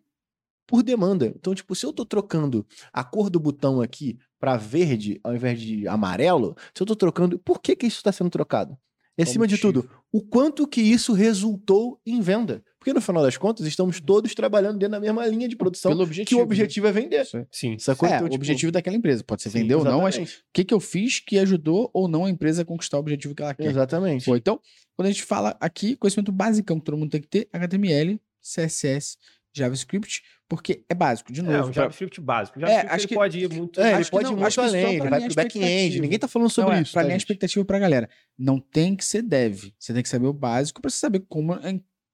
por 0.66 0.82
demanda. 0.82 1.26
Então, 1.36 1.54
tipo, 1.54 1.74
se 1.74 1.84
eu 1.84 1.92
tô 1.92 2.04
trocando 2.04 2.66
a 2.92 3.02
cor 3.02 3.28
do 3.28 3.40
botão 3.40 3.80
aqui 3.80 4.18
para 4.38 4.56
verde 4.56 5.20
ao 5.22 5.34
invés 5.34 5.60
de 5.60 5.86
amarelo, 5.88 6.56
se 6.74 6.82
eu 6.82 6.86
tô 6.86 6.96
trocando, 6.96 7.38
por 7.38 7.60
que 7.60 7.76
que 7.76 7.86
isso 7.86 7.98
está 7.98 8.12
sendo 8.12 8.30
trocado? 8.30 8.76
E 9.16 9.22
acima 9.22 9.46
de 9.46 9.58
tudo, 9.58 9.88
o 10.10 10.22
quanto 10.22 10.66
que 10.66 10.80
isso 10.80 11.12
resultou 11.12 12.00
em 12.06 12.20
venda? 12.20 12.64
Porque 12.82 12.92
no 12.92 13.00
final 13.00 13.22
das 13.22 13.36
contas, 13.36 13.64
estamos 13.64 14.00
todos 14.00 14.34
trabalhando 14.34 14.76
dentro 14.76 14.90
da 14.90 14.98
mesma 15.00 15.24
linha 15.28 15.46
de 15.46 15.54
produção, 15.54 15.92
Pelo 15.92 16.00
que 16.00 16.06
objetivo. 16.08 16.40
o 16.40 16.42
objetivo 16.42 16.88
é 16.88 16.90
vender. 16.92 17.20
Aí. 17.32 17.46
Sim. 17.48 17.78
Sacou? 17.78 18.08
É, 18.08 18.14
Então, 18.16 18.26
o 18.26 18.28
tipo, 18.28 18.40
objetivo 18.42 18.72
daquela 18.72 18.96
empresa. 18.96 19.22
Pode 19.22 19.40
ser 19.40 19.50
sim, 19.50 19.60
vender 19.60 19.76
ou 19.76 19.84
não, 19.84 20.00
mas 20.02 20.16
o 20.16 20.18
exatamente. 20.22 20.44
que, 20.52 20.64
que 20.64 20.74
eu 20.74 20.80
fiz 20.80 21.20
que 21.20 21.38
ajudou 21.38 21.88
ou 21.94 22.08
não 22.08 22.24
a 22.24 22.30
empresa 22.30 22.62
a 22.62 22.64
conquistar 22.64 22.96
o 22.96 23.00
objetivo 23.00 23.36
que 23.36 23.42
ela 23.42 23.54
quer? 23.54 23.66
Exatamente. 23.66 24.24
Foi. 24.24 24.38
Então, 24.38 24.58
quando 24.96 25.06
a 25.06 25.10
gente 25.12 25.22
fala 25.22 25.56
aqui, 25.60 25.94
conhecimento 25.94 26.32
basicão 26.32 26.80
que 26.80 26.84
todo 26.84 26.98
mundo 26.98 27.10
tem 27.10 27.20
que 27.20 27.28
ter, 27.28 27.48
HTML, 27.52 28.20
CSS, 28.42 29.16
JavaScript, 29.54 30.22
porque 30.48 30.82
é 30.88 30.94
básico, 30.94 31.32
de 31.32 31.38
É, 31.40 31.42
novo. 31.44 31.58
um 31.58 31.62
pra- 31.64 31.72
JavaScript 31.82 32.20
básico. 32.20 32.58
O 32.58 32.60
JavaScript 32.60 32.94
acho 32.94 33.02
ele 33.04 33.08
que- 33.08 33.14
pode 33.14 33.38
ir 33.38 33.48
muito. 33.52 33.80
É, 33.80 33.84
ele 33.86 33.94
Acho 33.94 34.04
que 34.06 34.10
pode 34.10 34.24
não, 34.24 34.30
ir 34.32 34.34
muito 34.34 34.46
acho 34.48 34.60
que 34.60 34.66
além, 34.66 34.82
pra 34.82 34.90
ele 35.06 35.10
vai 35.10 35.20
pro 35.26 35.34
back-end. 35.36 36.00
Ninguém 36.00 36.18
tá 36.18 36.26
falando 36.26 36.50
sobre 36.50 36.72
Não, 36.72 36.78
é, 36.78 36.82
isso. 36.82 36.92
pra 36.92 37.00
tá, 37.00 37.04
alinhar 37.04 37.14
a 37.14 37.18
gente? 37.18 37.22
expectativa 37.26 37.64
pra 37.64 37.78
galera. 37.78 38.10
Não 38.36 38.58
tem 38.58 38.96
que 38.96 39.04
ser 39.04 39.22
dev. 39.22 39.70
Você 39.78 39.92
tem 39.94 40.02
que 40.02 40.08
saber 40.08 40.26
o 40.26 40.32
básico 40.32 40.80
pra 40.82 40.90
você 40.90 40.96
saber 40.98 41.22
como 41.28 41.54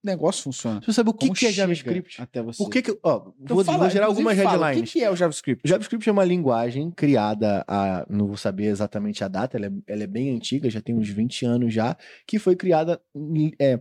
negócio 0.02 0.42
funciona. 0.42 0.80
Você 0.80 0.92
sabe 0.92 1.10
o 1.10 1.14
que, 1.14 1.30
que 1.30 1.46
é 1.46 1.52
JavaScript? 1.52 2.20
Até 2.20 2.42
você. 2.42 2.62
Por 2.62 2.70
que 2.70 2.82
que... 2.82 2.98
Ó, 3.02 3.30
Então 3.40 3.56
vou, 3.56 3.64
fala, 3.64 3.78
vou 3.78 3.90
gerar 3.90 4.06
algumas 4.06 4.36
fala, 4.36 4.50
headlines. 4.50 4.90
O 4.90 4.92
que, 4.92 4.98
que 4.98 5.04
é 5.04 5.10
o 5.10 5.16
JavaScript? 5.16 5.62
O 5.64 5.68
JavaScript 5.68 6.08
é 6.08 6.12
uma 6.12 6.24
linguagem 6.24 6.90
criada 6.90 7.64
a. 7.66 8.06
Não 8.08 8.26
vou 8.26 8.36
saber 8.36 8.66
exatamente 8.66 9.24
a 9.24 9.28
data, 9.28 9.56
ela 9.56 9.66
é, 9.66 9.72
ela 9.86 10.02
é 10.04 10.06
bem 10.06 10.34
antiga, 10.34 10.70
já 10.70 10.80
tem 10.80 10.94
uns 10.94 11.08
20 11.08 11.44
anos 11.44 11.74
já, 11.74 11.96
que 12.26 12.38
foi 12.38 12.54
criada 12.54 13.00
é, 13.60 13.80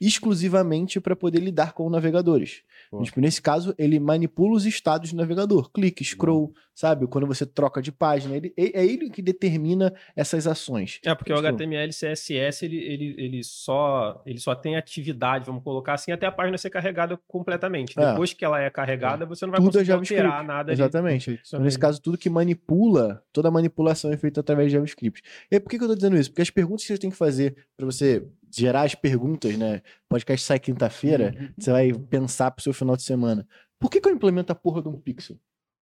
exclusivamente 0.00 1.00
para 1.00 1.16
poder 1.16 1.40
lidar 1.40 1.72
com 1.72 1.90
navegadores. 1.90 2.62
Boa. 2.90 3.04
Tipo, 3.04 3.20
nesse 3.20 3.40
caso, 3.42 3.74
ele 3.78 4.00
manipula 4.00 4.56
os 4.56 4.64
estados 4.64 5.12
do 5.12 5.16
navegador. 5.16 5.70
Clique, 5.70 6.04
scroll, 6.04 6.52
sabe? 6.74 7.06
Quando 7.06 7.26
você 7.26 7.44
troca 7.44 7.82
de 7.82 7.92
página, 7.92 8.36
ele, 8.36 8.52
é 8.56 8.80
é 8.80 8.86
ele 8.86 9.10
que 9.10 9.20
determina 9.20 9.92
essas 10.14 10.46
ações. 10.46 11.00
É, 11.04 11.14
porque 11.14 11.32
o 11.32 11.36
Tipo, 11.36 11.48
HTML 11.48 11.90
CSS, 11.90 12.64
ele, 12.64 12.76
ele, 12.76 13.14
ele, 13.18 13.44
só, 13.44 14.22
ele 14.24 14.38
só 14.38 14.54
tem 14.54 14.76
atividade, 14.76 15.46
vamos 15.46 15.62
colocar 15.62 15.94
assim, 15.94 16.12
até 16.12 16.26
a 16.26 16.32
página 16.32 16.56
ser 16.56 16.70
carregada 16.70 17.18
completamente. 17.26 17.98
É. 17.98 18.10
Depois 18.10 18.32
que 18.32 18.44
ela 18.44 18.60
é 18.60 18.70
carregada, 18.70 19.26
você 19.26 19.44
não 19.44 19.52
vai 19.52 19.60
Tudo 19.60 19.78
é 19.80 19.84
conseguir 19.84 19.92
alterar 19.92 20.44
nada. 20.44 20.72
Exatamente. 20.72 21.40
Então, 21.46 21.60
nesse 21.60 21.78
caso, 21.78 22.00
tudo 22.00 22.16
que 22.16 22.30
manipula, 22.30 23.22
toda 23.32 23.48
a 23.48 23.50
manipulação 23.50 24.12
é 24.12 24.16
feita 24.16 24.40
através 24.40 24.68
de 24.68 24.74
JavaScript. 24.74 25.22
E 25.50 25.60
por 25.60 25.68
que, 25.68 25.78
que 25.78 25.84
eu 25.84 25.88
tô 25.88 25.94
dizendo 25.94 26.16
isso? 26.16 26.30
Porque 26.30 26.42
as 26.42 26.50
perguntas 26.50 26.82
que 26.86 26.92
você 26.92 26.98
tem 26.98 27.10
que 27.10 27.16
fazer 27.16 27.56
para 27.76 27.86
você 27.86 28.26
gerar 28.50 28.82
as 28.82 28.94
perguntas, 28.94 29.56
né? 29.56 29.76
O 30.06 30.08
podcast 30.10 30.44
sai 30.46 30.58
quinta-feira, 30.58 31.34
Uhum. 31.38 31.48
você 31.58 31.70
vai 31.72 31.92
pensar 31.92 32.50
pro 32.50 32.62
seu 32.62 32.72
final 32.72 32.96
de 32.96 33.02
semana. 33.02 33.46
Por 33.78 33.90
que, 33.90 34.00
que 34.00 34.08
eu 34.08 34.12
implemento 34.12 34.52
a 34.52 34.54
porra 34.54 34.82
de 34.82 34.88
um 34.88 34.98
pixel? 35.00 35.36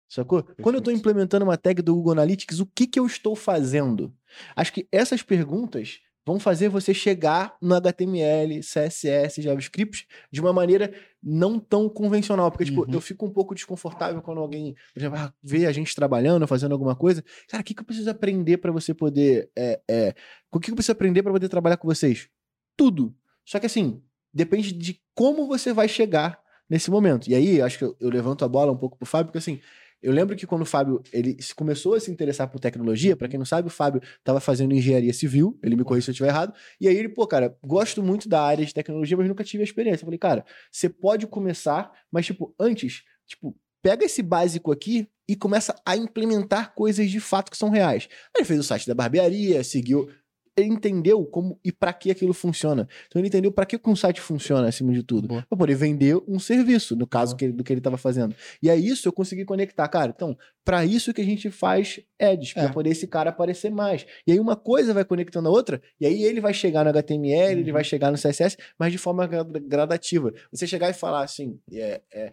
Sacou? 0.09 0.42
Quando 0.62 0.76
eu 0.76 0.80
tô 0.80 0.87
Perfeito. 0.87 0.99
implementando 0.99 1.44
uma 1.44 1.56
tag 1.56 1.80
do 1.83 1.94
Google 1.94 2.12
Analytics, 2.12 2.61
o 2.61 2.66
que, 2.66 2.87
que 2.87 2.99
eu 3.00 3.06
estou 3.06 3.35
fazendo? 3.35 4.14
Acho 4.54 4.73
que 4.73 4.87
essas 4.92 5.23
perguntas 5.23 6.00
vão 6.26 6.38
fazer 6.40 6.68
você 6.68 6.94
chegar 6.94 7.54
no 7.61 7.75
HTML, 7.75 8.61
CSS, 8.62 9.42
JavaScript 9.42 10.06
de 10.30 10.40
uma 10.40 10.52
maneira 10.54 10.94
não 11.23 11.59
tão 11.59 11.88
convencional. 11.88 12.50
Porque, 12.50 12.64
tipo, 12.66 12.83
Uhum. 12.87 12.92
eu 12.94 13.00
fico 13.00 13.26
um 13.26 13.30
pouco 13.30 13.54
desconfortável 13.54 14.23
quando 14.23 14.40
alguém 14.40 14.75
vai 14.97 15.30
ver 15.42 15.66
a 15.66 15.73
gente 15.73 15.94
trabalhando, 15.94 16.47
fazendo 16.47 16.73
alguma 16.73 16.94
coisa. 16.97 17.23
Cara, 17.49 17.61
o 17.61 17.64
que, 17.64 17.75
que 17.75 17.80
eu 17.80 17.85
preciso 17.85 18.09
aprender 18.11 18.56
para 18.59 18.73
você 18.73 18.94
poder. 18.94 19.50
É, 19.56 19.80
é, 19.90 20.14
o 20.52 20.59
que, 20.61 20.66
que 20.66 20.71
eu 20.73 20.76
preciso 20.76 20.92
aprender 20.92 21.23
para 21.23 21.33
poder 21.33 21.49
trabalhar 21.49 21.76
com 21.76 21.88
vocês? 21.88 22.28
Tudo. 22.76 23.14
Só 23.45 23.59
que 23.59 23.66
assim, 23.66 24.02
depende 24.33 24.73
de 24.73 25.00
como 25.14 25.47
você 25.47 25.73
vai 25.73 25.88
chegar 25.88 26.40
nesse 26.69 26.90
momento. 26.90 27.28
E 27.28 27.35
aí, 27.35 27.61
acho 27.61 27.78
que 27.78 27.85
eu, 27.85 27.97
eu 28.00 28.11
levanto 28.11 28.45
a 28.45 28.49
bola 28.49 28.73
um 28.73 28.76
pouco 28.76 28.97
pro 28.97 29.07
Fábio, 29.07 29.26
porque 29.26 29.38
assim, 29.38 29.61
eu 30.04 30.12
lembro 30.12 30.37
que 30.37 30.47
quando 30.47 30.62
o 30.62 30.66
Fábio 30.66 31.02
ele 31.11 31.37
começou 31.57 31.95
a 31.95 32.00
se 32.00 32.11
interessar 32.11 32.47
por 32.49 32.61
tecnologia, 32.61 33.16
para 33.16 33.26
quem 33.26 33.38
não 33.38 33.47
sabe, 33.47 33.69
o 33.69 33.71
Fábio 33.71 34.02
estava 34.19 34.38
fazendo 34.38 34.75
engenharia 34.75 35.14
civil, 35.14 35.59
ele 35.62 35.76
me 35.76 35.83
corrija 35.83 36.04
se 36.04 36.11
eu 36.11 36.12
estiver 36.12 36.28
errado, 36.28 36.52
e 36.78 36.87
aí 36.87 36.95
ele, 36.95 37.09
pô, 37.09 37.26
cara, 37.26 37.57
gosto 37.64 38.02
muito 38.02 38.28
da 38.28 38.43
área 38.43 38.66
de 38.66 38.75
tecnologia, 38.75 39.16
mas 39.16 39.26
nunca 39.26 39.43
tive 39.43 39.62
a 39.62 39.64
experiência. 39.64 40.02
Eu 40.02 40.07
falei, 40.07 40.19
cara, 40.19 40.45
você 40.71 40.90
pode 40.90 41.26
começar, 41.26 41.90
mas 42.12 42.26
tipo, 42.26 42.54
antes, 42.61 43.02
tipo, 43.26 43.57
pega 43.83 44.04
esse 44.04 44.23
básico 44.23 44.71
aqui 44.71 45.09
e 45.26 45.35
começa 45.35 45.75
a 45.87 45.97
implementar 45.97 46.75
coisas 46.75 47.11
de 47.11 47.19
fato 47.19 47.50
que 47.50 47.57
são 47.57 47.71
reais. 47.71 48.07
Aí 48.35 48.40
ele 48.40 48.45
fez 48.45 48.61
o 48.61 48.62
site 48.62 48.87
da 48.87 48.95
barbearia, 48.95 49.64
seguiu 49.64 50.11
ele 50.56 50.68
entendeu 50.68 51.25
como 51.26 51.58
e 51.64 51.73
para 51.73 51.92
que 51.92 52.11
aquilo 52.11 52.32
funciona. 52.32 52.88
Então 53.06 53.20
ele 53.20 53.28
entendeu 53.28 53.50
para 53.50 53.66
que 53.66 53.78
um 53.84 53.96
site 53.96 54.20
funciona 54.20 54.68
acima 54.68 54.92
de 54.92 55.02
tudo. 55.02 55.28
Para 55.28 55.44
poder 55.58 55.75
vender 55.75 56.16
um 56.28 56.38
serviço, 56.38 56.94
no 56.94 57.06
caso 57.06 57.34
que 57.37 57.46
ele- 57.46 57.52
do 57.52 57.64
que 57.64 57.73
ele 57.73 57.80
estava 57.80 57.96
fazendo. 57.96 58.34
E 58.62 58.70
aí 58.70 58.87
isso 58.87 59.08
eu 59.08 59.12
consegui 59.12 59.44
conectar, 59.44 59.87
cara. 59.88 60.12
Então, 60.14 60.37
para 60.64 60.84
isso 60.84 61.12
que 61.12 61.20
a 61.20 61.25
gente 61.25 61.50
faz 61.50 62.00
ads, 62.20 62.52
para 62.52 62.62
É. 62.64 62.68
poder 62.73 62.90
esse 62.90 63.06
cara 63.06 63.30
aparecer 63.30 63.70
mais. 63.70 64.06
E 64.26 64.32
aí 64.32 64.38
uma 64.40 64.56
coisa 64.56 64.94
vai 64.94 65.04
conectando 65.04 65.49
a 65.49 65.52
outra, 65.52 65.82
e 66.00 66.06
aí 66.06 66.23
ele 66.23 66.40
vai 66.40 66.54
chegar 66.54 66.84
no 66.84 66.90
HTML, 66.90 67.61
ele 67.61 67.70
Uhum. 67.70 67.75
vai 67.75 67.84
chegar 67.84 68.11
no 68.11 68.16
CSS, 68.16 68.56
mas 68.78 68.92
de 68.92 68.99
forma 68.99 69.26
gra- 69.26 69.42
gradativa. 69.44 70.32
Você 70.52 70.66
chegar 70.66 70.88
e 70.88 70.94
falar 70.94 71.23
assim, 71.25 71.58
é, 71.73 72.00
é, 72.12 72.32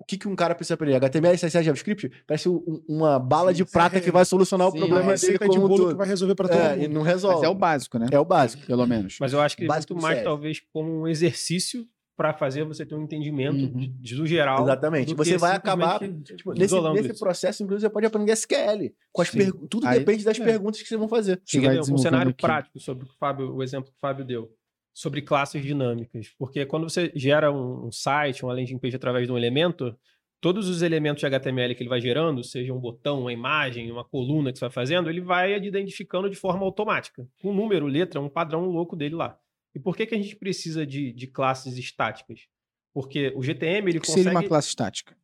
o 0.00 0.04
que, 0.04 0.16
que 0.18 0.26
um 0.26 0.34
cara 0.34 0.54
precisa 0.54 0.74
aprender? 0.74 0.96
HTML, 0.96 1.36
CSS, 1.36 1.62
JavaScript? 1.64 2.10
Parece 2.26 2.48
um- 2.48 2.82
uma 2.88 3.18
bala 3.18 3.52
de 3.52 3.64
Sim, 3.64 3.70
prata 3.70 3.98
sim. 3.98 4.04
que 4.04 4.10
vai 4.10 4.24
solucionar 4.24 4.68
Sim, 4.70 4.76
o 4.76 4.80
problema 4.80 5.00
dele 5.02 5.10
receita 5.12 5.48
de 5.48 5.58
um 5.58 5.62
bolo 5.62 5.76
todo. 5.76 5.88
que 5.92 5.98
vai 5.98 6.06
resolver 6.08 6.34
pra 6.34 6.48
todo 6.48 6.58
É, 6.58 6.74
e 6.76 6.80
mundo. 6.82 6.94
não 6.94 7.00
Mas 7.02 7.12
resolve. 7.12 7.46
é 7.46 7.48
o 7.48 7.54
básico, 7.54 7.98
né? 7.98 8.06
É 8.10 8.18
o 8.18 8.24
básico. 8.24 8.66
Pelo 8.66 8.86
menos. 8.86 9.16
Mas 9.20 9.32
eu 9.32 9.40
acho 9.40 9.56
que 9.56 9.66
Básico 9.66 9.92
muito 9.94 10.02
mais, 10.02 10.16
CS. 10.18 10.24
talvez, 10.24 10.60
como 10.72 11.02
um 11.02 11.06
exercício 11.06 11.86
para 12.16 12.34
fazer 12.34 12.64
você 12.64 12.84
ter 12.84 12.94
um 12.94 13.02
entendimento 13.02 13.56
Uhum. 13.56 13.78
de- 13.78 13.88
de- 13.88 14.14
do 14.14 14.26
geral. 14.26 14.62
Exatamente. 14.62 15.14
do 15.14 15.16
Você 15.16 15.38
vai 15.38 15.56
acabar, 15.56 15.98
Tipo, 16.22 16.52
nesse, 16.52 16.78
nesse 16.92 17.18
processo, 17.18 17.62
inclusive, 17.62 17.86
você 17.88 17.90
pode 17.90 18.04
aprender 18.04 18.32
SQL. 18.32 18.92
Com 19.10 19.22
as 19.22 19.30
pergu- 19.30 19.66
Tudo 19.68 19.86
Aí- 19.86 20.00
depende 20.00 20.22
das 20.22 20.38
é. 20.38 20.44
perguntas 20.44 20.82
que 20.82 20.88
vocês 20.88 20.98
vão 20.98 21.08
fazer. 21.08 21.40
Você 21.44 21.60
vai 21.60 21.78
um 21.78 21.96
cenário 21.96 22.30
aqui. 22.30 22.42
prático 22.42 22.78
sobre 22.78 23.04
o 23.06 23.08
Fábio, 23.18 23.54
o 23.54 23.62
exemplo 23.62 23.90
que 23.90 23.96
o 23.96 24.00
Fábio 24.00 24.22
deu, 24.24 24.50
sobre 24.92 25.22
classes 25.22 25.62
dinâmicas. 25.62 26.32
Porque 26.38 26.66
quando 26.66 26.88
você 26.88 27.12
gera 27.14 27.50
um, 27.52 27.86
um 27.86 27.92
site, 27.92 28.42
uma 28.44 28.52
landing 28.52 28.78
page 28.78 28.96
através 28.96 29.26
de 29.26 29.32
um 29.32 29.38
elemento, 29.38 29.96
todos 30.40 30.68
os 30.68 30.82
elementos 30.82 31.20
de 31.20 31.26
HTML 31.26 31.74
que 31.74 31.82
ele 31.82 31.90
vai 31.90 32.00
gerando, 32.00 32.42
seja 32.42 32.72
um 32.72 32.78
botão, 32.78 33.20
uma 33.20 33.32
imagem, 33.32 33.90
uma 33.90 34.04
coluna 34.04 34.52
que 34.52 34.58
você 34.58 34.64
vai 34.64 34.70
fazendo, 34.70 35.08
ele 35.08 35.20
vai 35.20 35.54
identificando 35.54 36.28
de 36.28 36.36
forma 36.36 36.64
automática. 36.64 37.26
Um 37.44 37.52
número, 37.52 37.86
letra, 37.86 38.20
um 38.20 38.28
padrão 38.28 38.66
louco 38.66 38.96
dele 38.96 39.14
lá. 39.14 39.38
E 39.74 39.78
por 39.78 39.96
que, 39.96 40.06
que 40.06 40.14
a 40.14 40.18
gente 40.18 40.34
precisa 40.34 40.84
de, 40.84 41.12
de 41.12 41.26
classes 41.26 41.76
estáticas? 41.76 42.48
Porque 42.92 43.32
o 43.36 43.42
GTM 43.42 43.90
ele 43.90 44.00
que 44.00 44.06
seria 44.06 44.24
consegue... 44.24 44.36
uma 44.36 44.48
classe 44.48 44.68
estática? 44.68 45.16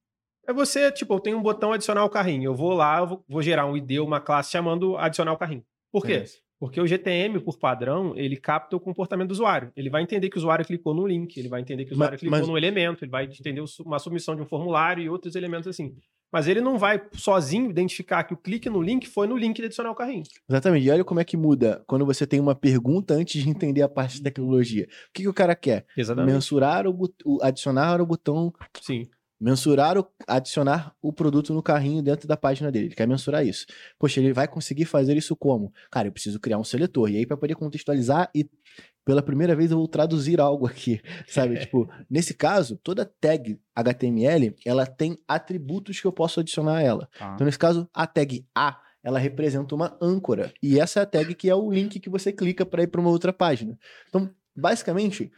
É 0.46 0.52
você, 0.52 0.92
tipo, 0.92 1.12
eu 1.12 1.20
tenho 1.20 1.36
um 1.36 1.42
botão 1.42 1.72
adicionar 1.72 2.04
o 2.04 2.10
carrinho. 2.10 2.44
Eu 2.44 2.54
vou 2.54 2.72
lá, 2.72 2.98
eu 2.98 3.06
vou, 3.06 3.24
vou 3.28 3.42
gerar 3.42 3.66
um 3.66 3.76
ID, 3.76 3.98
uma 3.98 4.20
classe 4.20 4.52
chamando 4.52 4.96
adicionar 4.96 5.32
o 5.32 5.36
carrinho. 5.36 5.64
Por 5.90 6.02
quê? 6.02 6.14
Beleza. 6.14 6.45
Porque 6.58 6.80
o 6.80 6.86
GTM, 6.86 7.38
por 7.40 7.58
padrão, 7.58 8.14
ele 8.16 8.36
capta 8.36 8.74
o 8.76 8.80
comportamento 8.80 9.28
do 9.28 9.32
usuário. 9.32 9.70
Ele 9.76 9.90
vai 9.90 10.02
entender 10.02 10.30
que 10.30 10.36
o 10.36 10.38
usuário 10.38 10.64
clicou 10.64 10.94
no 10.94 11.06
link, 11.06 11.36
ele 11.36 11.48
vai 11.48 11.60
entender 11.60 11.84
que 11.84 11.90
o 11.92 11.98
Mas- 11.98 12.06
usuário 12.06 12.18
clicou 12.18 12.38
mas- 12.38 12.48
no 12.48 12.56
elemento, 12.56 13.04
ele 13.04 13.10
vai 13.10 13.24
entender 13.26 13.62
uma 13.84 13.98
submissão 13.98 14.34
de 14.34 14.40
um 14.42 14.46
formulário 14.46 15.02
e 15.04 15.08
outros 15.08 15.34
elementos 15.36 15.68
assim. 15.68 15.94
Mas 16.32 16.48
ele 16.48 16.60
não 16.60 16.76
vai 16.76 17.00
sozinho 17.12 17.70
identificar 17.70 18.24
que 18.24 18.34
o 18.34 18.36
clique 18.36 18.68
no 18.68 18.82
link 18.82 19.06
foi 19.06 19.26
no 19.28 19.36
link 19.36 19.56
de 19.56 19.66
adicionar 19.66 19.90
o 19.90 19.94
carrinho. 19.94 20.24
Exatamente. 20.48 20.84
E 20.86 20.90
olha 20.90 21.04
como 21.04 21.20
é 21.20 21.24
que 21.24 21.36
muda 21.36 21.84
quando 21.86 22.04
você 22.04 22.26
tem 22.26 22.40
uma 22.40 22.54
pergunta 22.54 23.14
antes 23.14 23.42
de 23.42 23.48
entender 23.48 23.82
a 23.82 23.88
parte 23.88 24.16
de 24.16 24.22
tecnologia. 24.24 24.84
O 24.84 25.12
que, 25.14 25.22
que 25.22 25.28
o 25.28 25.32
cara 25.34 25.54
quer? 25.54 25.86
Exatamente. 25.96 26.32
Mensurar 26.34 26.86
o- 26.88 27.38
adicionar 27.42 28.00
o 28.00 28.06
botão 28.06 28.52
Sim. 28.80 29.06
Mensurar, 29.40 29.98
o, 29.98 30.06
adicionar 30.26 30.94
o 31.00 31.12
produto 31.12 31.52
no 31.52 31.62
carrinho 31.62 32.02
dentro 32.02 32.26
da 32.26 32.36
página 32.36 32.70
dele. 32.72 32.86
Ele 32.86 32.94
quer 32.94 33.06
mensurar 33.06 33.46
isso. 33.46 33.66
Poxa, 33.98 34.20
ele 34.20 34.32
vai 34.32 34.48
conseguir 34.48 34.86
fazer 34.86 35.16
isso 35.16 35.36
como? 35.36 35.72
Cara, 35.90 36.08
eu 36.08 36.12
preciso 36.12 36.40
criar 36.40 36.58
um 36.58 36.64
seletor. 36.64 37.10
E 37.10 37.18
aí, 37.18 37.26
para 37.26 37.36
poder 37.36 37.54
contextualizar 37.54 38.30
e 38.34 38.48
pela 39.04 39.22
primeira 39.22 39.54
vez 39.54 39.70
eu 39.70 39.78
vou 39.78 39.86
traduzir 39.86 40.40
algo 40.40 40.66
aqui, 40.66 41.00
sabe? 41.28 41.58
tipo, 41.60 41.88
nesse 42.10 42.34
caso, 42.34 42.76
toda 42.82 43.04
tag 43.04 43.58
HTML, 43.74 44.56
ela 44.64 44.84
tem 44.84 45.16
atributos 45.28 46.00
que 46.00 46.06
eu 46.06 46.12
posso 46.12 46.40
adicionar 46.40 46.78
a 46.78 46.82
ela. 46.82 47.08
Tá. 47.16 47.32
Então, 47.34 47.44
nesse 47.44 47.58
caso, 47.58 47.88
a 47.94 48.06
tag 48.06 48.44
A, 48.54 48.80
ela 49.04 49.20
representa 49.20 49.74
uma 49.74 49.96
âncora. 50.02 50.52
E 50.60 50.80
essa 50.80 50.98
é 50.98 51.02
a 51.04 51.06
tag 51.06 51.32
que 51.36 51.48
é 51.48 51.54
o 51.54 51.70
link 51.70 52.00
que 52.00 52.10
você 52.10 52.32
clica 52.32 52.66
para 52.66 52.82
ir 52.82 52.88
para 52.88 53.00
uma 53.00 53.10
outra 53.10 53.32
página. 53.32 53.78
Então, 54.08 54.28
basicamente, 54.56 55.30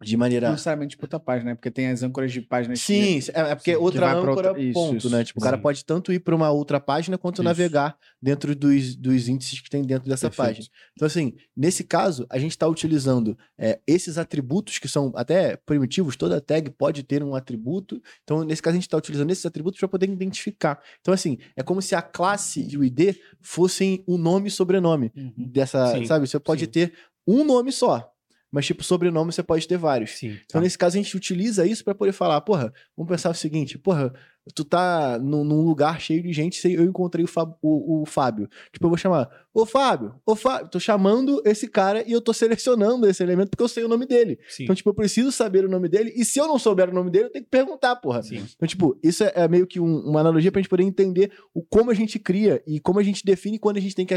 de 0.00 0.12
Não 0.16 0.20
maneira 0.20 0.50
necessariamente 0.50 0.96
por 0.96 1.04
outra 1.06 1.18
página, 1.18 1.50
né? 1.50 1.54
Porque 1.56 1.70
tem 1.70 1.88
as 1.88 2.02
âncoras 2.02 2.30
de 2.32 2.40
páginas. 2.40 2.80
Sim, 2.80 3.18
é 3.34 3.40
é 3.50 3.54
porque 3.54 3.72
Sim, 3.72 3.76
que 3.78 3.82
outra 3.82 4.12
âncora 4.12 4.48
outra- 4.50 4.60
isso, 4.62 4.72
ponto, 4.74 4.96
isso, 4.96 5.10
né? 5.10 5.24
Tipo, 5.24 5.40
o 5.40 5.42
cara 5.42 5.56
sim. 5.56 5.62
pode 5.62 5.84
tanto 5.84 6.12
ir 6.12 6.20
para 6.20 6.34
uma 6.36 6.50
outra 6.50 6.78
página 6.78 7.18
quanto 7.18 7.36
Isso. 7.36 7.42
navegar 7.42 7.98
dentro 8.22 8.54
dos, 8.54 8.94
dos 8.94 9.26
índices 9.28 9.60
que 9.60 9.68
tem 9.68 9.82
dentro 9.82 10.08
dessa 10.08 10.28
Perfeito. 10.30 10.46
página. 10.56 10.66
Então, 10.94 11.06
assim, 11.06 11.34
nesse 11.56 11.82
caso, 11.82 12.26
a 12.30 12.38
gente 12.38 12.52
está 12.52 12.68
utilizando 12.68 13.36
é, 13.58 13.80
esses 13.86 14.18
atributos 14.18 14.78
que 14.78 14.86
são 14.88 15.12
até 15.16 15.56
primitivos, 15.56 16.14
toda 16.16 16.40
tag 16.40 16.70
pode 16.70 17.02
ter 17.02 17.22
um 17.24 17.34
atributo. 17.34 18.00
Então, 18.22 18.44
nesse 18.44 18.62
caso, 18.62 18.74
a 18.74 18.76
gente 18.78 18.86
está 18.86 18.96
utilizando 18.96 19.30
esses 19.32 19.44
atributos 19.46 19.80
para 19.80 19.88
poder 19.88 20.08
identificar. 20.08 20.80
Então, 21.00 21.12
assim, 21.12 21.38
é 21.56 21.62
como 21.62 21.82
se 21.82 21.94
a 21.96 22.02
classe 22.02 22.66
e 22.70 22.76
o 22.76 22.84
ID 22.84 23.16
fossem 23.40 24.04
o 24.06 24.16
nome 24.16 24.48
e 24.48 24.50
sobrenome 24.50 25.10
Uhum. 25.16 25.32
dessa, 25.50 25.92
Sim, 25.96 26.04
sabe? 26.06 26.26
Você 26.28 26.38
pode 26.38 26.64
sim. 26.66 26.70
ter 26.70 26.92
um 27.26 27.44
nome 27.44 27.72
só, 27.72 28.10
mas, 28.50 28.66
tipo, 28.66 28.82
sobrenome 28.82 29.32
você 29.32 29.42
pode 29.42 29.68
ter 29.68 29.76
vários. 29.76 30.12
Sim. 30.12 30.38
Então, 30.44 30.60
nesse 30.60 30.78
caso, 30.78 30.96
a 30.96 31.02
gente 31.02 31.16
utiliza 31.16 31.66
isso 31.66 31.84
para 31.84 31.94
poder 31.94 32.12
falar, 32.12 32.40
porra, 32.40 32.72
vamos 32.96 33.10
pensar 33.10 33.30
o 33.30 33.34
seguinte, 33.34 33.78
porra, 33.78 34.12
tu 34.54 34.64
tá 34.64 35.18
num, 35.18 35.44
num 35.44 35.62
lugar 35.62 36.00
cheio 36.00 36.22
de 36.22 36.32
gente, 36.32 36.60
sei- 36.60 36.76
eu 36.76 36.84
encontrei 36.84 37.24
o, 37.24 37.28
Fábio- 37.28 37.56
o- 37.62 38.02
o 38.02 38.06
Fábio. 38.06 38.48
Tipo, 38.72 38.86
eu 38.86 38.90
vou 38.90 38.98
chamar, 38.98 39.28
ô 39.52 39.64
Fábio, 39.66 40.14
ô 40.26 40.34
Fábio, 40.36 40.68
tô 40.70 40.78
chamando 40.80 41.42
esse 41.44 41.68
cara 41.68 42.02
e 42.08 42.12
eu 42.12 42.20
tô 42.20 42.32
selecionando 42.32 43.06
esse 43.08 43.22
elemento 43.22 43.50
porque 43.50 43.62
eu 43.62 43.68
sei 43.68 43.84
o 43.84 43.88
nome 43.88 44.06
dele. 44.06 44.38
Sim. 44.48 44.64
Então, 44.64 44.74
tipo, 44.74 44.90
eu 44.90 44.94
preciso 44.94 45.30
saber 45.32 45.64
o 45.64 45.68
nome 45.68 45.88
dele, 45.88 46.12
e 46.16 46.24
se 46.24 46.38
eu 46.38 46.46
não 46.48 46.58
souber 46.58 46.88
o 46.90 46.92
nome 46.94 47.10
dele, 47.10 47.26
eu 47.26 47.30
tenho 47.32 47.44
que 47.44 47.50
perguntar, 47.50 47.96
porra. 47.96 48.22
Sim. 48.22 48.44
Então, 48.56 48.66
tipo, 48.68 48.98
isso 49.02 49.24
é, 49.24 49.32
é 49.34 49.48
meio 49.48 49.66
que 49.66 49.80
um- 49.80 50.00
uma 50.08 50.20
analogia 50.20 50.50
pra 50.52 50.60
gente 50.60 50.68
poder 50.70 50.82
entender 50.84 51.32
o 51.54 51.62
como 51.62 51.90
a 51.90 51.94
gente 51.94 52.18
cria 52.18 52.62
e 52.66 52.80
como 52.80 52.98
a 52.98 53.02
gente 53.02 53.24
define 53.24 53.58
quando 53.58 53.76
a 53.76 53.80
gente 53.80 53.94
tem 53.94 54.06
que 54.06 54.14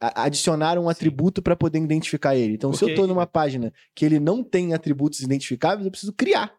adicionar 0.00 0.78
um 0.78 0.88
atributo 0.88 1.42
pra 1.42 1.56
poder 1.56 1.78
identificar 1.78 2.36
ele. 2.36 2.54
Então, 2.54 2.72
se 2.72 2.82
eu 2.84 2.88
Porque- 2.88 3.00
tô 3.00 3.06
numa 3.06 3.26
página 3.26 3.72
que 3.94 4.04
ele 4.04 4.18
não 4.20 4.42
tem 4.42 4.74
atributos 4.74 5.20
identificáveis, 5.20 5.84
eu 5.84 5.90
preciso 5.90 6.12
criar 6.12 6.52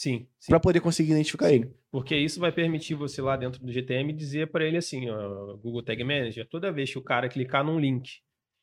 Sim. 0.00 0.26
sim. 0.38 0.50
pra 0.50 0.58
poder 0.58 0.80
conseguir 0.80 1.12
identificar 1.12 1.48
Sim. 1.48 1.54
ele. 1.56 1.70
Porque 1.90 2.16
isso 2.16 2.40
vai 2.40 2.50
permitir 2.50 2.94
você 2.94 3.20
lá 3.20 3.36
dentro 3.36 3.60
do 3.62 3.70
GTM 3.70 4.14
dizer 4.14 4.46
para 4.50 4.64
ele 4.64 4.78
assim, 4.78 5.10
ó, 5.10 5.56
Google 5.58 5.82
Tag 5.82 6.02
Manager, 6.02 6.48
toda 6.48 6.72
vez 6.72 6.90
que 6.90 6.96
o 6.98 7.02
cara 7.02 7.28
clicar 7.28 7.62
num 7.62 7.78
link 7.78 8.08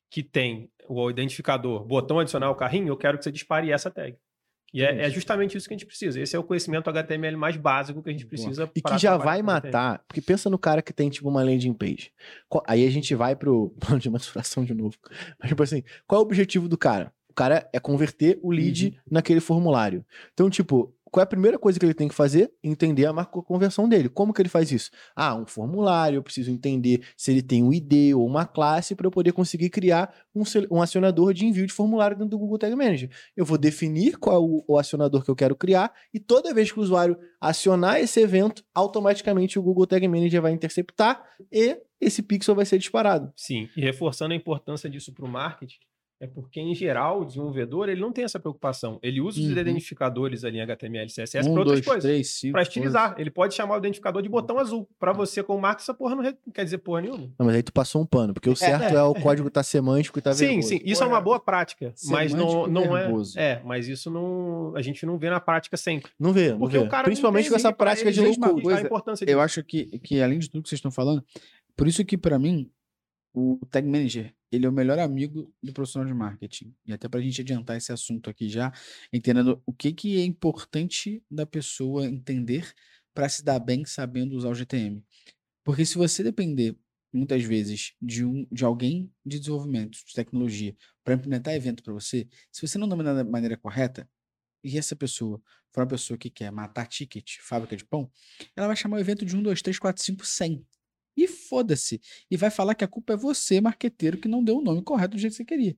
que 0.09 0.23
tem 0.23 0.67
o 0.89 1.09
identificador, 1.11 1.85
botão 1.85 2.17
adicionar 2.19 2.49
o 2.49 2.55
carrinho, 2.55 2.87
eu 2.87 2.97
quero 2.97 3.19
que 3.19 3.23
você 3.23 3.31
dispare 3.31 3.71
essa 3.71 3.91
tag. 3.91 4.17
E 4.73 4.81
é, 4.81 5.05
é 5.05 5.09
justamente 5.11 5.55
isso 5.55 5.67
que 5.67 5.75
a 5.75 5.77
gente 5.77 5.85
precisa. 5.85 6.19
Esse 6.19 6.35
é 6.35 6.39
o 6.39 6.43
conhecimento 6.43 6.89
HTML 6.89 7.37
mais 7.37 7.55
básico 7.55 8.01
que 8.01 8.09
a 8.09 8.11
gente 8.11 8.25
precisa. 8.25 8.69
E 8.75 8.81
que 8.81 8.97
já 8.97 9.15
vai 9.15 9.39
HTML. 9.39 9.43
matar. 9.43 10.03
Porque 10.07 10.21
pensa 10.21 10.49
no 10.49 10.57
cara 10.57 10.81
que 10.81 10.91
tem, 10.91 11.09
tipo, 11.09 11.29
uma 11.29 11.43
landing 11.43 11.73
page. 11.73 12.11
Aí 12.65 12.85
a 12.85 12.89
gente 12.89 13.13
vai 13.13 13.35
pro 13.35 13.69
plano 13.79 13.99
de 13.99 14.09
maturação 14.09 14.65
de 14.65 14.73
novo. 14.73 14.97
Mas, 15.39 15.49
tipo 15.49 15.61
assim, 15.61 15.83
qual 16.07 16.19
é 16.19 16.23
o 16.23 16.25
objetivo 16.25 16.67
do 16.67 16.77
cara? 16.77 17.13
O 17.29 17.33
cara 17.33 17.69
é 17.71 17.79
converter 17.79 18.39
o 18.41 18.51
lead 18.51 18.87
Uhum. 18.87 18.93
naquele 19.11 19.39
formulário. 19.39 20.03
Então, 20.33 20.49
tipo, 20.49 20.93
qual 21.11 21.21
é 21.21 21.23
a 21.23 21.27
primeira 21.27 21.57
coisa 21.57 21.79
que 21.79 21.85
ele 21.85 21.93
tem 21.93 22.07
que 22.07 22.15
fazer? 22.15 22.51
Entender 22.63 23.05
a 23.05 23.13
marca 23.13 23.41
conversão 23.41 23.87
dele. 23.87 24.09
Como 24.09 24.33
que 24.33 24.41
ele 24.41 24.49
faz 24.49 24.71
isso? 24.71 24.91
Ah, 25.15 25.35
um 25.35 25.45
formulário, 25.45 26.17
eu 26.17 26.23
preciso 26.23 26.51
entender 26.51 27.01
se 27.15 27.31
ele 27.31 27.41
tem 27.41 27.63
um 27.63 27.73
ID 27.73 28.13
ou 28.15 28.25
uma 28.25 28.45
classe 28.45 28.95
para 28.95 29.07
eu 29.07 29.11
poder 29.11 29.31
conseguir 29.31 29.69
criar 29.69 30.13
um, 30.35 30.43
um 30.71 30.81
acionador 30.81 31.33
de 31.33 31.45
envio 31.45 31.65
de 31.65 31.73
formulário 31.73 32.17
dentro 32.17 32.31
do 32.31 32.37
Google 32.37 32.57
Tag 32.57 32.75
Manager. 32.75 33.09
Eu 33.35 33.45
vou 33.45 33.57
definir 33.57 34.17
qual 34.17 34.35
é 34.35 34.39
o, 34.39 34.63
o 34.67 34.77
acionador 34.77 35.23
que 35.23 35.31
eu 35.31 35.35
quero 35.35 35.55
criar 35.55 35.93
e 36.13 36.19
toda 36.19 36.53
vez 36.53 36.71
que 36.71 36.79
o 36.79 36.83
usuário 36.83 37.17
acionar 37.39 37.99
esse 37.99 38.19
evento, 38.19 38.63
automaticamente 38.73 39.59
o 39.59 39.61
Google 39.61 39.87
Tag 39.87 40.07
Manager 40.07 40.41
vai 40.41 40.51
interceptar 40.51 41.23
e 41.51 41.77
esse 41.99 42.21
pixel 42.21 42.55
vai 42.55 42.65
ser 42.65 42.77
disparado. 42.77 43.31
Sim, 43.35 43.69
e 43.75 43.81
reforçando 43.81 44.33
a 44.33 44.37
importância 44.37 44.89
disso 44.89 45.13
para 45.13 45.25
o 45.25 45.29
marketing, 45.29 45.79
é 46.19 46.25
porque, 46.25 46.59
em 46.59 46.73
geral, 46.73 47.21
o 47.21 47.25
desenvolvedor 47.25 47.89
ele 47.89 48.01
não 48.01 48.11
tem 48.11 48.23
essa 48.23 48.39
preocupação. 48.39 48.97
Ele 49.03 49.21
usa 49.21 49.39
os 49.39 49.45
Uhum. 49.45 49.51
identificadores 49.51 50.43
ali 50.43 50.57
em 50.57 50.61
HTML 50.61 51.05
e 51.05 51.13
CSS 51.13 51.47
um, 51.47 51.51
para 51.53 51.59
outras 51.61 51.81
dois, 51.81 51.85
coisas. 52.03 52.41
Para 52.51 52.61
estilizar. 52.63 53.15
Ele 53.19 53.29
pode 53.29 53.53
chamar 53.53 53.75
o 53.75 53.77
identificador 53.77 54.21
de 54.23 54.27
botão 54.29 54.57
azul. 54.57 54.89
Para 54.99 55.13
você, 55.13 55.43
como 55.43 55.61
marketing, 55.61 55.83
essa 55.83 55.93
porra 55.93 56.15
não 56.15 56.23
re- 56.23 56.35
não 56.45 56.51
quer 56.51 56.63
dizer 56.63 56.79
porra 56.79 57.01
nenhuma. 57.01 57.29
Não, 57.37 57.45
mas 57.45 57.55
aí 57.55 57.61
tu 57.61 57.71
passou 57.71 58.01
um 58.01 58.05
pano, 58.05 58.33
porque 58.33 58.49
o 58.49 58.55
certo 58.55 58.95
é, 58.95 59.03
o 59.03 59.13
código 59.13 59.49
tá 59.51 59.61
semântico 59.61 60.17
e 60.17 60.21
tá 60.21 60.33
sim, 60.33 60.45
verboso. 60.47 60.67
sim. 60.69 60.79
Isso 60.83 61.03
é 61.03 61.05
uma 61.05 61.21
boa 61.21 61.39
prática. 61.39 61.93
Mas 62.07 62.33
não, 62.33 62.49
Semântico 62.49 62.67
não 62.71 62.97
é. 62.97 63.11
É, 63.35 63.61
mas 63.63 63.87
isso 63.87 64.09
não. 64.09 64.73
A 64.75 64.81
gente 64.81 65.05
não 65.05 65.17
vê 65.19 65.29
na 65.29 65.39
prática 65.39 65.77
sempre. 65.77 66.11
Não 66.19 66.33
vê, 66.33 66.49
não 66.51 66.59
Porque 66.59 66.79
vê. 66.79 66.83
o 66.83 66.89
cara. 66.89 67.03
Principalmente 67.03 67.49
com 67.49 67.55
essa 67.55 67.71
prática 67.71 68.11
de 68.11 68.19
low 68.19 68.29
mesma 68.29 68.49
code. 68.49 68.61
coisa, 68.63 68.79
A 68.79 68.83
importância 68.83 69.25
Eu 69.29 69.39
acho 69.39 69.63
que, 69.63 69.85
que, 69.99 70.21
além 70.21 70.39
de 70.39 70.49
tudo 70.49 70.63
que 70.63 70.69
vocês 70.69 70.79
estão 70.79 70.89
falando, 70.91 71.23
por 71.75 71.87
isso 71.87 72.03
que, 72.03 72.17
pra 72.17 72.39
mim, 72.39 72.69
o 73.39 73.65
Tag 73.67 73.87
Manager, 73.87 74.33
ele 74.51 74.65
é 74.65 74.69
o 74.69 74.71
melhor 74.71 74.97
amigo 74.97 75.53
do 75.61 75.71
profissional 75.71 76.07
de 76.07 76.13
marketing. 76.13 76.73
E 76.85 76.91
até 76.91 77.07
pra 77.07 77.21
gente 77.21 77.41
adiantar 77.41 77.77
esse 77.77 77.91
assunto 77.91 78.29
aqui 78.31 78.49
já, 78.49 78.73
entendendo 79.13 79.61
o 79.63 79.71
que, 79.71 79.93
que 79.93 80.17
é 80.17 80.25
importante 80.25 81.23
da 81.29 81.45
pessoa 81.45 82.07
entender 82.07 82.73
para 83.13 83.29
se 83.29 83.43
dar 83.43 83.59
bem 83.59 83.85
sabendo 83.85 84.35
usar 84.35 84.49
o 84.49 84.55
GTM. 84.55 85.03
Porque 85.63 85.85
se 85.85 85.97
você 85.97 86.23
depender, 86.23 86.75
muitas 87.13 87.43
vezes, 87.43 87.93
de, 88.01 88.25
um, 88.25 88.47
de 88.51 88.65
alguém 88.65 89.11
de 89.23 89.37
desenvolvimento, 89.37 89.99
de 90.03 90.13
tecnologia, 90.15 90.75
para 91.03 91.13
implementar 91.13 91.53
evento 91.53 91.83
para 91.83 91.93
você, 91.93 92.27
se 92.51 92.67
você 92.67 92.79
não 92.79 92.87
dominar 92.87 93.13
da 93.13 93.23
maneira 93.23 93.55
correta, 93.55 94.09
e 94.63 94.77
essa 94.79 94.95
pessoa 94.95 95.39
for 95.71 95.81
uma 95.81 95.87
pessoa 95.87 96.17
que 96.17 96.31
quer 96.31 96.51
matar 96.51 96.87
ticket, 96.87 97.37
fábrica 97.39 97.77
de 97.77 97.85
pão, 97.85 98.09
ela 98.55 98.65
vai 98.65 98.75
chamar 98.75 98.97
o 98.97 98.99
evento 98.99 99.23
de 99.23 99.35
1, 99.35 99.43
2, 99.43 99.61
3, 99.61 99.77
4, 99.77 100.03
5, 100.03 100.25
100. 100.25 100.65
E 101.17 101.27
foda-se. 101.27 101.99
E 102.29 102.37
vai 102.37 102.51
falar 102.51 102.75
que 102.75 102.83
a 102.83 102.87
culpa 102.87 103.13
é 103.13 103.17
você, 103.17 103.59
marqueteiro, 103.59 104.19
que 104.19 104.27
não 104.27 104.43
deu 104.43 104.59
o 104.59 104.61
nome 104.61 104.83
correto 104.83 105.15
do 105.15 105.19
jeito 105.19 105.33
que 105.33 105.37
você 105.37 105.45
queria. 105.45 105.75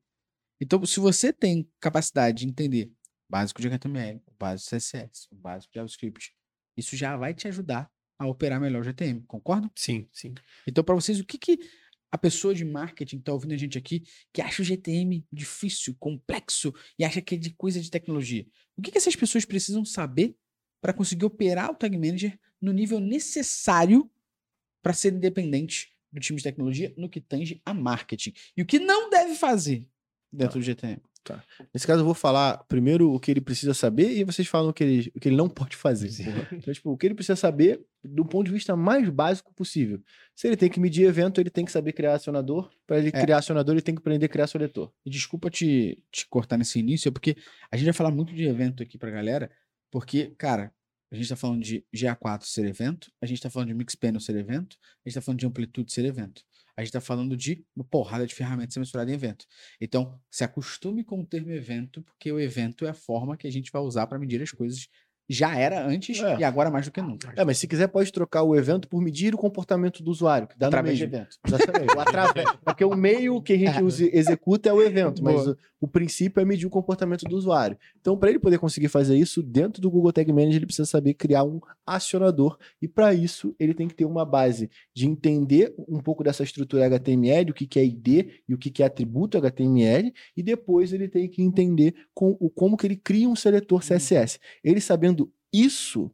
Então, 0.61 0.85
se 0.85 0.99
você 0.99 1.31
tem 1.31 1.67
capacidade 1.79 2.39
de 2.39 2.47
entender 2.47 2.91
o 3.29 3.31
básico 3.31 3.61
de 3.61 3.67
HTML, 3.67 4.21
o 4.27 4.33
básico 4.37 4.69
de 4.69 4.77
CSS, 4.77 5.27
o 5.31 5.35
básico 5.35 5.71
de 5.71 5.79
JavaScript, 5.79 6.35
isso 6.75 6.97
já 6.97 7.15
vai 7.15 7.33
te 7.33 7.47
ajudar 7.47 7.89
a 8.17 8.27
operar 8.27 8.59
melhor 8.59 8.81
o 8.81 8.83
GTM, 8.83 9.21
concorda? 9.25 9.71
Sim, 9.73 10.07
sim. 10.11 10.33
Então, 10.67 10.83
para 10.83 10.93
vocês, 10.93 11.21
o 11.21 11.25
que, 11.25 11.37
que 11.37 11.57
a 12.11 12.17
pessoa 12.17 12.53
de 12.53 12.65
marketing 12.65 13.17
que 13.17 13.21
está 13.21 13.31
ouvindo 13.31 13.53
a 13.53 13.57
gente 13.57 13.77
aqui, 13.77 14.03
que 14.33 14.41
acha 14.41 14.61
o 14.61 14.65
GTM 14.65 15.25
difícil, 15.31 15.95
complexo 15.99 16.73
e 16.97 17.05
acha 17.05 17.21
que 17.21 17.35
é 17.35 17.37
de 17.37 17.51
coisa 17.51 17.79
de 17.79 17.89
tecnologia, 17.89 18.45
o 18.75 18.81
que, 18.81 18.91
que 18.91 18.97
essas 18.97 19.15
pessoas 19.15 19.45
precisam 19.45 19.85
saber 19.85 20.35
para 20.81 20.93
conseguir 20.93 21.25
operar 21.25 21.71
o 21.71 21.75
Tag 21.75 21.97
Manager 21.97 22.37
no 22.61 22.71
nível 22.71 22.99
necessário 22.99 24.09
para 24.81 24.93
ser 24.93 25.13
independente 25.13 25.89
do 26.11 26.19
time 26.19 26.37
de 26.37 26.43
tecnologia 26.43 26.93
no 26.97 27.09
que 27.09 27.21
tange 27.21 27.61
a 27.65 27.73
marketing? 27.73 28.33
E 28.57 28.61
o 28.61 28.65
que 28.65 28.79
não 28.79 29.09
deve 29.09 29.35
fazer 29.35 29.85
dentro 30.31 30.59
do 30.59 30.63
GTM? 30.63 31.01
Nesse 31.73 31.85
caso, 31.85 31.99
eu 32.01 32.05
vou 32.05 32.13
falar 32.15 32.57
primeiro 32.63 33.11
o 33.13 33.19
que 33.19 33.29
ele 33.29 33.41
precisa 33.41 33.73
saber 33.73 34.17
e 34.17 34.23
vocês 34.23 34.47
falam 34.47 34.69
o 34.69 34.73
que 34.73 34.83
ele, 34.83 35.11
o 35.15 35.19
que 35.19 35.27
ele 35.29 35.35
não 35.35 35.47
pode 35.49 35.75
fazer. 35.75 36.09
Então, 36.51 36.73
tipo, 36.73 36.89
o 36.91 36.97
que 36.97 37.05
ele 37.05 37.13
precisa 37.13 37.35
saber 37.35 37.79
do 38.03 38.25
ponto 38.25 38.47
de 38.47 38.53
vista 38.53 38.75
mais 38.75 39.07
básico 39.09 39.53
possível. 39.53 40.01
Se 40.33 40.47
ele 40.47 40.55
tem 40.57 40.69
que 40.69 40.79
medir 40.79 41.05
evento, 41.05 41.39
ele 41.39 41.49
tem 41.51 41.65
que 41.65 41.71
saber 41.71 41.91
criar 41.93 42.13
acionador. 42.15 42.71
Para 42.87 42.97
ele 42.97 43.09
É. 43.09 43.11
criar 43.11 43.37
acionador, 43.37 43.75
ele 43.75 43.81
tem 43.81 43.93
que 43.93 43.99
aprender 43.99 44.25
a 44.25 44.29
criar 44.29 44.47
seletor. 44.47 44.91
E 45.05 45.09
desculpa 45.09 45.49
te, 45.51 46.01
te 46.11 46.25
cortar 46.27 46.57
nesse 46.57 46.79
início, 46.79 47.09
é 47.09 47.11
porque 47.11 47.35
a 47.69 47.75
gente 47.77 47.85
vai 47.85 47.93
falar 47.93 48.11
muito 48.11 48.33
de 48.33 48.45
evento 48.45 48.81
aqui 48.81 48.97
pra 48.97 49.11
galera, 49.11 49.51
porque, 49.91 50.33
cara, 50.37 50.73
a 51.11 51.15
gente 51.15 51.29
tá 51.29 51.35
falando 51.35 51.63
de 51.63 51.85
GA4 51.93 52.43
ser 52.43 52.65
evento, 52.65 53.11
a 53.21 53.25
gente 53.25 53.41
tá 53.41 53.49
falando 53.49 53.69
de 53.69 53.73
Mixpanel 53.73 54.19
ser 54.19 54.35
evento, 54.35 54.77
a 55.05 55.09
gente 55.09 55.15
tá 55.15 55.21
falando 55.21 55.39
de 55.39 55.45
amplitude 55.45 55.91
ser 55.91 56.05
evento. 56.05 56.43
A 56.77 56.83
gente 56.83 56.93
tá 56.93 57.01
falando 57.01 57.35
de 57.35 57.65
uma 57.75 57.83
porrada 57.83 58.25
de 58.25 58.33
ferramentas 58.33 58.73
ser 58.73 58.79
misturada 58.79 59.11
em 59.11 59.13
evento. 59.13 59.45
Então, 59.81 60.17
se 60.31 60.45
acostume 60.45 61.03
com 61.03 61.19
o 61.19 61.25
termo 61.25 61.51
evento, 61.51 62.01
porque 62.03 62.31
o 62.31 62.39
evento 62.39 62.85
é 62.85 62.89
a 62.89 62.93
forma 62.93 63.35
que 63.35 63.47
a 63.47 63.51
gente 63.51 63.69
vai 63.69 63.81
usar 63.81 64.07
para 64.07 64.17
medir 64.17 64.41
as 64.41 64.51
coisas. 64.51 64.87
Já 65.29 65.55
era 65.55 65.85
antes 65.85 66.19
É. 66.21 66.39
e 66.39 66.43
agora 66.43 66.71
mais 66.71 66.85
do 66.85 66.91
que 66.91 67.01
nunca. 67.01 67.31
É, 67.35 67.45
mas 67.45 67.57
se 67.59 67.67
quiser, 67.67 67.87
pode 67.87 68.11
trocar 68.11 68.41
o 68.43 68.55
evento 68.55 68.87
por 68.87 68.99
medir 69.01 69.35
o 69.35 69.37
comportamento 69.37 70.01
do 70.01 70.09
usuário, 70.09 70.47
que 70.47 70.57
dá 70.57 70.67
Através 70.67 70.97
de 70.97 71.03
evento. 71.03 71.37
Exatamente. 71.45 71.89
O 71.95 71.99
através. 71.99 72.49
Porque 72.63 72.83
o 72.83 72.95
meio 72.95 73.41
que 73.41 73.53
a 73.53 73.57
gente 73.57 73.83
usa- 73.83 74.09
executa 74.11 74.69
é 74.69 74.73
o 74.73 74.81
evento, 74.81 75.23
mas 75.23 75.47
o, 75.47 75.57
o 75.81 75.87
princípio 75.87 76.41
é 76.41 76.45
medir 76.45 76.65
o 76.65 76.69
comportamento 76.69 77.23
do 77.23 77.35
usuário. 77.35 77.77
Então, 77.99 78.17
para 78.17 78.29
ele 78.29 78.39
poder 78.39 78.57
conseguir 78.57 78.87
fazer 78.89 79.15
isso, 79.17 79.41
dentro 79.43 79.81
do 79.81 79.89
Google 79.89 80.11
Tag 80.11 80.31
Manager, 80.31 80.55
ele 80.57 80.65
precisa 80.65 80.85
saber 80.85 81.13
criar 81.13 81.43
um 81.43 81.59
acionador. 81.85 82.57
E 82.81 82.87
para 82.87 83.13
isso, 83.13 83.55
ele 83.59 83.73
tem 83.73 83.87
que 83.87 83.95
ter 83.95 84.05
uma 84.05 84.23
base 84.25 84.69
de 84.93 85.07
entender 85.07 85.73
um 85.87 85.99
pouco 85.99 86.23
dessa 86.23 86.43
estrutura 86.43 86.85
HTML, 86.85 87.51
o 87.51 87.53
que, 87.53 87.65
que 87.67 87.79
é 87.79 87.85
ID 87.85 88.07
e 88.47 88.53
o 88.53 88.57
que, 88.57 88.69
que 88.69 88.83
é 88.83 88.85
atributo 88.85 89.37
HTML, 89.37 90.13
e 90.37 90.43
depois 90.43 90.93
ele 90.93 91.07
tem 91.07 91.27
que 91.27 91.41
entender 91.41 91.93
com, 92.13 92.37
o, 92.39 92.49
como 92.49 92.77
que 92.77 92.87
ele 92.87 92.95
cria 92.95 93.27
um 93.27 93.35
seletor 93.35 93.81
CSS. 93.81 94.39
Ele 94.63 94.79
sabendo 94.79 95.18
isso, 95.53 96.11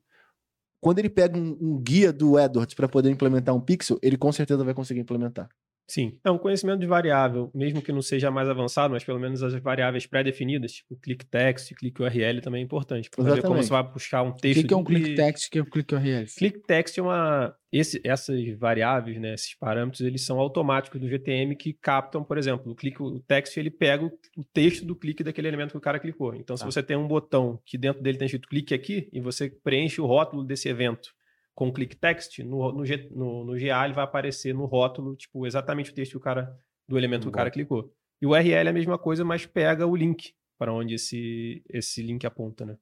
quando 0.81 0.99
ele 0.99 1.09
pega 1.09 1.37
um, 1.37 1.57
um 1.59 1.81
guia 1.81 2.13
do 2.13 2.39
Edwards 2.39 2.73
para 2.75 2.87
poder 2.87 3.09
implementar 3.09 3.55
um 3.55 3.61
pixel, 3.61 3.99
ele 4.01 4.17
com 4.17 4.31
certeza 4.31 4.63
vai 4.63 4.73
conseguir 4.73 5.01
implementar. 5.01 5.49
Sim. 5.87 6.17
É 6.23 6.31
um 6.31 6.37
conhecimento 6.37 6.79
de 6.79 6.87
variável, 6.87 7.51
mesmo 7.53 7.79
que 7.81 7.91
não 7.91 8.01
seja 8.01 8.31
mais 8.31 8.49
avançado, 8.49 8.91
mas 8.93 9.03
pelo 9.03 9.19
menos 9.19 9.43
as 9.43 9.53
variáveis 9.61 10.07
pré-definidas, 10.07 10.71
tipo 10.73 10.95
click 10.95 11.23
text, 11.27 11.73
click 11.75 12.01
URL 12.01 12.41
também 12.41 12.61
é 12.61 12.63
importante. 12.65 13.09
Para 13.09 13.23
saber 13.23 13.41
como 13.43 13.61
você 13.61 13.69
vai 13.69 13.83
puxar 13.91 14.23
um 14.23 14.29
O 14.29 14.33
texto. 14.35 14.61
que, 14.61 14.67
que 14.67 14.73
é 14.73 14.77
um 14.77 14.83
de- 14.83 14.93
click 14.95 15.15
text? 15.15 15.47
O 15.47 15.51
que 15.51 15.59
é 15.59 15.61
um 15.61 15.65
click 15.65 15.93
URL? 15.93 16.25
Click 16.37 16.59
text 16.65 16.97
é 16.97 17.01
uma. 17.03 17.55
Esse, 17.71 17.99
essas 18.05 18.39
variáveis, 18.57 19.19
né, 19.19 19.33
esses 19.33 19.53
parâmetros, 19.53 19.99
eles 20.01 20.25
são 20.25 20.39
automáticos 20.39 20.99
do 20.99 21.07
GTM 21.09 21.55
que 21.57 21.73
captam, 21.73 22.23
por 22.23 22.37
exemplo, 22.37 22.71
o 22.71 22.75
clique, 22.75 23.03
o 23.03 23.19
text 23.19 23.55
ele 23.57 23.69
pega 23.69 24.05
o, 24.05 24.11
o 24.37 24.43
texto 24.45 24.85
do 24.85 24.95
clique 24.95 25.23
daquele 25.23 25.47
elemento 25.49 25.71
que 25.71 25.77
o 25.77 25.81
cara 25.81 25.99
clicou. 25.99 26.33
Então, 26.33 26.55
se 26.57 26.63
Tá. 26.63 26.71
você 26.71 26.81
tem 26.81 26.95
um 26.95 27.07
botão 27.07 27.59
que 27.65 27.77
dentro 27.77 28.01
dele 28.01 28.17
tem 28.17 28.25
escrito 28.27 28.47
clique 28.47 28.73
aqui 28.73 29.09
e 29.11 29.19
você 29.19 29.49
preenche 29.63 29.99
o 30.01 30.05
rótulo 30.05 30.43
desse 30.43 30.69
evento 30.69 31.09
com 31.55 31.71
click 31.71 31.95
text, 31.95 32.39
no, 32.39 32.71
no, 32.73 32.85
G- 32.85 33.09
no, 33.11 33.45
no 33.45 33.53
GA 33.57 33.85
ele 33.85 33.93
vai 33.93 34.03
aparecer 34.03 34.53
no 34.53 34.65
rótulo, 34.65 35.15
tipo, 35.15 35.47
exatamente 35.47 35.89
o 35.91 35.93
texto 35.93 36.11
que 36.11 36.17
o 36.17 36.19
cara, 36.19 36.53
do 36.87 36.97
elemento 36.97 37.23
que 37.23 37.29
o 37.29 37.31
cara 37.31 37.49
clicou. 37.49 37.91
E 38.21 38.25
o 38.25 38.31
URL 38.31 38.67
é 38.67 38.69
a 38.69 38.73
mesma 38.73 38.97
coisa, 38.97 39.23
mas 39.23 39.45
pega 39.45 39.87
o 39.87 39.95
link 39.95 40.33
para 40.57 40.73
onde 40.73 40.95
esse, 40.95 41.63
esse 41.69 42.01
link 42.03 42.25
aponta, 42.25 42.65
né? 42.65 42.77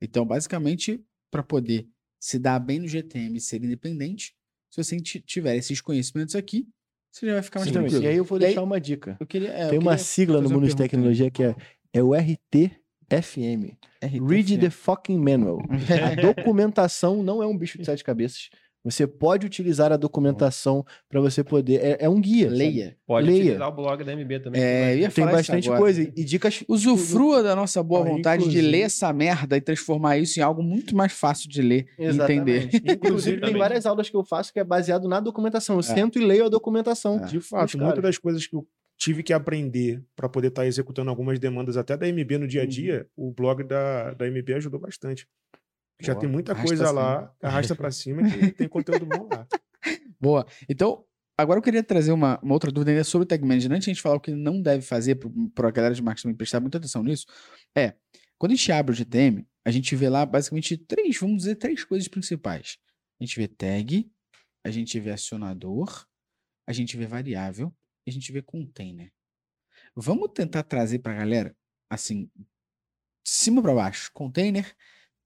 Então, 0.00 0.24
basicamente, 0.26 1.02
para 1.30 1.42
poder 1.42 1.86
se 2.20 2.38
dar 2.38 2.58
bem 2.58 2.80
no 2.80 2.88
GTM 2.88 3.36
e 3.36 3.40
ser 3.40 3.62
independente, 3.62 4.34
se 4.70 4.82
você 4.82 5.00
ti- 5.00 5.20
tiver 5.20 5.56
esses 5.56 5.80
conhecimentos 5.80 6.34
aqui, 6.34 6.66
você 7.12 7.26
já 7.26 7.34
vai 7.34 7.42
ficar 7.42 7.60
mais 7.60 7.68
Exatamente. 7.68 7.90
tranquilo. 7.92 8.10
E 8.10 8.12
aí 8.12 8.16
eu 8.18 8.24
vou 8.24 8.38
E 8.38 8.42
aí- 8.44 8.46
deixar 8.48 8.62
uma 8.62 8.80
dica. 8.80 9.16
Eu 9.20 9.26
queria, 9.26 9.50
é, 9.52 9.66
eu 9.66 9.70
Tem 9.70 9.78
uma 9.78 9.96
sigla 9.98 10.40
no 10.40 10.50
mundo 10.50 10.66
de 10.66 10.76
tecnologia 10.76 11.30
que 11.30 11.42
é, 11.44 11.54
é 11.92 12.02
o 12.02 12.10
RTFM. 13.10 13.76
Read 14.26 14.58
the 14.58 14.70
fucking 14.70 15.18
manual. 15.18 15.58
A 15.60 16.14
documentação 16.20 17.22
não 17.22 17.42
é 17.42 17.46
um 17.46 17.56
bicho 17.56 17.78
de 17.78 17.84
sete 17.84 18.02
cabeças. 18.04 18.48
Você 18.86 19.06
pode 19.06 19.46
utilizar 19.46 19.90
a 19.92 19.96
documentação 19.96 20.84
para 21.08 21.18
você 21.18 21.42
poder. 21.42 21.80
É, 21.82 21.96
é 22.04 22.08
um 22.08 22.20
guia. 22.20 22.48
sabe? 22.50 22.58
Leia. 22.58 22.96
Pode 23.06 23.26
Leia. 23.26 23.40
utilizar 23.40 23.68
o 23.70 23.72
blog 23.72 24.04
da 24.04 24.14
MB 24.14 24.40
também. 24.40 24.62
É, 24.62 25.08
Tem 25.08 25.24
bastante 25.24 25.68
agora. 25.68 25.80
coisa 25.80 26.02
e, 26.02 26.12
e 26.14 26.22
dicas. 26.22 26.62
Usufrua 26.68 27.42
da 27.42 27.56
nossa 27.56 27.82
boa 27.82 28.02
Ah, 28.02 28.10
vontade 28.10 28.42
de 28.42 28.48
inclusive- 28.50 28.70
ler 28.70 28.80
essa 28.82 29.10
merda 29.10 29.56
e 29.56 29.60
transformar 29.62 30.18
isso 30.18 30.38
em 30.38 30.42
algo 30.42 30.62
muito 30.62 30.94
mais 30.94 31.12
fácil 31.14 31.48
de 31.48 31.62
ler 31.62 31.86
e 31.98 32.04
entender. 32.04 32.68
Exatamente. 32.68 32.82
Inclusive, 32.92 33.40
tem 33.40 33.56
várias 33.56 33.86
aulas 33.86 34.10
que 34.10 34.16
eu 34.18 34.22
faço 34.22 34.52
que 34.52 34.60
é 34.60 34.64
baseado 34.64 35.08
na 35.08 35.18
documentação. 35.18 35.76
Eu 35.76 35.80
É. 35.80 35.82
sento 35.84 36.18
e 36.18 36.22
leio 36.26 36.44
a 36.44 36.50
documentação. 36.50 37.24
É. 37.24 37.26
De 37.26 37.40
fato, 37.40 37.78
muitas 37.78 38.02
das 38.02 38.18
coisas 38.18 38.46
que 38.46 38.54
eu 38.54 38.66
tive 38.98 39.22
que 39.22 39.32
aprender 39.32 40.02
para 40.14 40.28
poder 40.28 40.48
estar 40.48 40.66
executando 40.66 41.10
algumas 41.10 41.38
demandas 41.38 41.76
até 41.76 41.96
da 41.96 42.06
MB 42.06 42.38
no 42.38 42.46
dia 42.46 42.62
a 42.62 42.66
dia, 42.66 43.08
o 43.16 43.32
blog 43.32 43.64
da, 43.64 44.14
da 44.14 44.26
MB 44.26 44.54
ajudou 44.54 44.80
bastante. 44.80 45.28
Já 46.00 46.12
Boa. 46.12 46.20
tem 46.20 46.30
muita 46.30 46.52
Arrasta 46.52 46.68
coisa 46.68 46.90
lá, 46.90 47.34
arrasta 47.40 47.74
para 47.74 47.90
cima 47.90 48.22
que 48.28 48.52
tem 48.52 48.68
conteúdo 48.68 49.06
bom 49.06 49.28
lá. 49.30 49.46
Boa. 50.20 50.46
Então, 50.68 51.04
agora 51.38 51.58
eu 51.58 51.62
queria 51.62 51.82
trazer 51.82 52.12
uma, 52.12 52.38
uma 52.42 52.54
outra 52.54 52.70
dúvida 52.70 52.90
ainda 52.90 53.04
sobre 53.04 53.24
o 53.24 53.28
Tag 53.28 53.44
Manager. 53.44 53.70
Antes 53.72 53.84
de 53.84 53.90
a 53.90 53.94
gente 53.94 54.02
falar 54.02 54.16
o 54.16 54.20
que 54.20 54.32
não 54.32 54.60
deve 54.60 54.82
fazer 54.82 55.18
para 55.54 55.68
a 55.68 55.70
galera 55.70 55.94
de 55.94 56.02
marketing 56.02 56.34
prestar 56.34 56.60
muita 56.60 56.78
atenção 56.78 57.02
nisso, 57.02 57.26
é, 57.76 57.94
Quando 58.38 58.52
a 58.52 58.54
gente 58.56 58.72
abre 58.72 58.92
o 58.92 58.96
GTM, 58.96 59.46
a 59.64 59.70
gente 59.70 59.94
vê 59.94 60.08
lá 60.08 60.26
basicamente 60.26 60.76
três, 60.76 61.16
vamos 61.18 61.38
dizer, 61.38 61.56
três 61.56 61.84
coisas 61.84 62.08
principais. 62.08 62.78
A 63.20 63.24
gente 63.24 63.38
vê 63.38 63.46
tag, 63.46 64.10
a 64.64 64.70
gente 64.70 64.98
vê 64.98 65.10
acionador, 65.10 66.06
a 66.66 66.72
gente 66.72 66.96
vê 66.96 67.06
variável 67.06 67.72
a 68.10 68.12
gente 68.12 68.32
vê 68.32 68.42
container. 68.42 69.12
Vamos 69.94 70.30
tentar 70.34 70.62
trazer 70.62 70.98
para 71.00 71.12
a 71.12 71.16
galera, 71.16 71.56
assim, 71.88 72.30
de 72.34 72.46
cima 73.24 73.62
para 73.62 73.74
baixo, 73.74 74.10
container, 74.12 74.74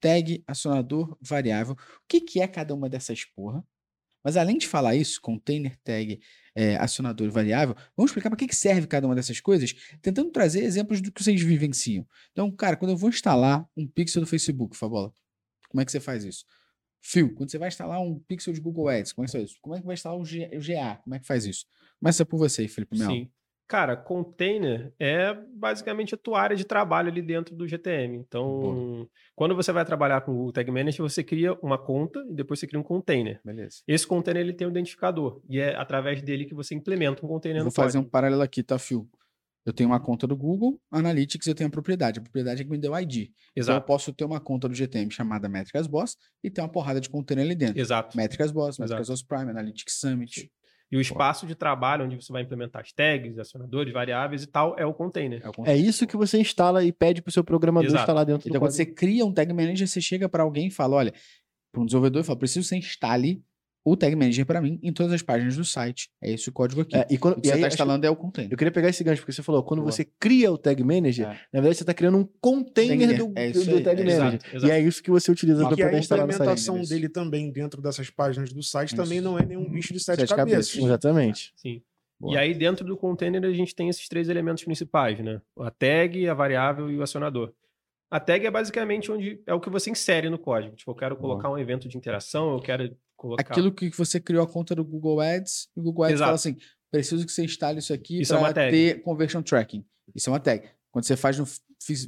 tag, 0.00 0.42
acionador, 0.46 1.16
variável. 1.20 1.74
O 1.74 2.06
que, 2.08 2.20
que 2.20 2.40
é 2.40 2.46
cada 2.46 2.74
uma 2.74 2.88
dessas 2.88 3.24
porra? 3.24 3.64
Mas 4.22 4.36
além 4.36 4.58
de 4.58 4.66
falar 4.66 4.94
isso, 4.94 5.20
container, 5.20 5.78
tag, 5.82 6.20
é, 6.54 6.76
acionador 6.76 7.30
variável, 7.30 7.74
vamos 7.96 8.10
explicar 8.10 8.28
para 8.28 8.36
que, 8.36 8.48
que 8.48 8.56
serve 8.56 8.86
cada 8.86 9.06
uma 9.06 9.14
dessas 9.14 9.40
coisas, 9.40 9.72
tentando 10.02 10.30
trazer 10.30 10.62
exemplos 10.64 11.00
do 11.00 11.12
que 11.12 11.22
vocês 11.22 11.40
vivenciam. 11.40 12.06
Então, 12.32 12.50
cara, 12.50 12.76
quando 12.76 12.90
eu 12.90 12.96
vou 12.96 13.10
instalar 13.10 13.66
um 13.76 13.86
pixel 13.86 14.20
do 14.20 14.26
Facebook, 14.26 14.76
Fabola, 14.76 15.12
como 15.68 15.80
é 15.80 15.84
que 15.84 15.92
você 15.92 16.00
faz 16.00 16.24
isso? 16.24 16.44
Fio, 17.00 17.34
quando 17.34 17.50
você 17.50 17.58
vai 17.58 17.68
instalar 17.68 18.00
um 18.00 18.18
pixel 18.18 18.52
de 18.52 18.60
Google 18.60 18.88
Ads, 18.88 19.12
como 19.12 19.24
é 19.24 19.26
que 19.26 19.32
faz 19.32 19.44
isso? 19.44 19.58
Como 19.62 19.74
é 19.74 19.80
que 19.80 19.86
vai 19.86 19.94
instalar 19.94 20.18
o, 20.18 20.24
G, 20.24 20.50
o 20.52 20.60
GA? 20.60 20.96
Como 21.02 21.14
é 21.14 21.18
que 21.18 21.26
faz 21.26 21.46
isso? 21.46 21.64
Começa 22.00 22.24
por 22.26 22.38
você, 22.38 22.66
Felipe 22.68 22.98
Mel. 22.98 23.10
Sim. 23.10 23.30
Cara, 23.68 23.94
container 23.94 24.94
é 24.98 25.34
basicamente 25.54 26.14
a 26.14 26.18
tua 26.18 26.40
área 26.40 26.56
de 26.56 26.64
trabalho 26.64 27.10
ali 27.10 27.20
dentro 27.20 27.54
do 27.54 27.68
GTM. 27.68 28.16
Então, 28.16 28.60
Boa. 28.60 29.08
quando 29.36 29.54
você 29.54 29.70
vai 29.72 29.84
trabalhar 29.84 30.22
com 30.22 30.46
o 30.46 30.50
Tag 30.50 30.70
Manager, 30.70 31.02
você 31.02 31.22
cria 31.22 31.52
uma 31.62 31.76
conta 31.76 32.24
e 32.30 32.34
depois 32.34 32.58
você 32.58 32.66
cria 32.66 32.80
um 32.80 32.82
container. 32.82 33.38
Beleza. 33.44 33.82
Esse 33.86 34.06
container 34.06 34.42
ele 34.42 34.54
tem 34.54 34.66
um 34.66 34.70
identificador 34.70 35.42
e 35.46 35.60
é 35.60 35.76
através 35.76 36.22
dele 36.22 36.46
que 36.46 36.54
você 36.54 36.74
implementa 36.74 37.22
um 37.24 37.28
container 37.28 37.62
Vou 37.62 37.70
fazer 37.70 37.98
código. 37.98 38.08
um 38.08 38.10
paralelo 38.10 38.40
aqui, 38.40 38.62
tá, 38.62 38.78
Phil? 38.78 39.06
Eu 39.68 39.72
tenho 39.72 39.90
uma 39.90 40.00
conta 40.00 40.26
do 40.26 40.34
Google 40.34 40.80
Analytics, 40.90 41.46
eu 41.46 41.54
tenho 41.54 41.68
a 41.68 41.70
propriedade. 41.70 42.18
A 42.18 42.22
propriedade 42.22 42.62
é 42.62 42.64
que 42.64 42.70
me 42.70 42.78
deu 42.78 42.98
ID. 42.98 43.16
Exato. 43.16 43.32
Então 43.54 43.74
eu 43.74 43.82
posso 43.82 44.12
ter 44.14 44.24
uma 44.24 44.40
conta 44.40 44.68
do 44.68 44.74
GTM 44.74 45.10
chamada 45.10 45.48
Métricas 45.48 45.86
Boss 45.86 46.16
e 46.42 46.50
ter 46.50 46.62
uma 46.62 46.70
porrada 46.70 47.00
de 47.00 47.10
container 47.10 47.44
ali 47.44 47.54
dentro. 47.54 47.78
Exato. 47.78 48.16
Métricas 48.16 48.50
Boss, 48.50 48.78
Métricas 48.78 49.08
Boss 49.08 49.22
Prime, 49.22 49.50
Analytics 49.50 49.98
Summit. 50.00 50.50
E 50.90 50.96
o 50.96 51.00
espaço 51.02 51.46
de 51.46 51.54
trabalho 51.54 52.06
onde 52.06 52.16
você 52.16 52.32
vai 52.32 52.42
implementar 52.42 52.80
as 52.80 52.92
tags, 52.92 53.38
acionadores, 53.38 53.92
variáveis 53.92 54.42
e 54.42 54.46
tal, 54.46 54.74
é 54.78 54.86
o 54.86 54.94
container. 54.94 55.42
É, 55.44 55.48
o 55.50 55.52
container. 55.52 55.78
é 55.78 55.86
isso 55.86 56.06
que 56.06 56.16
você 56.16 56.40
instala 56.40 56.82
e 56.82 56.90
pede 56.90 57.20
para 57.20 57.28
o 57.28 57.32
seu 57.32 57.44
programador 57.44 57.90
Exato. 57.90 58.02
instalar 58.02 58.24
dentro 58.24 58.40
então, 58.40 58.52
do 58.52 58.56
Então, 58.56 58.60
quando 58.62 58.72
você 58.72 58.86
cria 58.86 59.26
um 59.26 59.32
tag 59.32 59.52
manager, 59.52 59.86
você 59.86 60.00
chega 60.00 60.30
para 60.30 60.42
alguém 60.42 60.68
e 60.68 60.70
fala: 60.70 60.96
olha, 60.96 61.12
para 61.70 61.82
um 61.82 61.84
desenvolvedor 61.84 62.22
e 62.22 62.24
fala: 62.24 62.38
preciso 62.38 62.60
que 62.60 62.68
você 62.68 62.76
instale 62.76 63.44
o 63.92 63.96
Tag 63.96 64.14
Manager 64.14 64.44
para 64.44 64.60
mim 64.60 64.78
em 64.82 64.92
todas 64.92 65.12
as 65.12 65.22
páginas 65.22 65.56
do 65.56 65.64
site. 65.64 66.10
É 66.22 66.32
esse 66.32 66.48
o 66.48 66.52
código 66.52 66.82
aqui. 66.82 66.96
É, 66.96 67.06
e 67.10 67.18
quando, 67.18 67.38
o 67.38 67.40
que 67.40 67.48
e 67.48 67.50
você 67.50 67.56
está 67.56 67.68
instalando 67.68 68.06
é 68.06 68.10
o 68.10 68.16
container. 68.16 68.52
Eu 68.52 68.56
queria 68.56 68.72
pegar 68.72 68.88
esse 68.88 69.02
gancho, 69.02 69.22
porque 69.22 69.32
você 69.32 69.42
falou, 69.42 69.62
quando 69.62 69.80
Boa. 69.80 69.90
você 69.90 70.04
cria 70.18 70.50
o 70.52 70.58
Tag 70.58 70.82
Manager, 70.82 71.26
é. 71.26 71.30
na 71.52 71.60
verdade 71.60 71.76
você 71.76 71.82
está 71.82 71.94
criando 71.94 72.18
um 72.18 72.28
container 72.40 73.16
do, 73.16 73.32
é 73.36 73.50
do, 73.50 73.64
do, 73.64 73.82
Tag 73.82 74.02
Manager. 74.02 74.26
Exato, 74.26 74.56
exato. 74.56 74.66
E 74.66 74.70
é 74.70 74.80
isso 74.80 75.02
que 75.02 75.10
você 75.10 75.30
utiliza 75.30 75.66
para 75.66 75.76
poder 75.76 75.98
instalar 75.98 76.26
no 76.26 76.32
site. 76.32 76.42
a 76.42 76.44
implementação 76.44 76.82
dele 76.82 77.08
também 77.08 77.50
dentro 77.50 77.80
dessas 77.80 78.10
páginas 78.10 78.52
do 78.52 78.62
site 78.62 78.88
isso. 78.88 78.96
também 78.96 79.20
não 79.20 79.38
é 79.38 79.44
nenhum 79.44 79.68
bicho 79.70 79.92
de 79.92 80.00
sete, 80.00 80.20
sete 80.20 80.34
cabeças. 80.34 80.68
cabeças. 80.68 80.84
Exatamente. 80.84 81.52
Sim. 81.56 81.82
Boa. 82.20 82.34
E 82.34 82.36
aí, 82.36 82.52
dentro 82.52 82.84
do 82.84 82.96
container, 82.96 83.44
a 83.44 83.52
gente 83.52 83.74
tem 83.74 83.88
esses 83.88 84.08
três 84.08 84.28
elementos 84.28 84.64
principais, 84.64 85.20
né? 85.20 85.40
A 85.60 85.70
tag, 85.70 86.28
a 86.28 86.34
variável 86.34 86.90
e 86.90 86.96
o 86.96 87.02
acionador. 87.02 87.52
A 88.10 88.18
tag 88.18 88.44
é 88.44 88.50
basicamente 88.50 89.12
onde 89.12 89.40
é 89.46 89.54
o 89.54 89.60
que 89.60 89.70
você 89.70 89.90
insere 89.90 90.28
no 90.28 90.38
código. 90.38 90.74
Tipo, 90.74 90.90
eu 90.90 90.94
quero 90.96 91.16
colocar 91.16 91.50
um 91.50 91.58
evento 91.58 91.88
de 91.88 91.96
interação, 91.96 92.52
eu 92.54 92.60
quero 92.60 92.96
colocar. 93.18 93.42
Aquilo 93.42 93.70
que 93.72 93.90
você 93.90 94.18
criou 94.18 94.42
a 94.42 94.46
conta 94.46 94.74
do 94.74 94.84
Google 94.84 95.20
Ads, 95.20 95.68
e 95.76 95.80
o 95.80 95.82
Google 95.82 96.04
Ads 96.04 96.14
Exato. 96.14 96.26
fala 96.26 96.36
assim: 96.36 96.56
preciso 96.90 97.26
que 97.26 97.32
você 97.32 97.44
instale 97.44 97.80
isso 97.80 97.92
aqui 97.92 98.26
para 98.26 98.64
é 98.64 98.70
ter 98.70 99.02
conversion 99.02 99.42
tracking. 99.42 99.84
Isso 100.14 100.30
é 100.30 100.32
uma 100.32 100.40
tag. 100.40 100.66
Quando 100.90 101.04
você 101.04 101.16
faz 101.16 101.38
no 101.38 101.46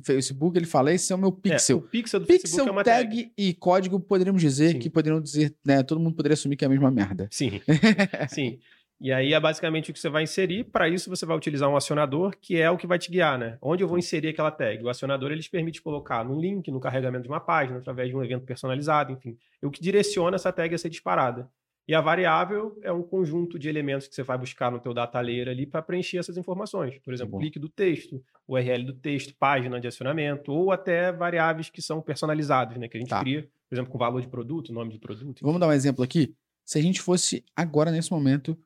Facebook, 0.07 0.57
ele 0.57 0.67
fala: 0.67 0.93
esse 0.93 1.13
é 1.13 1.17
o 1.17 1.19
meu 1.19 1.33
pixel. 1.33 1.79
É, 1.79 1.81
o 1.81 1.83
pixel 1.83 2.21
do 2.21 2.27
pixel 2.27 2.43
Facebook 2.43 2.69
é 2.69 2.73
uma 2.73 2.85
tag. 2.85 3.17
tag. 3.17 3.33
e 3.37 3.53
código 3.53 4.01
poderíamos 4.01 4.41
dizer 4.41 4.73
Sim. 4.73 4.79
que 4.79 4.89
poderiam 4.89 5.21
dizer, 5.21 5.55
né? 5.65 5.83
Todo 5.83 6.01
mundo 6.01 6.15
poderia 6.15 6.35
assumir 6.35 6.57
que 6.57 6.65
é 6.65 6.67
a 6.67 6.71
mesma 6.71 6.91
merda. 6.91 7.29
Sim. 7.31 7.61
Sim. 8.31 8.59
E 9.01 9.11
aí 9.11 9.33
é 9.33 9.41
basicamente 9.41 9.91
o 9.91 9.95
que 9.95 9.99
você 9.99 10.11
vai 10.11 10.25
inserir. 10.25 10.65
Para 10.65 10.87
isso, 10.87 11.09
você 11.09 11.25
vai 11.25 11.35
utilizar 11.35 11.71
um 11.71 11.77
acionador, 11.77 12.37
que 12.39 12.61
é 12.61 12.71
o 12.71 12.77
que 12.77 12.87
vai 12.87 12.99
te 12.99 13.11
guiar, 13.11 13.39
né? 13.39 13.57
Onde 13.63 13.83
eu 13.83 13.89
vou 13.89 13.97
inserir 13.97 14.29
aquela 14.29 14.51
tag? 14.51 14.85
O 14.85 14.91
acionador 14.91 15.33
ele 15.33 15.41
te 15.41 15.49
permite 15.49 15.81
colocar 15.81 16.23
no 16.23 16.39
link, 16.39 16.71
no 16.71 16.79
carregamento 16.79 17.23
de 17.23 17.29
uma 17.31 17.41
página, 17.41 17.79
através 17.79 18.11
de 18.11 18.17
um 18.17 18.23
evento 18.23 18.45
personalizado, 18.45 19.11
enfim. 19.11 19.39
É 19.63 19.67
o 19.67 19.71
que 19.71 19.81
direciona 19.81 20.37
essa 20.37 20.53
tag 20.53 20.75
a 20.75 20.79
ser 20.79 20.91
disparada. 20.91 21.51
E 21.89 21.95
a 21.95 22.01
variável 22.01 22.79
é 22.83 22.93
um 22.93 23.03
conjunto 23.03 23.59
de 23.59 23.69
elementos 23.69 24.07
que 24.07 24.15
você 24.15 24.23
vai 24.23 24.37
buscar 24.37 24.71
no 24.71 24.79
teu 24.79 24.93
data 24.93 25.19
layer 25.19 25.49
ali 25.49 25.67
para 25.67 25.83
preencher 25.83 26.19
essas 26.19 26.37
informações. 26.37 26.99
Por 26.99 27.13
exemplo, 27.15 27.39
clique 27.39 27.59
do 27.59 27.69
texto, 27.69 28.23
URL 28.47 28.85
do 28.85 28.93
texto, 28.93 29.35
página 29.37 29.81
de 29.81 29.89
acionamento, 29.89 30.53
ou 30.53 30.71
até 30.71 31.11
variáveis 31.11 31.71
que 31.71 31.81
são 31.81 32.03
personalizadas, 32.03 32.77
né? 32.77 32.87
Que 32.87 32.99
a 32.99 33.01
gente 33.01 33.09
tá. 33.09 33.21
cria, 33.21 33.49
por 33.69 33.75
exemplo, 33.75 33.91
com 33.91 33.99
valor 33.99 34.21
de 34.21 34.29
produto, 34.29 34.73
nome 34.73 34.93
de 34.93 34.99
produto. 34.99 35.31
Enfim. 35.31 35.41
Vamos 35.43 35.59
dar 35.59 35.69
um 35.69 35.73
exemplo 35.73 36.05
aqui? 36.05 36.35
Se 36.65 36.79
a 36.79 36.83
gente 36.83 37.01
fosse 37.01 37.45
agora, 37.57 37.91
nesse 37.91 38.13
momento, 38.13 38.57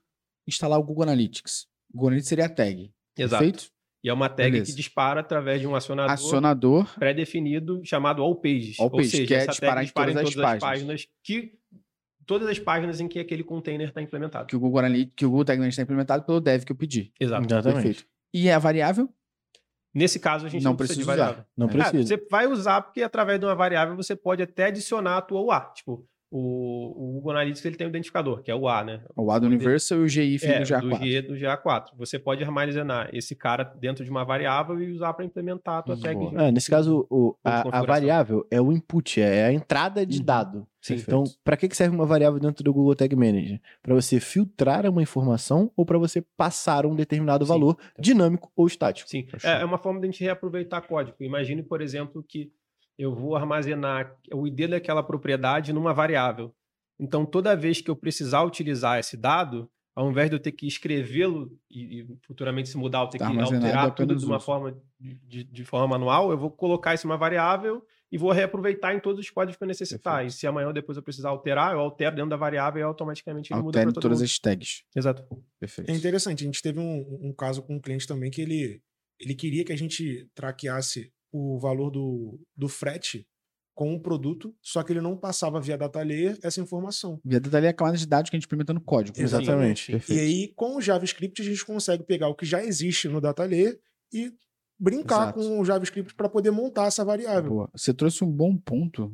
instalar 0.47 0.79
o 0.79 0.83
Google 0.83 1.05
Analytics. 1.05 1.67
O 1.91 1.97
Google 1.97 2.09
Analytics 2.09 2.29
seria 2.29 2.47
a 2.47 2.49
tag. 2.49 2.93
Exato. 3.17 3.43
Perfeito? 3.43 3.75
E 4.03 4.09
é 4.11 4.13
uma 4.13 4.29
tag 4.29 4.51
Beleza. 4.51 4.71
que 4.71 4.77
dispara 4.77 5.21
através 5.21 5.61
de 5.61 5.67
um 5.67 5.75
acionador, 5.75 6.13
acionador 6.13 6.95
pré-definido 6.99 7.81
chamado 7.85 8.23
All 8.23 8.37
Pages. 8.37 8.79
All 8.79 8.91
Pages, 8.91 9.15
Ou 9.15 9.19
seja, 9.19 9.27
que 9.27 9.35
é 9.35 9.47
disparar, 9.47 9.83
dispara 9.83 10.11
em 10.11 10.15
todas, 10.15 10.31
em 10.31 10.35
todas 10.35 10.45
as, 10.45 10.61
páginas. 10.61 10.71
páginas. 10.71 11.09
que 11.23 11.59
todas 12.27 12.49
as 12.49 12.59
páginas 12.59 13.01
em 13.01 13.09
que 13.09 13.19
aquele 13.19 13.43
container 13.43 13.89
está 13.89 14.03
implementado. 14.03 14.47
Que 14.47 14.57
o 14.57 14.61
Google 14.61 14.81
Analytics, 14.81 15.15
que 15.17 15.25
o 15.25 15.31
Google 15.31 15.45
Tag 15.47 15.59
Manager 15.59 15.71
está 15.71 15.83
implementado 15.83 16.25
pelo 16.25 16.41
dev 16.41 16.65
que 16.65 16.73
eu 16.73 16.77
pedi. 16.77 17.13
Exato. 17.19 17.47
Exatamente. 17.47 17.75
Perfeito. 17.83 18.07
E 18.35 18.49
é 18.49 18.55
a 18.55 18.59
variável? 18.59 19.09
Nesse 19.95 20.19
caso, 20.19 20.45
a 20.45 20.49
gente 20.49 20.65
não, 20.65 20.73
não 20.73 20.77
precisa, 20.77 20.97
precisa 20.97 21.13
de 21.13 21.19
variável. 21.19 21.45
Não 21.57 21.69
precisa. 21.69 22.15
É, 22.15 22.19
você 22.19 22.27
vai 22.29 22.47
usar 22.47 22.83
porque 22.83 23.01
através 23.01 23.39
de 23.39 23.47
uma 23.47 23.55
variável 23.55 23.95
você 23.95 24.17
pode 24.17 24.43
até 24.43 24.67
adicionar 24.67 25.19
a 25.19 25.23
tua 25.23 25.41
UA. 25.41 25.73
Tipo, 25.77 26.07
o, 26.37 27.11
o 27.11 27.13
Google 27.13 27.31
Analytics 27.31 27.65
ele 27.65 27.77
tem 27.77 27.87
um 27.87 27.91
identificador, 27.91 28.43
que 28.43 28.51
é 28.51 28.55
o 28.57 28.67
A, 28.69 28.83
né? 28.83 29.01
O 29.15 29.31
A 29.31 29.39
do 29.39 29.47
Universal 29.47 29.99
e 29.99 30.03
o 30.03 30.09
GI 30.09 30.41
é, 30.43 30.59
do 30.59 30.65
GA4. 30.65 30.81
Do 30.81 30.97
G 30.97 31.23
do 31.23 31.35
GA4. 31.35 31.85
Você 31.97 32.19
pode 32.19 32.43
armazenar 32.43 33.09
esse 33.13 33.37
cara 33.37 33.63
dentro 33.63 34.05
de 34.05 34.11
uma 34.11 34.25
variável 34.25 34.83
e 34.83 34.91
usar 34.91 35.13
para 35.15 35.25
implementar 35.25 35.79
a 35.79 35.83
tua 35.83 35.97
tag. 35.97 36.19
De, 36.19 36.37
é, 36.37 36.51
nesse 36.51 36.69
caso, 36.69 37.07
o, 37.09 37.37
a, 37.45 37.79
a, 37.79 37.83
variável 37.85 38.45
é 38.51 38.61
o 38.61 38.73
input, 38.73 39.21
é 39.21 39.45
a 39.45 39.53
entrada 39.53 40.05
de 40.05 40.19
uhum. 40.19 40.25
dado. 40.25 40.67
Sim, 40.81 40.97
então, 40.97 41.23
para 41.45 41.57
que 41.57 41.73
serve 41.73 41.95
uma 41.95 42.05
variável 42.05 42.41
dentro 42.41 42.65
do 42.65 42.75
Google 42.75 42.97
Tag 42.97 43.15
Manager? 43.15 43.61
Para 43.81 43.95
você 43.95 44.19
filtrar 44.19 44.85
uma 44.87 45.03
informação 45.03 45.71
ou 45.77 45.87
para 45.87 45.99
você 45.99 46.21
passar 46.37 46.85
um 46.85 46.97
determinado 46.97 47.45
Sim. 47.45 47.49
valor 47.49 47.79
dinâmico 47.97 48.51
ou 48.57 48.67
estático. 48.67 49.09
Sim, 49.09 49.29
é, 49.45 49.63
é 49.63 49.65
uma 49.65 49.79
forma 49.79 50.01
de 50.01 50.09
a 50.09 50.11
gente 50.11 50.25
reaproveitar 50.25 50.81
código. 50.81 51.17
Imagine, 51.21 51.63
por 51.63 51.81
exemplo, 51.81 52.25
que 52.29 52.51
eu 52.99 53.15
vou 53.15 53.37
armazenar 53.37 54.17
o 54.33 54.47
ID 54.47 54.69
daquela 54.71 55.03
propriedade 55.03 55.73
numa 55.73 55.93
variável. 55.93 56.55
Então, 56.99 57.27
toda 57.27 57.57
vez 57.57 57.81
que 57.81 57.91
eu 57.91 57.97
precisar 57.97 58.43
utilizar 58.43 58.99
esse 58.99 59.17
dado, 59.17 59.69
ao 59.95 60.11
invés 60.11 60.29
de 60.29 60.37
eu 60.37 60.41
ter 60.41 60.53
que 60.53 60.67
escrevê-lo 60.67 61.57
e, 61.71 62.01
e, 62.01 62.07
futuramente 62.23 62.69
se 62.69 62.77
mudar, 62.77 63.03
eu 63.03 63.09
ter 63.09 63.19
tá 63.19 63.31
que 63.31 63.41
alterar 63.41 63.95
tudo 63.95 64.17
de 64.17 64.25
uma 64.25 64.37
uso. 64.37 64.47
forma 64.47 64.77
de, 64.99 65.45
de, 65.45 65.65
forma 65.65 65.87
manual, 65.87 66.31
eu 66.31 66.39
vou 66.39 66.51
colocar 66.51 66.95
isso 66.95 67.07
em 67.07 67.11
uma 67.11 67.17
variável 67.17 67.85
e 68.11 68.19
vou 68.19 68.33
reaproveitar 68.33 68.95
em 68.95 69.01
todos 69.01 69.21
os 69.21 69.31
códigos 69.31 69.57
que 69.57 69.63
eu 69.63 69.69
necessitar. 69.69 70.15
Perfeito. 70.15 70.35
E 70.35 70.39
se 70.39 70.47
amanhã 70.47 70.69
ou 70.69 70.73
depois 70.73 70.97
eu 70.97 71.03
precisar 71.03 71.29
alterar, 71.31 71.73
eu 71.73 71.81
altero 71.81 72.17
dentro 72.17 72.31
da 72.31 72.37
variável 72.37 72.81
e 72.81 72.83
automaticamente 72.83 73.53
ele 73.53 73.61
Altere 73.61 73.87
muda 73.87 73.93
para 73.93 74.03
todas 74.03 74.19
mundo. 74.19 74.27
as 74.27 74.39
tags. 74.39 74.85
Exato. 74.95 75.25
Perfeito. 75.61 75.91
É 75.91 75.95
interessante. 75.95 76.43
A 76.43 76.47
gente 76.47 76.63
teve 76.63 76.81
um, 76.81 77.19
um 77.23 77.33
caso 77.33 77.63
com 77.63 77.77
um 77.77 77.81
cliente 77.81 78.07
também 78.07 78.31
que 78.31 78.41
ele, 78.41 78.83
ele 79.21 79.35
queria 79.35 79.65
que 79.65 79.73
a 79.73 79.79
gente 79.79 80.29
traqueasse 80.35 81.13
o 81.37 81.59
valor 81.59 81.91
do, 81.91 82.41
do 82.57 82.69
frete 82.69 83.27
com 83.75 83.93
o 83.93 84.01
produto, 84.01 84.55
só 84.63 84.85
que 84.85 84.93
ele 84.93 85.01
não 85.01 85.17
passava 85.17 85.61
via 85.61 85.77
data 85.77 86.01
layer 86.01 86.39
essa 86.45 86.61
informação. 86.61 87.21
Via 87.25 87.41
data 87.41 87.59
layer 87.59 87.71
é 87.71 87.71
a 87.71 87.77
camada 87.77 87.97
de 87.97 88.07
dados 88.07 88.31
que 88.31 88.37
a 88.37 88.39
gente 88.39 88.47
implementa 88.47 88.73
no 88.73 88.81
código. 88.81 89.21
Exatamente. 89.21 89.91
Exatamente. 89.91 90.13
E 90.13 90.21
aí, 90.21 90.53
com 90.55 90.77
o 90.77 90.81
JavaScript, 90.81 91.43
a 91.43 91.45
gente 91.45 91.67
consegue 91.67 92.05
pegar 92.05 92.29
o 92.29 92.37
que 92.37 92.47
já 92.47 92.65
existe 92.65 93.09
no 93.09 93.21
data 93.21 93.43
layer 93.43 93.77
e 94.13 94.33
brincar 94.79 95.25
Exato. 95.25 95.41
com 95.41 95.59
o 95.59 95.65
JavaScript 95.65 96.15
para 96.15 96.29
poder 96.29 96.53
montar 96.53 96.87
essa 96.87 97.05
variável. 97.05 97.51
Boa. 97.51 97.71
Você 97.75 97.93
trouxe 97.93 98.23
um 98.23 98.31
bom 98.31 98.57
ponto, 98.57 99.13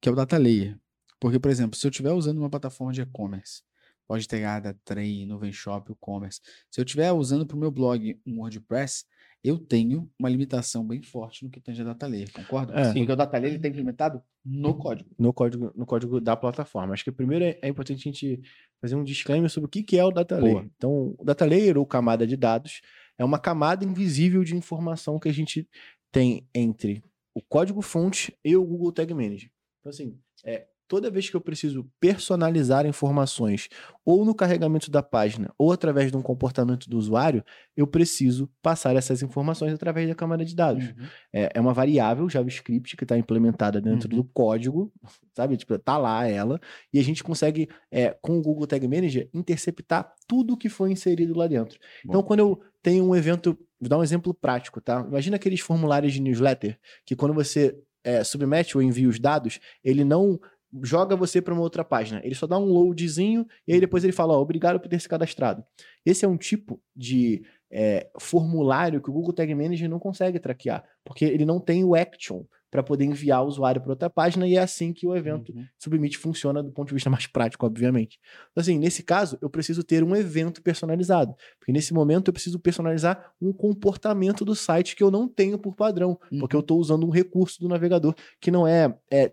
que 0.00 0.08
é 0.08 0.12
o 0.12 0.16
data 0.16 0.38
layer. 0.38 0.78
Porque, 1.20 1.38
por 1.38 1.50
exemplo, 1.50 1.78
se 1.78 1.86
eu 1.86 1.90
estiver 1.90 2.12
usando 2.12 2.38
uma 2.38 2.48
plataforma 2.48 2.94
de 2.94 3.02
e-commerce, 3.02 3.62
pode 4.08 4.26
ter 4.26 4.42
a 4.44 4.74
Tray, 4.82 5.26
Nuvem 5.26 5.52
Shop, 5.52 5.92
e-commerce. 5.92 6.40
Se 6.70 6.80
eu 6.80 6.84
estiver 6.86 7.12
usando 7.12 7.46
para 7.46 7.54
o 7.54 7.60
meu 7.60 7.70
blog 7.70 8.18
um 8.26 8.38
WordPress, 8.38 9.04
eu 9.42 9.58
tenho 9.58 10.10
uma 10.18 10.28
limitação 10.28 10.86
bem 10.86 11.02
forte 11.02 11.44
no 11.44 11.50
que 11.50 11.60
tange 11.60 11.80
a 11.80 11.84
data 11.84 12.06
layer, 12.06 12.30
concorda? 12.32 12.74
É. 12.74 12.92
Porque 12.92 13.12
o 13.12 13.16
data 13.16 13.38
layer 13.38 13.56
está 13.56 13.68
implementado 13.68 14.22
no 14.44 14.74
código. 14.74 15.08
No 15.18 15.32
código, 15.32 15.72
no 15.74 15.86
código 15.86 16.20
da 16.20 16.36
plataforma. 16.36 16.92
Acho 16.92 17.04
que 17.04 17.12
primeiro 17.12 17.44
é, 17.44 17.58
é 17.62 17.68
importante 17.68 18.00
a 18.00 18.12
gente 18.12 18.42
fazer 18.80 18.96
um 18.96 19.04
disclaimer 19.04 19.48
sobre 19.48 19.66
o 19.66 19.70
que, 19.70 19.82
que 19.82 19.98
é 19.98 20.04
o 20.04 20.10
data 20.10 20.36
Boa. 20.36 20.46
layer. 20.46 20.70
Então, 20.76 21.14
o 21.18 21.24
data 21.24 21.44
layer 21.44 21.78
ou 21.78 21.86
camada 21.86 22.26
de 22.26 22.36
dados 22.36 22.82
é 23.18 23.24
uma 23.24 23.38
camada 23.38 23.84
invisível 23.84 24.44
de 24.44 24.56
informação 24.56 25.18
que 25.18 25.28
a 25.28 25.32
gente 25.32 25.68
tem 26.12 26.46
entre 26.54 27.02
o 27.34 27.40
código 27.40 27.80
fonte 27.80 28.36
e 28.44 28.56
o 28.56 28.64
Google 28.64 28.92
Tag 28.92 29.12
Manager. 29.14 29.50
Então, 29.80 29.90
assim, 29.90 30.18
é, 30.44 30.66
toda 30.90 31.08
vez 31.08 31.30
que 31.30 31.36
eu 31.36 31.40
preciso 31.40 31.88
personalizar 32.00 32.84
informações, 32.84 33.68
ou 34.04 34.24
no 34.24 34.34
carregamento 34.34 34.90
da 34.90 35.00
página, 35.00 35.54
ou 35.56 35.70
através 35.70 36.10
de 36.10 36.16
um 36.16 36.20
comportamento 36.20 36.90
do 36.90 36.98
usuário, 36.98 37.44
eu 37.76 37.86
preciso 37.86 38.50
passar 38.60 38.96
essas 38.96 39.22
informações 39.22 39.72
através 39.72 40.08
da 40.08 40.16
camada 40.16 40.44
de 40.44 40.52
dados. 40.52 40.88
Uhum. 40.88 41.06
É, 41.32 41.50
é 41.54 41.60
uma 41.60 41.72
variável 41.72 42.28
JavaScript 42.28 42.96
que 42.96 43.04
está 43.04 43.16
implementada 43.16 43.80
dentro 43.80 44.10
Uhum. 44.10 44.16
do 44.16 44.24
código, 44.24 44.92
sabe? 45.32 45.56
Tipo, 45.56 45.78
tá 45.78 45.96
lá 45.96 46.26
ela, 46.26 46.58
e 46.92 46.98
a 46.98 47.04
gente 47.04 47.22
consegue, 47.22 47.68
é, 47.88 48.10
com 48.20 48.36
o 48.38 48.42
Google 48.42 48.66
Tag 48.66 48.88
Manager, 48.88 49.30
interceptar 49.32 50.12
tudo 50.26 50.56
que 50.56 50.68
foi 50.68 50.90
inserido 50.90 51.38
lá 51.38 51.46
dentro. 51.46 51.78
Então, 52.04 52.20
Bom. 52.20 52.26
quando 52.26 52.40
eu 52.40 52.60
tenho 52.82 53.04
um 53.04 53.14
evento, 53.14 53.56
vou 53.80 53.88
dar 53.88 53.98
um 53.98 54.02
exemplo 54.02 54.34
prático, 54.34 54.80
tá? 54.80 55.06
Imagina 55.06 55.36
aqueles 55.36 55.60
formulários 55.60 56.12
de 56.12 56.20
newsletter, 56.20 56.76
que 57.06 57.14
quando 57.14 57.32
você 57.32 57.78
é, 58.02 58.24
submete 58.24 58.76
ou 58.76 58.82
envia 58.82 59.08
os 59.08 59.20
dados, 59.20 59.60
ele 59.84 60.04
não 60.04 60.40
joga 60.82 61.16
você 61.16 61.40
para 61.40 61.54
uma 61.54 61.62
outra 61.62 61.84
página. 61.84 62.20
Ele 62.24 62.34
só 62.34 62.46
dá 62.46 62.58
um 62.58 62.64
loadzinho 62.64 63.46
e 63.66 63.72
aí 63.72 63.80
depois 63.80 64.04
ele 64.04 64.12
fala, 64.12 64.34
ó, 64.34 64.40
obrigado 64.40 64.78
por 64.78 64.88
ter 64.88 65.00
se 65.00 65.08
cadastrado. 65.08 65.64
Esse 66.04 66.24
é 66.24 66.28
um 66.28 66.36
tipo 66.36 66.80
de 66.94 67.42
é, 67.70 68.10
formulário 68.18 69.00
que 69.00 69.10
o 69.10 69.12
Google 69.12 69.32
Tag 69.32 69.54
Manager 69.54 69.88
não 69.88 69.98
consegue 69.98 70.38
traquear, 70.38 70.84
porque 71.04 71.24
ele 71.24 71.44
não 71.44 71.60
tem 71.60 71.84
o 71.84 71.94
action 71.94 72.44
para 72.70 72.82
poder 72.82 73.04
enviar 73.04 73.42
o 73.42 73.48
usuário 73.48 73.80
para 73.80 73.90
outra 73.90 74.08
página 74.08 74.46
e 74.46 74.56
é 74.56 74.60
assim 74.60 74.92
que 74.92 75.06
o 75.06 75.16
evento 75.16 75.50
Uhum. 75.50 75.66
Submit 75.78 76.16
funciona 76.18 76.62
do 76.62 76.70
ponto 76.70 76.88
de 76.88 76.94
vista 76.94 77.10
mais 77.10 77.26
prático, 77.26 77.66
obviamente. 77.66 78.20
Então, 78.50 78.60
assim, 78.60 78.78
nesse 78.78 79.02
caso, 79.02 79.36
eu 79.40 79.50
preciso 79.50 79.82
ter 79.82 80.04
um 80.04 80.14
evento 80.14 80.62
personalizado. 80.62 81.34
Porque 81.58 81.72
nesse 81.72 81.92
momento 81.92 82.28
eu 82.28 82.32
preciso 82.32 82.60
personalizar 82.60 83.32
um 83.40 83.52
comportamento 83.52 84.44
do 84.44 84.54
site 84.54 84.94
que 84.94 85.02
eu 85.02 85.10
não 85.10 85.26
tenho 85.26 85.58
por 85.58 85.74
padrão. 85.74 86.18
Porque 86.38 86.54
eu 86.54 86.60
estou 86.60 86.78
usando 86.78 87.04
um 87.06 87.10
recurso 87.10 87.60
do 87.60 87.68
navegador 87.68 88.14
que 88.40 88.50
não 88.50 88.66
é, 88.66 88.94
é 89.10 89.32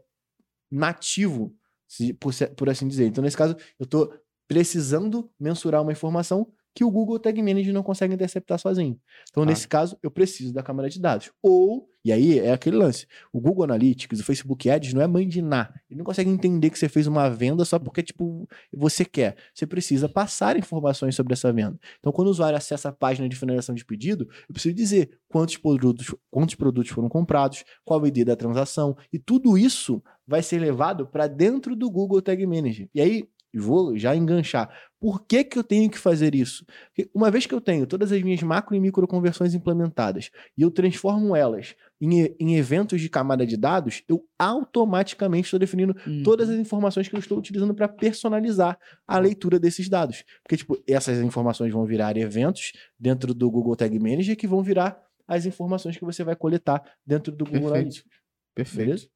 nativo, 0.71 1.55
se- 1.87 2.13
por, 2.13 2.33
por 2.55 2.69
assim 2.69 2.87
dizer. 2.87 3.05
Então, 3.07 3.23
nesse 3.23 3.37
caso, 3.37 3.55
eu 3.79 3.83
estou 3.85 4.13
precisando 4.47 5.29
mensurar 5.39 5.81
uma 5.81 5.91
informação 5.91 6.47
que 6.73 6.83
o 6.83 6.91
Google 6.91 7.19
Tag 7.19 7.41
Manager 7.41 7.73
não 7.73 7.81
consegue 7.83 8.13
interceptar 8.13 8.59
sozinho. 8.59 8.99
Então, 9.29 9.41
Claro. 9.43 9.49
nesse 9.49 9.67
caso, 9.67 9.97
eu 10.03 10.11
preciso 10.11 10.53
da 10.53 10.61
câmera 10.63 10.89
de 10.89 10.99
dados. 11.01 11.31
Ou, 11.41 11.89
e 12.07 12.11
aí 12.13 12.39
é 12.39 12.53
aquele 12.53 12.77
lance, 12.77 13.05
o 13.33 13.41
Google 13.41 13.65
Analytics, 13.65 14.21
o 14.21 14.23
Facebook 14.23 14.69
Ads 14.69 14.93
não 14.93 15.01
é 15.01 15.07
Ná. 15.41 15.73
Ele 15.89 15.97
não 15.97 16.05
consegue 16.05 16.29
entender 16.29 16.69
que 16.69 16.79
você 16.79 16.87
fez 16.87 17.05
uma 17.05 17.29
venda 17.29 17.65
só 17.65 17.77
porque, 17.77 18.01
tipo, 18.01 18.47
você 18.73 19.03
quer. 19.03 19.35
Você 19.53 19.67
precisa 19.67 20.07
passar 20.07 20.55
informações 20.55 21.15
sobre 21.15 21.33
essa 21.33 21.51
venda. 21.51 21.77
Então, 21.99 22.13
quando 22.13 22.29
o 22.29 22.31
usuário 22.31 22.57
acessa 22.57 22.87
a 22.87 22.93
página 22.93 23.27
de 23.27 23.35
finalização 23.35 23.75
de 23.75 23.83
pedido, 23.83 24.25
eu 24.47 24.53
preciso 24.53 24.73
dizer 24.73 25.19
quantos 25.27 25.57
produtos, 25.57 26.15
quantos 26.31 26.55
produtos 26.55 26.93
foram 26.93 27.09
comprados, 27.09 27.65
qual 27.83 28.01
o 28.01 28.07
ID 28.07 28.23
da 28.23 28.37
transação, 28.37 28.95
e 29.11 29.19
tudo 29.19 29.57
isso 29.57 30.01
vai 30.25 30.41
ser 30.41 30.59
levado 30.59 31.05
para 31.05 31.27
dentro 31.27 31.75
do 31.75 31.91
Google 31.91 32.21
Tag 32.21 32.47
Manager. 32.47 32.87
E 32.95 33.01
aí, 33.01 33.27
vou 33.53 33.97
já 33.97 34.15
enganchar. 34.15 34.69
Por 34.99 35.25
que, 35.25 35.43
que 35.43 35.57
eu 35.57 35.63
tenho 35.63 35.89
que 35.89 35.97
fazer 35.97 36.33
isso? 36.33 36.65
Porque 36.87 37.09
uma 37.13 37.29
vez 37.29 37.45
que 37.45 37.53
eu 37.53 37.61
tenho 37.61 37.85
todas 37.85 38.11
as 38.11 38.21
minhas 38.21 38.41
macro 38.41 38.75
e 38.75 38.79
micro 38.79 39.07
conversões 39.07 39.53
implementadas 39.53 40.31
e 40.57 40.61
eu 40.61 40.71
transformo 40.71 41.35
elas 41.35 41.75
em, 41.99 42.35
em 42.39 42.55
eventos 42.57 43.01
de 43.01 43.09
camada 43.09 43.45
de 43.45 43.57
dados, 43.57 44.03
eu 44.07 44.23
automaticamente 44.37 45.45
estou 45.47 45.59
definindo 45.59 45.95
Uhum. 46.05 46.23
todas 46.23 46.49
as 46.49 46.59
informações 46.59 47.07
que 47.07 47.15
eu 47.15 47.19
estou 47.19 47.37
utilizando 47.37 47.73
para 47.73 47.87
personalizar 47.87 48.77
a 49.07 49.17
leitura 49.19 49.59
desses 49.59 49.89
dados. 49.89 50.23
Porque, 50.43 50.57
tipo, 50.57 50.77
essas 50.87 51.19
informações 51.19 51.71
vão 51.73 51.85
virar 51.85 52.15
eventos 52.17 52.71
dentro 52.99 53.33
do 53.33 53.49
Google 53.49 53.75
Tag 53.75 53.97
Manager 53.99 54.35
que 54.37 54.47
vão 54.47 54.61
virar 54.61 55.01
as 55.27 55.45
informações 55.45 55.97
que 55.97 56.05
você 56.05 56.23
vai 56.23 56.35
coletar 56.35 56.81
dentro 57.05 57.31
do 57.31 57.45
Google 57.45 57.61
Perfeito. 57.71 57.75
Analytics. 57.75 58.05
Perfeito. 58.55 58.85
Beleza? 58.85 59.07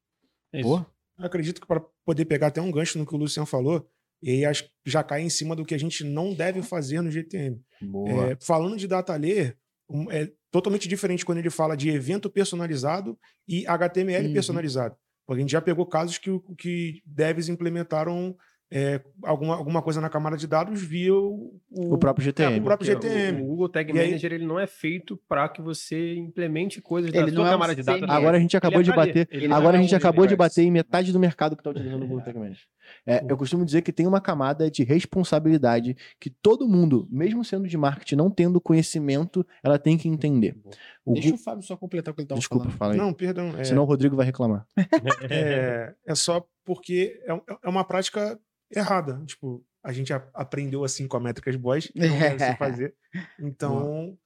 É 0.52 0.60
isso. 0.60 0.86
Eu 1.18 1.26
acredito 1.26 1.60
que 1.60 1.66
para 1.66 1.80
poder 2.04 2.24
pegar 2.24 2.48
até 2.48 2.60
um 2.60 2.70
gancho 2.70 2.98
no 2.98 3.06
que 3.06 3.14
o 3.14 3.18
Luciano 3.18 3.46
falou, 3.46 3.88
e 4.22 4.44
aí 4.44 4.54
já 4.84 5.02
cai 5.02 5.22
em 5.22 5.30
cima 5.30 5.54
do 5.56 5.64
que 5.64 5.74
a 5.74 5.78
gente 5.78 6.04
não 6.04 6.34
deve 6.34 6.62
fazer 6.62 7.00
no 7.00 7.10
GTM. 7.10 7.60
Boa. 7.80 8.32
É, 8.32 8.36
falando 8.40 8.76
de 8.76 8.86
data 8.86 9.14
layer, 9.16 9.56
um- 9.88 10.10
é 10.10 10.30
totalmente 10.52 10.86
diferente 10.86 11.24
quando 11.24 11.38
ele 11.38 11.50
fala 11.50 11.76
de 11.76 11.88
evento 11.90 12.30
personalizado 12.30 13.18
e 13.48 13.66
HTML 13.66 14.28
Uhum. 14.28 14.32
personalizado. 14.34 14.94
Porque 15.26 15.40
a 15.40 15.42
gente 15.42 15.50
já 15.52 15.60
pegou 15.60 15.86
casos 15.86 16.18
que, 16.18 16.30
que 16.58 17.02
devs 17.06 17.48
implementaram 17.48 18.36
é, 18.74 19.02
alguma, 19.22 19.54
alguma 19.56 19.82
coisa 19.82 20.00
na 20.00 20.08
camada 20.08 20.34
de 20.36 20.46
dados 20.46 20.82
via 20.82 21.14
o, 21.14 21.60
o 21.70 21.98
próprio 21.98 22.22
é, 22.22 22.26
GTM. 22.26 22.60
o 22.60 22.64
próprio 22.64 22.86
GTM. 22.86 23.42
O, 23.42 23.44
o 23.44 23.46
Google 23.48 23.68
Tag 23.68 23.92
E 23.92 23.98
aí- 24.00 24.06
Manager 24.08 24.32
ele 24.32 24.46
não 24.46 24.58
é 24.58 24.66
feito 24.66 25.16
para 25.28 25.46
que 25.50 25.60
você 25.60 26.14
implemente 26.14 26.80
coisas 26.80 27.10
Ele 27.12 27.26
da 27.26 27.26
não 27.26 27.34
sua 27.34 27.44
é 27.44 27.48
um 27.48 27.52
camada 27.52 27.74
de 27.74 27.82
dados. 27.82 28.08
Agora 28.08 28.36
a 28.38 28.40
gente 28.40 28.56
acabou 28.56 28.80
Ele 28.80 28.88
é 28.88 28.92
de 28.92 28.96
bater. 28.96 29.28
Agora 29.52 29.76
é 29.76 29.78
a 29.78 29.82
gente 29.82 29.94
acabou 29.94 30.26
de 30.26 30.34
bater 30.34 30.62
em 30.62 30.70
metade 30.70 31.12
do 31.12 31.20
mercado 31.20 31.54
que 31.54 31.60
está 31.60 31.70
utilizando 31.70 32.02
o 32.04 32.06
Google 32.08 32.24
Tag 32.24 32.38
Manager. 32.38 32.64
É, 33.06 33.24
eu 33.28 33.36
costumo 33.36 33.64
dizer 33.64 33.82
que 33.82 33.92
tem 33.92 34.06
uma 34.06 34.20
camada 34.20 34.70
de 34.70 34.82
responsabilidade 34.84 35.96
que 36.18 36.28
todo 36.30 36.68
mundo, 36.68 37.06
mesmo 37.10 37.44
sendo 37.44 37.68
de 37.68 37.76
marketing, 37.76 38.16
não 38.16 38.30
tendo 38.30 38.60
conhecimento, 38.60 39.46
ela 39.62 39.78
tem 39.78 39.96
que 39.96 40.08
entender. 40.08 40.56
O 41.04 41.14
Deixa 41.14 41.28
Gu- 41.30 41.34
o 41.34 41.38
Fábio 41.38 41.62
só 41.62 41.76
completar 41.76 42.12
o 42.12 42.14
que 42.14 42.22
ele 42.22 42.28
tava 42.28 42.38
Desculpa, 42.40 42.64
falando. 42.70 42.78
fala 42.78 42.92
aí. 42.94 42.98
Não, 42.98 43.12
perdão. 43.12 43.54
É, 43.58 43.64
Senão 43.64 43.82
o 43.82 43.86
Rodrigo 43.86 44.16
vai 44.16 44.26
reclamar. 44.26 44.66
é, 45.30 45.94
é 46.06 46.14
só 46.14 46.44
porque 46.64 47.20
é, 47.26 47.32
é 47.64 47.68
uma 47.68 47.84
prática 47.84 48.38
errada. 48.74 49.22
Tipo, 49.26 49.64
a 49.84 49.92
gente 49.92 50.12
a- 50.12 50.28
aprendeu 50.34 50.84
assim 50.84 51.06
com 51.06 51.16
a 51.16 51.20
Métricas 51.20 51.56
Boys, 51.56 51.86
que 51.88 51.98
não 52.00 52.18
deve 52.18 52.38
se 52.44 52.56
fazer. 52.56 52.94
Então, 53.38 54.16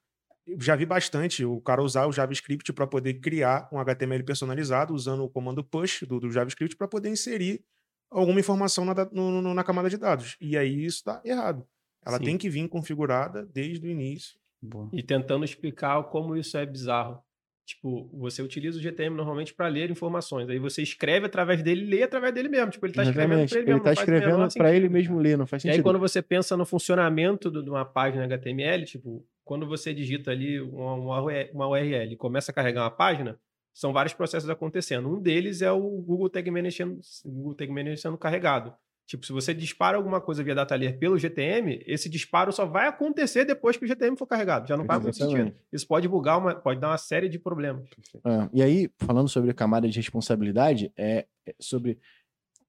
eu 0.45 0.59
já 0.61 0.75
vi 0.75 0.85
bastante 0.85 1.43
o 1.43 1.59
cara 1.61 1.81
usar 1.83 2.05
o 2.07 2.11
JavaScript 2.11 2.71
para 2.73 2.87
poder 2.87 3.15
criar 3.15 3.67
um 3.71 3.79
HTML 3.79 4.23
personalizado 4.23 4.93
usando 4.93 5.23
o 5.23 5.29
comando 5.29 5.63
push 5.63 6.03
do, 6.03 6.19
do 6.19 6.31
JavaScript 6.31 6.75
para 6.75 6.87
poder 6.87 7.09
inserir 7.09 7.63
alguma 8.09 8.39
informação 8.39 8.85
na, 8.85 8.93
no- 9.11 9.41
no- 9.41 9.53
na 9.53 9.63
camada 9.63 9.89
de 9.89 9.97
dados. 9.97 10.37
E 10.39 10.55
aí 10.57 10.85
isso 10.85 10.97
está 10.97 11.21
errado. 11.25 11.67
Ela 12.05 12.17
Sim. 12.19 12.23
tem 12.23 12.37
que 12.37 12.49
vir 12.49 12.67
configurada 12.69 13.45
desde 13.45 13.85
o 13.85 13.89
início. 13.89 14.39
Boa. 14.61 14.89
E 14.93 15.03
tentando 15.03 15.43
explicar 15.43 16.01
como 16.05 16.35
isso 16.37 16.57
é 16.57 16.65
bizarro. 16.65 17.21
Tipo, 17.67 18.09
você 18.17 18.41
utiliza 18.41 18.79
o 18.79 18.81
GTM 18.81 19.13
normalmente 19.13 19.53
para 19.53 19.67
ler 19.67 19.91
informações. 19.91 20.47
Aí 20.49 20.57
você 20.57 20.81
escreve 20.81 21.25
através 21.25 21.61
dele 21.61 21.81
e 21.81 21.85
lê 21.85 22.01
através 22.03 22.33
dele 22.33 22.47
mesmo. 22.47 22.71
Tipo, 22.71 22.85
ele 22.85 22.93
tá 22.93 23.03
escrevendo 23.03 23.45
para 23.49 23.59
ele 23.59 23.59
Ele 23.59 23.65
mesmo. 23.65 23.77
está 23.77 23.89
menor 23.89 24.01
escrevendo 24.01 24.53
para 24.57 24.69
ele 24.69 24.75
sentido, 24.85 24.93
mesmo 24.93 25.19
ler, 25.19 25.37
não 25.37 25.45
faz 25.45 25.63
E 25.65 25.67
aí, 25.67 25.73
sentido. 25.73 25.83
quando 25.83 25.99
você 25.99 26.21
pensa 26.21 26.55
no 26.55 26.65
funcionamento 26.65 27.51
de 27.51 27.69
uma 27.69 27.83
página 27.83 28.23
HTML, 28.23 28.85
tipo, 28.85 29.25
quando 29.43 29.67
você 29.67 29.93
digita 29.93 30.31
ali 30.31 30.61
uma, 30.61 30.93
uma 30.93 31.21
URL 31.21 31.49
uma 31.53 31.67
URL 31.67 32.13
e 32.13 32.15
começa 32.15 32.51
a 32.51 32.53
carregar 32.55 32.83
uma 32.83 32.91
página, 32.91 33.37
são 33.73 33.91
vários 33.91 34.13
processos 34.13 34.49
acontecendo. 34.49 35.09
Um 35.13 35.21
deles 35.21 35.61
é 35.61 35.69
o 35.69 35.81
Google 35.81 36.29
Tag 36.29 36.49
Manager, 36.49 36.87
Google 37.25 37.53
Tag 37.53 37.69
Manager 37.69 37.99
sendo 37.99 38.17
carregado. 38.17 38.73
Tipo, 39.07 39.25
se 39.25 39.31
você 39.31 39.53
dispara 39.53 39.95
alguma 39.95 40.19
coisa 40.19 40.43
via 40.43 40.53
data 40.53 40.75
layer 40.75 40.99
pelo 40.99 41.17
GTM, 41.17 41.81
esse 41.87 42.09
disparo 42.09 42.51
só 42.51 42.65
vai 42.65 42.89
acontecer 42.89 43.45
depois 43.45 43.77
que 43.77 43.85
o 43.85 43.87
GTM 43.87 44.17
for 44.17 44.27
carregado. 44.27 44.67
Já 44.67 44.75
não 44.75 44.83
faz 44.83 45.01
muito 45.01 45.15
sentido. 45.15 45.55
Isso 45.71 45.87
pode 45.87 46.09
bugar, 46.09 46.37
uma, 46.37 46.53
pode 46.53 46.81
dar 46.81 46.89
uma 46.89 46.97
série 46.97 47.29
de 47.29 47.39
problemas. 47.39 47.89
É, 48.15 48.49
e 48.51 48.61
aí, 48.61 48.91
falando 48.97 49.29
sobre 49.29 49.49
a 49.49 49.53
camada 49.53 49.87
de 49.87 49.95
responsabilidade, 49.97 50.91
é, 50.97 51.25
é 51.47 51.55
sobre. 51.57 51.97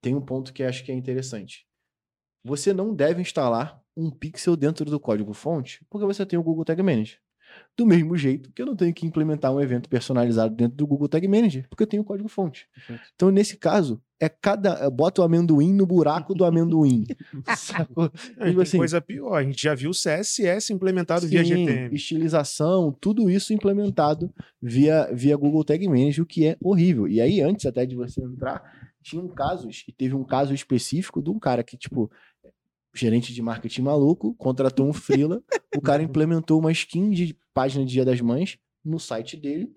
Tem 0.01 0.15
um 0.15 0.21
ponto 0.21 0.53
que 0.53 0.63
acho 0.63 0.85
que 0.85 0.93
é 0.93 0.95
interessante. 0.95 1.67
Você 2.45 2.73
não 2.73 2.95
deve 2.95 3.21
instalar 3.21 3.83
um 3.97 4.09
pixel 4.09 4.57
dentro 4.57 4.85
do 4.85 5.01
código-fonte 5.01 5.85
porque 5.91 6.07
você 6.07 6.25
tem 6.25 6.39
o 6.39 6.43
Google 6.43 6.65
Tag 6.65 6.81
Manager. 6.81 7.19
Do 7.77 7.87
mesmo 7.87 8.17
jeito 8.17 8.51
que 8.53 8.61
eu 8.61 8.67
não 8.67 8.75
tenho 8.75 8.93
que 8.93 9.07
implementar 9.07 9.53
um 9.53 9.61
evento 9.61 9.89
personalizado 9.89 10.55
dentro 10.55 10.77
do 10.77 10.87
Google 10.87 11.09
Tag 11.09 11.27
Manager, 11.29 11.67
porque 11.69 11.85
eu 11.85 11.87
tenho 11.87 12.03
o 12.03 12.05
código-fonte. 12.07 12.67
Perfeito. 12.75 13.03
Então, 13.15 13.31
nesse 13.31 13.57
caso, 13.57 14.03
é 14.21 14.29
cada. 14.29 14.91
Bota 14.91 15.23
o 15.23 15.25
amendoim 15.25 15.73
no 15.73 15.87
buraco 15.87 16.35
do 16.35 16.45
amendoim. 16.45 17.07
Sacou? 17.57 18.09
Tipo 18.09 18.61
assim, 18.61 18.79
coisa 18.79 19.01
pior. 19.01 19.37
A 19.37 19.45
gente 19.45 19.63
já 19.63 19.75
viu 19.75 19.91
o 19.91 19.95
CSS 19.95 20.73
implementado 20.73 21.27
via 21.27 21.45
Sim, 21.45 21.67
GTM. 21.67 21.95
estilização, 21.95 22.97
tudo 23.01 23.31
isso 23.31 23.53
implementado 23.53 24.33
via, 24.61 25.09
via 25.13 25.37
Google 25.37 25.65
Tag 25.65 25.87
Manager, 25.87 26.25
o 26.25 26.27
que 26.27 26.47
é 26.47 26.57
horrível. 26.61 27.07
E 27.07 27.21
aí, 27.21 27.41
antes 27.41 27.65
até 27.65 27.87
de 27.87 27.95
você 27.95 28.21
entrar, 28.21 28.63
tinham 29.03 29.29
casos, 29.29 29.85
e 29.89 29.93
teve 29.93 30.15
um 30.15 30.25
caso 30.25 30.53
específico 30.53 31.23
de 31.23 31.31
um 31.31 31.39
cara 31.39 31.63
que, 31.63 31.77
tipo, 31.77 32.11
gerente 32.95 33.33
de 33.33 33.43
marketing 33.43 33.83
maluco, 33.83 34.35
contratou 34.35 34.89
um 34.89 34.93
freela, 34.93 35.43
o 35.77 35.81
cara 35.81 36.03
implementou 36.03 36.59
uma 36.59 36.73
skin 36.73 37.11
de 37.11 37.37
página 37.55 37.85
de 37.85 37.93
Dia 37.93 38.05
das 38.05 38.21
Mães 38.21 38.59
no 38.85 38.99
site 38.99 39.37
dele, 39.37 39.75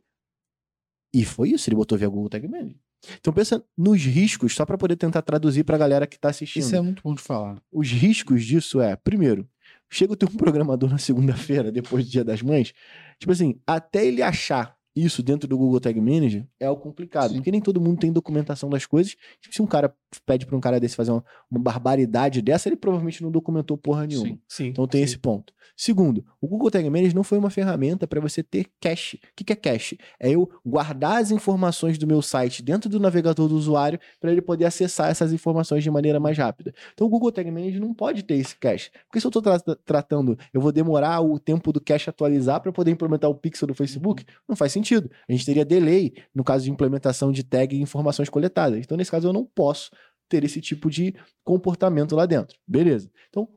e 1.13 1.25
foi 1.25 1.49
isso, 1.49 1.69
ele 1.69 1.75
botou 1.75 1.97
via 1.97 2.07
Google 2.07 2.29
Tag 2.29 2.47
Manager. 2.47 2.77
Então 3.19 3.33
pensa 3.33 3.63
nos 3.77 4.01
riscos, 4.03 4.53
só 4.53 4.65
para 4.65 4.77
poder 4.77 4.95
tentar 4.95 5.21
traduzir 5.23 5.63
pra 5.63 5.77
galera 5.77 6.05
que 6.05 6.19
tá 6.19 6.29
assistindo 6.29 6.63
Isso 6.63 6.75
é 6.75 6.81
muito 6.81 7.01
bom 7.03 7.15
de 7.15 7.21
falar. 7.21 7.61
os 7.71 7.89
riscos 7.89 8.45
disso 8.45 8.79
é, 8.79 8.95
primeiro, 8.95 9.49
chega 9.89 10.13
o 10.13 10.15
teu 10.15 10.29
programador 10.37 10.89
na 10.89 10.97
segunda-feira, 10.97 11.71
depois 11.71 12.05
do 12.05 12.11
Dia 12.11 12.23
das 12.23 12.41
Mães, 12.41 12.73
tipo 13.19 13.31
assim, 13.31 13.59
até 13.65 14.05
ele 14.05 14.21
achar 14.21 14.77
isso 14.95 15.23
dentro 15.23 15.47
do 15.47 15.57
Google 15.57 15.79
Tag 15.79 15.99
Manager 15.99 16.45
é 16.59 16.69
o 16.69 16.75
complicado, 16.75 17.29
Sim. 17.29 17.35
porque 17.35 17.51
nem 17.51 17.61
todo 17.61 17.79
mundo 17.79 17.99
tem 17.99 18.11
documentação 18.11 18.69
das 18.69 18.85
coisas. 18.85 19.15
Tipo, 19.39 19.55
se 19.55 19.61
um 19.61 19.67
cara 19.67 19.93
pede 20.25 20.45
para 20.45 20.57
um 20.57 20.59
cara 20.59 20.79
desse 20.79 20.95
fazer 20.95 21.11
uma, 21.11 21.23
uma 21.49 21.59
barbaridade 21.59 22.41
dessa, 22.41 22.67
ele 22.67 22.75
provavelmente 22.75 23.23
não 23.23 23.31
documentou 23.31 23.77
porra 23.77 24.05
nenhuma. 24.05 24.27
Sim. 24.27 24.39
Sim. 24.47 24.67
Então 24.67 24.85
tem 24.87 25.01
esse 25.01 25.17
ponto. 25.17 25.53
Segundo, 25.77 26.25
o 26.39 26.47
Google 26.47 26.69
Tag 26.69 26.87
Manager 26.89 27.15
não 27.15 27.23
foi 27.23 27.37
uma 27.37 27.49
ferramenta 27.49 28.05
para 28.05 28.19
você 28.19 28.43
ter 28.43 28.67
cache. 28.79 29.17
O 29.17 29.19
que, 29.35 29.43
que 29.43 29.53
é 29.53 29.55
cache? 29.55 29.97
É 30.19 30.29
eu 30.29 30.49
guardar 30.65 31.21
as 31.21 31.31
informações 31.31 31.97
do 31.97 32.05
meu 32.05 32.21
site 32.21 32.61
dentro 32.61 32.89
do 32.89 32.99
navegador 32.99 33.47
do 33.47 33.55
usuário 33.55 33.99
para 34.19 34.31
ele 34.31 34.41
poder 34.41 34.65
acessar 34.65 35.09
essas 35.09 35.31
informações 35.31 35.83
de 35.83 35.89
maneira 35.89 36.19
mais 36.19 36.37
rápida. 36.37 36.73
Então 36.93 37.07
o 37.07 37.09
Google 37.09 37.31
Tag 37.31 37.49
Manager 37.49 37.79
não 37.79 37.93
pode 37.93 38.23
ter 38.23 38.35
esse 38.35 38.55
cache. 38.57 38.91
Porque 39.07 39.21
se 39.21 39.25
eu 39.25 39.29
estou 39.29 39.41
tratando, 39.85 40.37
eu 40.53 40.59
vou 40.59 40.71
demorar 40.71 41.21
o 41.21 41.39
tempo 41.39 41.71
do 41.71 41.79
cache 41.79 42.09
atualizar 42.09 42.59
para 42.61 42.71
poder 42.71 42.91
implementar 42.91 43.29
o 43.29 43.35
pixel 43.35 43.67
do 43.67 43.73
Facebook, 43.73 44.25
não 44.47 44.55
faz 44.55 44.73
sentido. 44.73 44.80
A 45.27 45.31
gente 45.31 45.45
teria 45.45 45.65
delay 45.65 46.13
no 46.33 46.43
caso 46.43 46.65
de 46.65 46.71
implementação 46.71 47.31
de 47.31 47.43
tag 47.43 47.75
e 47.75 47.81
informações 47.81 48.29
coletadas. 48.29 48.79
Então 48.79 48.97
nesse 48.97 49.11
caso 49.11 49.27
eu 49.27 49.33
não 49.33 49.45
posso 49.45 49.91
ter 50.27 50.43
esse 50.43 50.61
tipo 50.61 50.89
de 50.89 51.13
comportamento 51.43 52.15
lá 52.15 52.25
dentro. 52.25 52.57
Beleza. 52.65 53.11
Então, 53.29 53.49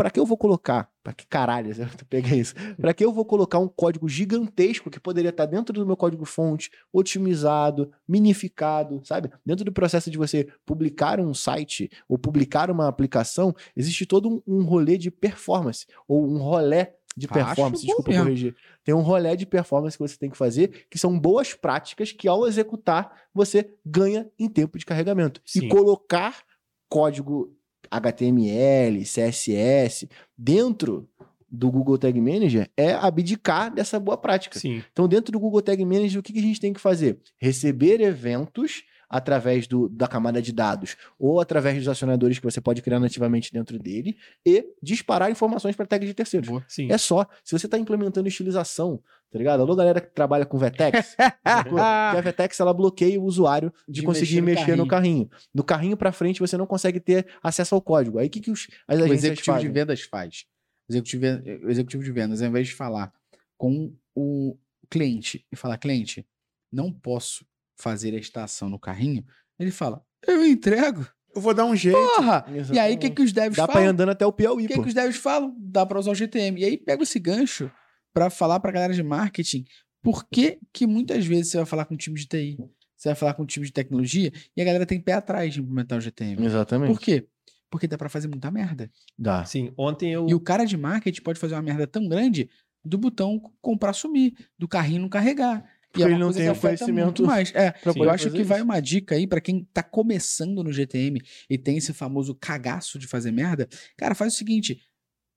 para 0.00 0.10
que 0.10 0.18
eu 0.18 0.24
vou 0.24 0.38
colocar? 0.38 0.88
Para 1.02 1.12
que 1.12 1.26
caralho, 1.26 1.72
eu 1.76 2.06
peguei 2.08 2.40
isso. 2.40 2.54
Para 2.80 2.94
que 2.94 3.04
eu 3.04 3.12
vou 3.12 3.22
colocar 3.22 3.58
um 3.58 3.68
código 3.68 4.08
gigantesco 4.08 4.88
que 4.88 4.98
poderia 4.98 5.28
estar 5.28 5.44
dentro 5.44 5.74
do 5.74 5.86
meu 5.86 5.94
código 5.94 6.24
fonte, 6.24 6.70
otimizado, 6.90 7.92
minificado, 8.08 9.02
sabe? 9.04 9.30
Dentro 9.44 9.62
do 9.62 9.72
processo 9.72 10.10
de 10.10 10.16
você 10.16 10.48
publicar 10.64 11.20
um 11.20 11.34
site 11.34 11.90
ou 12.08 12.16
publicar 12.16 12.70
uma 12.70 12.88
aplicação, 12.88 13.54
existe 13.76 14.06
todo 14.06 14.30
um, 14.30 14.42
um 14.46 14.64
rolê 14.64 14.96
de 14.96 15.10
performance 15.10 15.84
ou 16.08 16.26
um 16.26 16.38
rolé 16.38 16.96
de 17.16 17.26
Acho 17.26 17.34
performance, 17.34 17.86
bom 17.86 17.86
desculpa 17.86 18.12
corrigir. 18.12 18.56
Tem 18.84 18.94
um 18.94 19.00
rolé 19.00 19.36
de 19.36 19.46
performance 19.46 19.96
que 19.96 20.02
você 20.02 20.16
tem 20.16 20.30
que 20.30 20.36
fazer, 20.36 20.86
que 20.88 20.98
são 20.98 21.18
boas 21.18 21.54
práticas 21.54 22.12
que 22.12 22.28
ao 22.28 22.46
executar 22.46 23.12
você 23.34 23.74
ganha 23.84 24.30
em 24.38 24.48
tempo 24.48 24.78
de 24.78 24.86
carregamento. 24.86 25.42
Sim. 25.44 25.66
E 25.66 25.68
colocar 25.68 26.42
código 26.88 27.54
HTML, 27.90 29.02
CSS 29.02 30.08
dentro 30.36 31.08
do 31.50 31.70
Google 31.70 31.98
Tag 31.98 32.20
Manager 32.20 32.70
é 32.76 32.92
abdicar 32.92 33.74
dessa 33.74 33.98
boa 33.98 34.16
prática. 34.16 34.58
Sim. 34.58 34.82
Então, 34.92 35.08
dentro 35.08 35.32
do 35.32 35.40
Google 35.40 35.60
Tag 35.60 35.84
Manager, 35.84 36.20
o 36.20 36.22
que 36.22 36.38
a 36.38 36.42
gente 36.42 36.60
tem 36.60 36.72
que 36.72 36.80
fazer? 36.80 37.18
Receber 37.38 38.00
eventos 38.00 38.84
através 39.10 39.66
do, 39.66 39.88
da 39.88 40.06
camada 40.06 40.40
de 40.40 40.52
dados 40.52 40.96
ou 41.18 41.40
através 41.40 41.76
dos 41.76 41.88
acionadores 41.88 42.38
que 42.38 42.44
você 42.44 42.60
pode 42.60 42.80
criar 42.80 43.00
nativamente 43.00 43.52
dentro 43.52 43.76
dele 43.76 44.16
e 44.46 44.64
disparar 44.80 45.28
informações 45.28 45.74
para 45.74 45.84
tags 45.84 46.08
de 46.08 46.14
terceiros. 46.14 46.48
Boa. 46.48 46.64
Sim. 46.68 46.90
É 46.90 46.96
só. 46.96 47.26
Se 47.42 47.58
você 47.58 47.66
está 47.66 47.76
implementando 47.76 48.28
estilização, 48.28 49.02
tá 49.28 49.36
ligado? 49.36 49.60
Alô, 49.60 49.74
galera 49.74 50.00
que 50.00 50.14
trabalha 50.14 50.46
com 50.46 50.60
que 50.60 50.66
a 50.68 52.20
Vtex 52.20 52.60
ela 52.60 52.72
bloqueia 52.72 53.20
o 53.20 53.24
usuário 53.24 53.72
de, 53.88 54.00
De 54.00 54.06
conseguir 54.06 54.40
mexer 54.40 54.60
mexer, 54.60 54.76
no 54.76 54.84
no 54.84 54.88
carrinho. 54.88 55.28
No 55.52 55.64
carrinho 55.64 55.96
para 55.96 56.12
frente 56.12 56.38
você 56.38 56.56
não 56.56 56.66
consegue 56.66 57.00
ter 57.00 57.26
acesso 57.42 57.74
ao 57.74 57.82
código. 57.82 58.18
Aí 58.18 58.28
o 58.28 58.30
que, 58.30 58.40
que 58.40 58.50
os, 58.50 58.68
as 58.86 59.00
o 59.00 59.04
agências 59.04 59.24
executivo 59.24 59.56
fazem? 59.56 59.68
de 59.68 59.74
vendas 59.74 60.02
faz. 60.02 60.44
O 60.88 60.92
executivo, 60.92 61.24
o 61.64 61.70
executivo 61.70 62.04
de 62.04 62.12
vendas, 62.12 62.42
ao 62.42 62.48
invés 62.48 62.68
de 62.68 62.74
falar 62.74 63.12
com 63.56 63.92
o 64.14 64.56
cliente 64.88 65.46
e 65.50 65.56
falar, 65.56 65.78
cliente, 65.78 66.26
não 66.72 66.92
posso 66.92 67.44
fazer 67.80 68.14
esta 68.14 68.44
ação 68.44 68.68
no 68.68 68.78
carrinho, 68.78 69.24
ele 69.58 69.70
fala, 69.70 70.04
eu 70.26 70.44
entrego. 70.46 71.06
Eu 71.34 71.40
vou 71.40 71.54
dar 71.54 71.64
um 71.64 71.76
jeito. 71.76 71.96
Porra! 71.96 72.44
E 72.72 72.78
aí, 72.78 72.94
o 72.94 72.98
que, 72.98 73.08
que 73.10 73.22
os 73.22 73.32
devs 73.32 73.56
Dá 73.56 73.64
pra 73.66 73.74
ir 73.74 73.76
falam? 73.76 73.90
andando 73.90 74.08
até 74.10 74.26
o 74.26 74.30
O 74.30 74.32
Piauí, 74.32 74.66
que, 74.66 74.74
pô. 74.74 74.82
que 74.82 74.88
os 74.88 74.94
devs 74.94 75.16
falam? 75.16 75.54
Dá 75.58 75.86
pra 75.86 75.98
usar 76.00 76.10
o 76.10 76.14
GTM. 76.14 76.60
E 76.60 76.64
aí, 76.64 76.76
pega 76.76 77.02
esse 77.04 77.18
gancho 77.20 77.70
pra 78.12 78.28
falar 78.30 78.58
pra 78.58 78.72
galera 78.72 78.92
de 78.92 79.02
marketing 79.02 79.64
por 80.02 80.26
que, 80.28 80.58
que 80.72 80.86
muitas 80.86 81.24
vezes 81.26 81.52
você 81.52 81.58
vai 81.58 81.66
falar 81.66 81.84
com 81.84 81.94
o 81.94 81.96
time 81.96 82.18
de 82.18 82.26
TI, 82.26 82.56
você 82.96 83.10
vai 83.10 83.14
falar 83.14 83.34
com 83.34 83.42
o 83.44 83.46
time 83.46 83.64
de 83.64 83.72
tecnologia 83.72 84.32
e 84.56 84.60
a 84.60 84.64
galera 84.64 84.84
tem 84.84 85.00
pé 85.00 85.12
atrás 85.12 85.54
de 85.54 85.60
implementar 85.60 85.98
o 85.98 86.00
GTM. 86.00 86.44
Exatamente. 86.44 86.90
Por 86.92 86.98
quê? 87.00 87.28
Porque 87.70 87.86
dá 87.86 87.96
pra 87.96 88.08
fazer 88.08 88.26
muita 88.26 88.50
merda. 88.50 88.90
Dá. 89.16 89.44
Sim. 89.44 89.72
Ontem 89.78 90.12
eu. 90.12 90.26
E 90.28 90.34
o 90.34 90.40
cara 90.40 90.64
de 90.64 90.76
marketing 90.76 91.22
pode 91.22 91.38
fazer 91.38 91.54
uma 91.54 91.62
merda 91.62 91.86
tão 91.86 92.08
grande 92.08 92.50
do 92.84 92.98
botão 92.98 93.40
comprar 93.60 93.92
sumir, 93.92 94.34
do 94.58 94.66
carrinho 94.66 95.02
não 95.02 95.08
carregar. 95.08 95.64
Porque 95.90 96.02
e 96.02 96.06
é 96.06 96.10
ele 96.10 96.18
não 96.18 96.32
tem 96.32 96.48
o 96.48 96.56
conhecimento 96.56 97.24
mais. 97.24 97.52
É, 97.54 97.72
pra 97.82 97.92
eu 97.96 98.10
acho 98.10 98.30
que 98.30 98.42
vai 98.42 98.58
isso. 98.58 98.64
uma 98.64 98.80
dica 98.80 99.14
aí 99.16 99.26
pra 99.26 99.40
quem 99.40 99.64
tá 99.72 99.82
começando 99.82 100.62
no 100.62 100.72
GTM 100.72 101.20
e 101.48 101.58
tem 101.58 101.76
esse 101.78 101.92
famoso 101.92 102.34
cagaço 102.34 102.98
de 102.98 103.06
fazer 103.06 103.32
merda. 103.32 103.68
Cara, 103.96 104.14
faz 104.14 104.34
o 104.34 104.36
seguinte: 104.36 104.80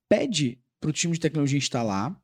pede 0.07 0.59
pro 0.79 0.91
time 0.91 1.13
de 1.13 1.19
tecnologia 1.19 1.57
instalar, 1.57 2.15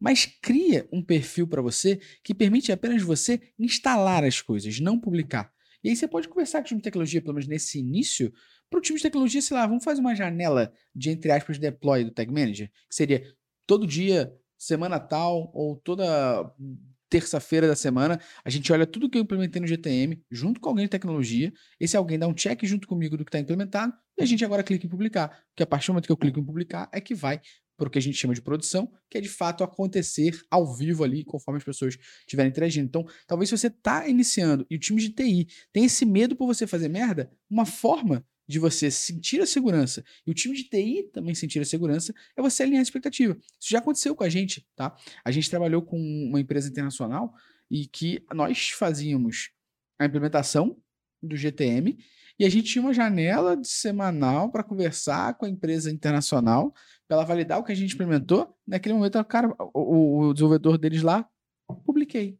mas 0.00 0.26
cria 0.42 0.88
um 0.92 1.02
perfil 1.02 1.46
pra 1.46 1.62
você 1.62 2.00
que 2.24 2.34
permite 2.34 2.72
apenas 2.72 3.02
você 3.02 3.40
instalar 3.58 4.24
as 4.24 4.40
coisas, 4.40 4.80
não 4.80 4.98
publicar. 4.98 5.52
E 5.84 5.88
aí 5.88 5.94
você 5.96 6.08
pode 6.08 6.28
conversar 6.28 6.58
com 6.58 6.64
o 6.64 6.68
time 6.68 6.80
de 6.80 6.84
tecnologia, 6.84 7.20
pelo 7.20 7.34
menos 7.34 7.46
nesse 7.46 7.78
início, 7.78 8.32
pro 8.68 8.80
time 8.80 8.96
de 8.96 9.02
tecnologia, 9.04 9.40
sei 9.40 9.56
lá, 9.56 9.66
vamos 9.66 9.84
fazer 9.84 10.00
uma 10.00 10.14
janela 10.14 10.72
de, 10.94 11.10
entre 11.10 11.30
aspas, 11.30 11.58
deploy 11.58 12.04
do 12.04 12.10
Tag 12.10 12.32
Manager, 12.32 12.68
que 12.88 12.94
seria 12.94 13.22
todo 13.66 13.86
dia, 13.86 14.34
semana 14.58 14.98
tal, 14.98 15.50
ou 15.54 15.76
toda 15.76 16.04
terça-feira 17.08 17.66
da 17.68 17.76
semana, 17.76 18.20
a 18.44 18.50
gente 18.50 18.72
olha 18.72 18.86
tudo 18.86 19.08
que 19.08 19.18
eu 19.18 19.22
implementei 19.22 19.60
no 19.60 19.66
GTM, 19.66 20.22
junto 20.30 20.60
com 20.60 20.68
alguém 20.68 20.84
de 20.84 20.90
tecnologia, 20.90 21.52
esse 21.78 21.96
alguém 21.96 22.18
dá 22.18 22.26
um 22.26 22.34
check 22.34 22.64
junto 22.64 22.86
comigo 22.86 23.16
do 23.16 23.24
que 23.24 23.28
está 23.28 23.38
implementado, 23.38 23.92
e 24.18 24.22
a 24.22 24.26
gente 24.26 24.44
agora 24.44 24.62
clica 24.62 24.86
em 24.86 24.88
publicar. 24.88 25.28
Porque 25.48 25.62
a 25.62 25.66
partir 25.66 25.88
do 25.88 25.92
momento 25.92 26.06
que 26.06 26.12
eu 26.12 26.16
clico 26.16 26.40
em 26.40 26.44
publicar, 26.44 26.88
é 26.92 27.00
que 27.00 27.14
vai 27.14 27.40
para 27.76 27.88
o 27.88 27.90
que 27.90 27.98
a 27.98 28.02
gente 28.02 28.16
chama 28.16 28.34
de 28.34 28.40
produção, 28.40 28.90
que 29.10 29.18
é 29.18 29.20
de 29.20 29.28
fato 29.28 29.62
acontecer 29.62 30.40
ao 30.50 30.74
vivo 30.74 31.04
ali, 31.04 31.24
conforme 31.24 31.58
as 31.58 31.64
pessoas 31.64 31.96
estiverem 32.20 32.50
interagindo. 32.50 32.86
Então, 32.86 33.04
talvez 33.26 33.50
se 33.50 33.56
você 33.56 33.66
está 33.66 34.08
iniciando 34.08 34.66
e 34.70 34.76
o 34.76 34.78
time 34.78 35.00
de 35.00 35.10
TI 35.10 35.46
tem 35.72 35.84
esse 35.84 36.06
medo 36.06 36.34
por 36.34 36.46
você 36.46 36.66
fazer 36.66 36.88
merda, 36.88 37.30
uma 37.50 37.66
forma 37.66 38.24
de 38.48 38.58
você 38.58 38.90
sentir 38.90 39.40
a 39.40 39.46
segurança 39.46 40.04
e 40.26 40.30
o 40.30 40.34
time 40.34 40.56
de 40.56 40.64
TI 40.64 41.10
também 41.12 41.34
sentir 41.34 41.60
a 41.60 41.64
segurança 41.64 42.14
é 42.36 42.42
você 42.42 42.62
alinhar 42.62 42.80
a 42.80 42.82
expectativa. 42.82 43.36
Isso 43.60 43.70
já 43.70 43.78
aconteceu 43.78 44.14
com 44.14 44.24
a 44.24 44.28
gente, 44.28 44.66
tá? 44.76 44.96
A 45.24 45.30
gente 45.30 45.50
trabalhou 45.50 45.82
com 45.82 45.98
uma 45.98 46.40
empresa 46.40 46.68
internacional 46.68 47.34
e 47.70 47.86
que 47.86 48.24
nós 48.32 48.68
fazíamos 48.70 49.50
a 49.98 50.04
implementação 50.04 50.76
do 51.22 51.36
GTM 51.36 51.98
e 52.38 52.44
a 52.44 52.48
gente 52.48 52.70
tinha 52.70 52.82
uma 52.82 52.92
janela 52.92 53.58
semanal 53.64 54.50
para 54.50 54.62
conversar 54.62 55.34
com 55.34 55.46
a 55.46 55.48
empresa 55.48 55.90
internacional 55.90 56.72
para 57.08 57.16
ela 57.16 57.24
validar 57.24 57.58
o 57.58 57.64
que 57.64 57.72
a 57.72 57.74
gente 57.74 57.94
implementou. 57.94 58.54
Naquele 58.66 58.94
momento, 58.94 59.18
o 59.18 59.24
cara, 59.24 59.54
o, 59.72 60.28
o 60.28 60.34
desenvolvedor 60.34 60.76
deles 60.76 61.02
lá, 61.02 61.26
publiquei. 61.84 62.38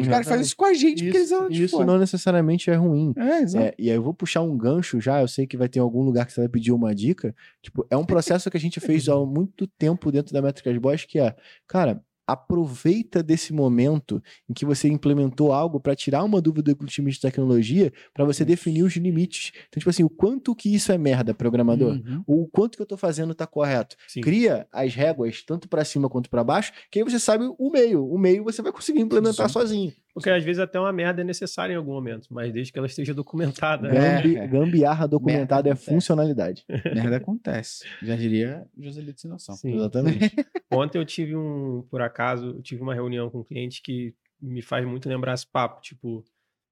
Os 0.00 0.08
caras 0.08 0.28
fazem 0.28 0.42
isso 0.42 0.56
com 0.56 0.64
a 0.64 0.74
gente, 0.74 1.02
porque 1.04 1.16
eles 1.16 1.30
Isso, 1.30 1.36
são, 1.36 1.48
tipo, 1.48 1.64
isso 1.64 1.84
não 1.84 1.98
necessariamente 1.98 2.70
é 2.70 2.74
ruim. 2.74 3.12
É, 3.16 3.40
exato. 3.40 3.64
É, 3.64 3.74
e 3.78 3.90
aí 3.90 3.96
eu 3.96 4.02
vou 4.02 4.14
puxar 4.14 4.42
um 4.42 4.56
gancho 4.56 5.00
já, 5.00 5.20
eu 5.20 5.28
sei 5.28 5.46
que 5.46 5.56
vai 5.56 5.68
ter 5.68 5.80
algum 5.80 6.02
lugar 6.02 6.26
que 6.26 6.32
você 6.32 6.42
vai 6.42 6.48
pedir 6.48 6.72
uma 6.72 6.94
dica. 6.94 7.34
Tipo, 7.60 7.86
é 7.90 7.96
um 7.96 8.04
processo 8.04 8.50
que 8.50 8.56
a 8.56 8.60
gente 8.60 8.78
fez 8.80 9.08
há 9.08 9.16
muito 9.26 9.66
tempo 9.66 10.12
dentro 10.12 10.32
da 10.32 10.40
Métricas 10.40 10.76
Boss, 10.78 11.04
que 11.04 11.18
é, 11.18 11.34
cara, 11.66 12.02
aproveita 12.26 13.22
desse 13.22 13.52
momento 13.52 14.22
em 14.48 14.54
que 14.54 14.64
você 14.64 14.88
implementou 14.88 15.52
algo 15.52 15.78
para 15.78 15.94
tirar 15.94 16.24
uma 16.24 16.40
dúvida 16.40 16.74
com 16.74 16.84
o 16.84 16.86
time 16.86 17.10
de 17.10 17.20
tecnologia, 17.20 17.92
para 18.12 18.24
você 18.24 18.44
definir 18.44 18.82
os 18.82 18.94
limites. 18.96 19.52
Então, 19.68 19.78
tipo 19.78 19.90
assim, 19.90 20.04
o 20.04 20.10
quanto 20.10 20.54
que 20.54 20.74
isso 20.74 20.90
é 20.92 20.98
merda, 20.98 21.34
programador? 21.34 21.92
Uhum. 21.92 22.22
Ou 22.26 22.42
o 22.42 22.48
quanto 22.48 22.76
que 22.76 22.82
eu 22.82 22.86
tô 22.86 22.96
fazendo 22.96 23.34
tá 23.34 23.46
correto? 23.46 23.96
Sim. 24.08 24.20
Cria 24.20 24.66
as 24.72 24.94
réguas 24.94 25.42
tanto 25.42 25.68
para 25.68 25.84
cima 25.84 26.08
quanto 26.08 26.30
para 26.30 26.42
baixo, 26.44 26.72
que 26.90 26.98
aí 26.98 27.04
você 27.04 27.18
sabe 27.18 27.44
o 27.58 27.70
meio. 27.70 28.06
O 28.06 28.18
meio 28.18 28.44
você 28.44 28.62
vai 28.62 28.72
conseguir 28.72 29.00
implementar 29.00 29.48
Sim. 29.48 29.52
sozinho. 29.52 29.92
Porque 30.14 30.30
às 30.30 30.44
vezes 30.44 30.60
até 30.60 30.78
uma 30.78 30.92
merda 30.92 31.22
é 31.22 31.24
necessária 31.24 31.72
em 31.72 31.76
algum 31.76 31.92
momento, 31.92 32.28
mas 32.30 32.52
desde 32.52 32.72
que 32.72 32.78
ela 32.78 32.86
esteja 32.86 33.12
documentada. 33.12 33.88
É. 33.88 34.22
Gambi- 34.22 34.46
Gambiarra 34.46 35.08
documentada 35.08 35.68
é 35.68 35.72
acontece. 35.72 35.90
funcionalidade. 35.90 36.64
Merda 36.94 37.16
acontece. 37.16 37.84
Já 38.00 38.14
diria 38.14 38.64
Joselito 38.78 39.20
sem 39.20 39.28
noção. 39.30 39.56
Sim. 39.56 39.74
Exatamente. 39.74 40.32
Ontem 40.72 40.98
eu 40.98 41.04
tive 41.04 41.34
um, 41.34 41.84
por 41.90 42.00
acaso, 42.00 42.46
eu 42.56 42.62
tive 42.62 42.80
uma 42.80 42.94
reunião 42.94 43.28
com 43.28 43.40
um 43.40 43.44
cliente 43.44 43.82
que 43.82 44.14
me 44.40 44.62
faz 44.62 44.86
muito 44.86 45.08
lembrar 45.08 45.34
esse 45.34 45.46
papo. 45.48 45.80
Tipo, 45.82 46.24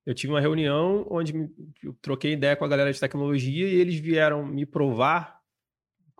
eu 0.07 0.15
tive 0.15 0.33
uma 0.33 0.41
reunião 0.41 1.05
onde 1.11 1.33
me- 1.33 1.51
eu 1.83 1.97
troquei 2.01 2.33
ideia 2.35 2.55
com 2.55 2.65
a 2.65 2.69
galera 2.69 2.93
de 2.93 3.01
tecnologia 3.01 3.67
e 3.67 3.75
eles 3.75 3.97
vieram 3.97 4.47
me 4.47 4.65
provar 4.65 5.41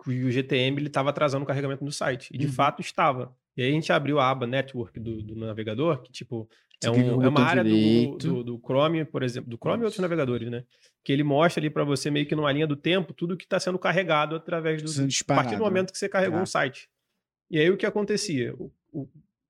que 0.03 0.09
o 0.25 0.29
GTM 0.31 0.77
ele 0.77 0.87
estava 0.87 1.09
atrasando 1.11 1.43
o 1.45 1.47
carregamento 1.47 1.85
do 1.85 1.91
site. 1.91 2.29
E 2.33 2.37
de 2.37 2.47
Uhum. 2.47 2.51
fato 2.51 2.81
estava. 2.81 3.33
E 3.55 3.61
aí 3.61 3.69
a 3.69 3.73
gente 3.73 3.93
abriu 3.93 4.19
a 4.19 4.29
aba 4.29 4.45
Network 4.45 4.99
do, 4.99 5.21
do 5.21 5.35
navegador, 5.35 6.01
que 6.01 6.11
tipo, 6.11 6.49
é, 6.87 6.91
um- 6.91 7.23
é 7.23 7.27
uma 7.27 7.41
área 7.41 7.63
do, 7.63 8.17
do, 8.17 8.43
do 8.43 8.57
Chrome, 8.59 9.05
por 9.05 9.23
exemplo, 9.23 9.49
do 9.49 9.57
Chrome 9.57 9.81
e 9.81 9.85
outros 9.85 9.99
navegadores, 10.01 10.49
né? 10.49 10.63
Que 11.03 11.11
ele 11.11 11.23
mostra 11.23 11.59
ali 11.61 11.69
para 11.69 11.83
você 11.83 12.09
meio 12.11 12.25
que 12.25 12.35
numa 12.35 12.51
linha 12.51 12.67
do 12.67 12.75
tempo 12.75 13.13
tudo 13.13 13.35
que 13.37 13.43
está 13.45 13.59
sendo 13.59 13.77
carregado 13.79 14.35
através 14.35 14.81
do, 14.81 14.89
a 14.89 15.35
partir 15.35 15.55
do 15.57 15.63
momento 15.63 15.91
que 15.91 15.97
você 15.97 16.07
carregou 16.09 16.37
Tá. 16.37 16.43
um 16.43 16.45
site. 16.45 16.87
E 17.51 17.59
aí 17.59 17.69
o 17.69 17.77
que 17.77 17.85
acontecia? 17.85 18.53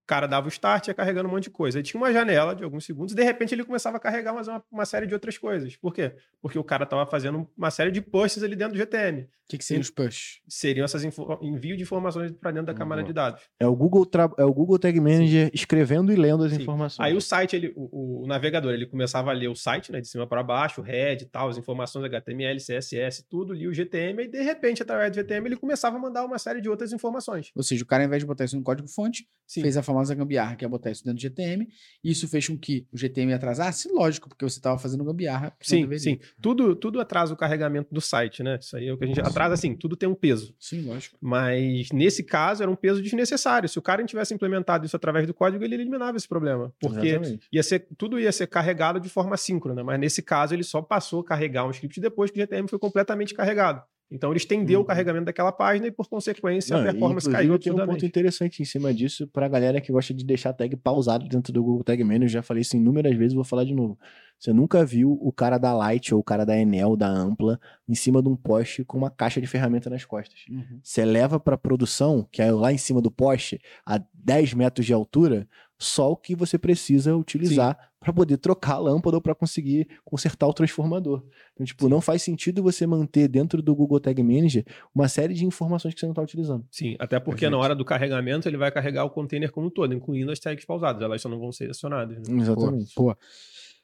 Cara 0.05 0.27
dava 0.27 0.45
o 0.47 0.49
start, 0.49 0.87
ia 0.89 0.93
carregando 0.93 1.29
um 1.29 1.31
monte 1.31 1.43
de 1.45 1.49
coisa. 1.49 1.79
Aí 1.79 1.83
tinha 1.83 1.99
uma 1.99 2.11
janela 2.11 2.53
de 2.55 2.63
alguns 2.63 2.85
segundos 2.85 3.13
e 3.13 3.15
de 3.15 3.23
repente 3.23 3.55
ele 3.55 3.63
começava 3.63 3.97
a 3.97 3.99
carregar 3.99 4.33
mais 4.33 4.47
uma, 4.47 4.63
uma 4.71 4.85
série 4.85 5.07
de 5.07 5.13
outras 5.13 5.37
coisas. 5.37 5.75
Por 5.77 5.93
quê? 5.93 6.13
Porque 6.41 6.59
o 6.59 6.63
cara 6.63 6.83
estava 6.83 7.05
fazendo 7.05 7.47
uma 7.57 7.71
série 7.71 7.91
de 7.91 8.01
pushes 8.01 8.43
ali 8.43 8.55
dentro 8.55 8.73
do 8.73 8.77
GTM. 8.79 9.21
O 9.21 9.45
que, 9.49 9.57
que 9.57 9.65
seriam 9.65 9.81
os 9.81 9.89
push? 9.89 10.41
Seriam 10.47 10.85
essas 10.85 11.03
envio 11.41 11.75
de 11.75 11.83
informações 11.83 12.31
para 12.31 12.51
dentro 12.51 12.67
da 12.67 12.73
camada 12.73 13.01
Boa. 13.01 13.07
de 13.07 13.13
dados. 13.13 13.43
É 13.59 13.67
o 13.67 13.75
Google, 13.75 14.05
tra- 14.05 14.31
é 14.37 14.45
o 14.45 14.53
Google 14.53 14.79
Tag 14.79 14.97
Manager 14.99 15.51
escrevendo 15.53 16.13
e 16.13 16.15
lendo 16.15 16.45
as 16.45 16.53
Sim. 16.53 16.61
informações. 16.61 17.05
Aí 17.05 17.13
o 17.13 17.19
site, 17.21 17.55
ele, 17.55 17.73
o, 17.75 18.23
o 18.23 18.27
navegador, 18.27 18.73
ele 18.73 18.85
começava 18.85 19.31
a 19.31 19.33
ler 19.33 19.49
o 19.49 19.55
site, 19.55 19.91
né, 19.91 19.99
de 19.99 20.07
cima 20.07 20.25
para 20.25 20.41
baixo, 20.41 20.79
o 20.79 20.83
head 20.83 21.23
e 21.23 21.27
tal, 21.27 21.49
as 21.49 21.57
informações 21.57 22.05
HTML, 22.05 22.57
CSS, 22.57 23.25
tudo, 23.29 23.53
lia 23.53 23.69
o 23.69 23.73
GTM, 23.73 24.23
e 24.23 24.27
de 24.29 24.41
repente, 24.41 24.81
através 24.81 25.11
do 25.11 25.15
GTM, 25.15 25.45
ele 25.49 25.57
começava 25.57 25.97
a 25.97 25.99
mandar 25.99 26.23
uma 26.23 26.39
série 26.39 26.61
de 26.61 26.69
outras 26.69 26.93
informações. 26.93 27.51
Ou 27.53 27.63
seja, 27.63 27.83
o 27.83 27.87
cara, 27.87 28.03
ao 28.03 28.07
invés 28.07 28.21
de 28.23 28.25
botar 28.25 28.45
isso 28.45 28.55
no 28.55 28.63
código-fonte, 28.63 29.27
Sim. 29.45 29.61
fez 29.61 29.75
a 29.75 29.83
famosa 29.93 30.15
gambiarra, 30.15 30.55
que 30.55 30.65
é 30.65 30.67
botar 30.67 30.91
isso 30.91 31.03
dentro 31.03 31.17
do 31.17 31.21
GTM, 31.21 31.67
e 32.03 32.11
isso 32.11 32.27
fez 32.27 32.47
com 32.47 32.57
que 32.57 32.87
o 32.91 32.97
GTM 32.97 33.33
atrasasse, 33.33 33.87
lógico, 33.91 34.27
porque 34.27 34.43
você 34.43 34.57
estava 34.57 34.77
fazendo 34.79 35.03
gambiarra. 35.03 35.55
Sim, 35.61 35.87
sim. 35.97 36.19
Tudo, 36.41 36.75
tudo 36.75 36.99
atrasa 36.99 37.33
o 37.33 37.37
carregamento 37.37 37.93
do 37.93 38.01
site, 38.01 38.41
né? 38.41 38.57
Isso 38.59 38.75
aí 38.75 38.87
é 38.87 38.93
o 38.93 38.97
que 38.97 39.03
a 39.03 39.07
gente 39.07 39.21
atrasa, 39.21 39.53
assim, 39.53 39.75
tudo 39.75 39.95
tem 39.95 40.09
um 40.09 40.15
peso. 40.15 40.55
Sim, 40.59 40.81
lógico. 40.81 41.17
Mas 41.21 41.89
nesse 41.91 42.23
caso 42.23 42.63
era 42.63 42.71
um 42.71 42.75
peso 42.75 43.01
desnecessário. 43.01 43.69
Se 43.69 43.77
o 43.77 43.81
cara 43.81 44.03
tivesse 44.03 44.33
implementado 44.33 44.85
isso 44.85 44.95
através 44.95 45.27
do 45.27 45.33
código, 45.33 45.63
ele 45.63 45.75
eliminava 45.75 46.17
esse 46.17 46.27
problema. 46.27 46.73
Porque 46.79 47.09
Exatamente. 47.09 47.47
ia 47.51 47.63
ser, 47.63 47.87
tudo 47.97 48.19
ia 48.19 48.31
ser 48.31 48.47
carregado 48.47 48.99
de 48.99 49.09
forma 49.09 49.37
síncrona, 49.37 49.83
mas 49.83 49.99
nesse 49.99 50.21
caso 50.21 50.53
ele 50.53 50.63
só 50.63 50.81
passou 50.81 51.21
a 51.21 51.25
carregar 51.25 51.65
um 51.65 51.71
script 51.71 52.01
depois 52.01 52.31
que 52.31 52.39
o 52.39 52.41
GTM 52.41 52.67
foi 52.67 52.79
completamente 52.79 53.33
carregado. 53.33 53.83
Então 54.13 54.29
ele 54.29 54.37
estendeu 54.37 54.79
Uhum. 54.79 54.83
o 54.83 54.87
carregamento 54.87 55.25
daquela 55.25 55.51
página 55.51 55.87
e, 55.87 55.91
por 55.91 56.07
consequência, 56.07 56.75
Não, 56.77 56.83
a 56.87 56.91
performance 56.91 57.29
caiu 57.29 57.57
tem 57.57 57.73
um 57.73 57.85
ponto 57.85 58.05
interessante 58.05 58.61
em 58.61 58.65
cima 58.65 58.93
disso 58.93 59.27
pra 59.27 59.47
galera 59.47 59.81
que 59.81 59.91
gosta 59.91 60.13
de 60.13 60.23
deixar 60.23 60.53
tag 60.53 60.75
pausado 60.77 61.27
dentro 61.27 61.51
do 61.51 61.63
Google 61.63 61.83
Tag 61.83 62.03
Manager. 62.03 62.29
Já 62.29 62.41
falei 62.43 62.61
isso 62.61 62.77
inúmeras 62.77 63.15
vezes, 63.17 63.33
vou 63.33 63.43
falar 63.43 63.63
de 63.63 63.73
novo. 63.73 63.97
Você 64.39 64.53
nunca 64.53 64.85
viu 64.85 65.17
o 65.21 65.31
cara 65.31 65.57
da 65.57 65.73
Light 65.73 66.13
ou 66.13 66.19
o 66.19 66.23
cara 66.23 66.45
da 66.45 66.55
Enel, 66.57 66.95
da 66.95 67.07
Ampla, 67.07 67.59
em 67.87 67.95
cima 67.95 68.21
de 68.21 68.29
um 68.29 68.35
poste 68.35 68.83
com 68.83 68.97
uma 68.97 69.09
caixa 69.09 69.39
de 69.41 69.47
ferramenta 69.47 69.89
nas 69.89 70.05
costas. 70.05 70.41
Uhum. 70.49 70.79
Você 70.83 71.05
leva 71.05 71.39
pra 71.39 71.57
produção, 71.57 72.27
que 72.31 72.41
é 72.41 72.51
lá 72.51 72.71
em 72.71 72.77
cima 72.77 73.01
do 73.01 73.09
poste, 73.09 73.59
a 73.85 73.99
10 74.13 74.53
metros 74.53 74.85
de 74.85 74.93
altura, 74.93 75.47
só 75.79 76.11
o 76.11 76.15
que 76.17 76.35
você 76.35 76.57
precisa 76.57 77.15
utilizar 77.15 77.77
pra 78.03 78.13
poder 78.13 78.37
trocar 78.37 78.73
a 78.73 78.77
lâmpada 78.79 79.17
ou 79.17 79.21
pra 79.21 79.33
conseguir 79.33 79.87
consertar 80.03 80.47
o 80.47 80.53
transformador. 80.53 81.23
Então, 81.53 81.65
tipo, 81.65 81.87
não 81.89 82.01
faz 82.01 82.21
sentido 82.21 82.61
você 82.61 82.85
manter 82.85 83.27
dentro 83.27 83.61
do 83.61 83.75
Google 83.75 83.99
Tag 83.99 84.21
Manager 84.21 84.65
uma 84.93 85.07
série 85.07 85.33
de 85.33 85.45
informações 85.45 85.93
que 85.93 85.99
você 85.99 86.05
não 86.05 86.13
tá 86.13 86.21
utilizando. 86.21 86.65
Sim, 86.69 86.95
até 86.99 87.19
porque 87.19 87.45
na 87.45 87.51
Perfeito. 87.51 87.63
hora 87.63 87.75
do 87.75 87.85
carregamento 87.85 88.47
ele 88.47 88.57
vai 88.57 88.71
carregar 88.71 89.05
o 89.05 89.09
container 89.09 89.51
como 89.51 89.67
um 89.67 89.69
todo, 89.69 89.93
incluindo 89.93 90.31
as 90.31 90.39
tags 90.39 90.65
pausadas. 90.65 91.01
Elas 91.01 91.21
só 91.21 91.29
não 91.29 91.39
vão 91.39 91.51
ser 91.51 91.69
acionadas. 91.69 92.27
né? 92.27 92.41
Exatamente. 92.41 92.93
Pô, 92.93 93.15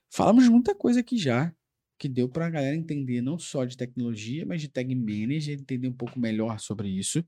falamos 0.09 0.43
de 0.43 0.49
muita 0.49 0.75
coisa 0.75 0.99
aqui 0.99 1.17
já, 1.17 1.53
que 1.99 2.07
deu 2.07 2.29
pra 2.29 2.49
galera 2.49 2.75
entender 2.75 3.21
não 3.21 3.37
só 3.37 3.65
de 3.65 3.75
tecnologia, 3.75 4.45
mas 4.45 4.61
de 4.61 4.69
tag 4.69 4.95
manager, 4.95 5.59
entender 5.59 5.89
um 5.89 5.93
pouco 5.93 6.17
melhor 6.17 6.57
sobre 6.59 6.87
isso. 6.87 7.23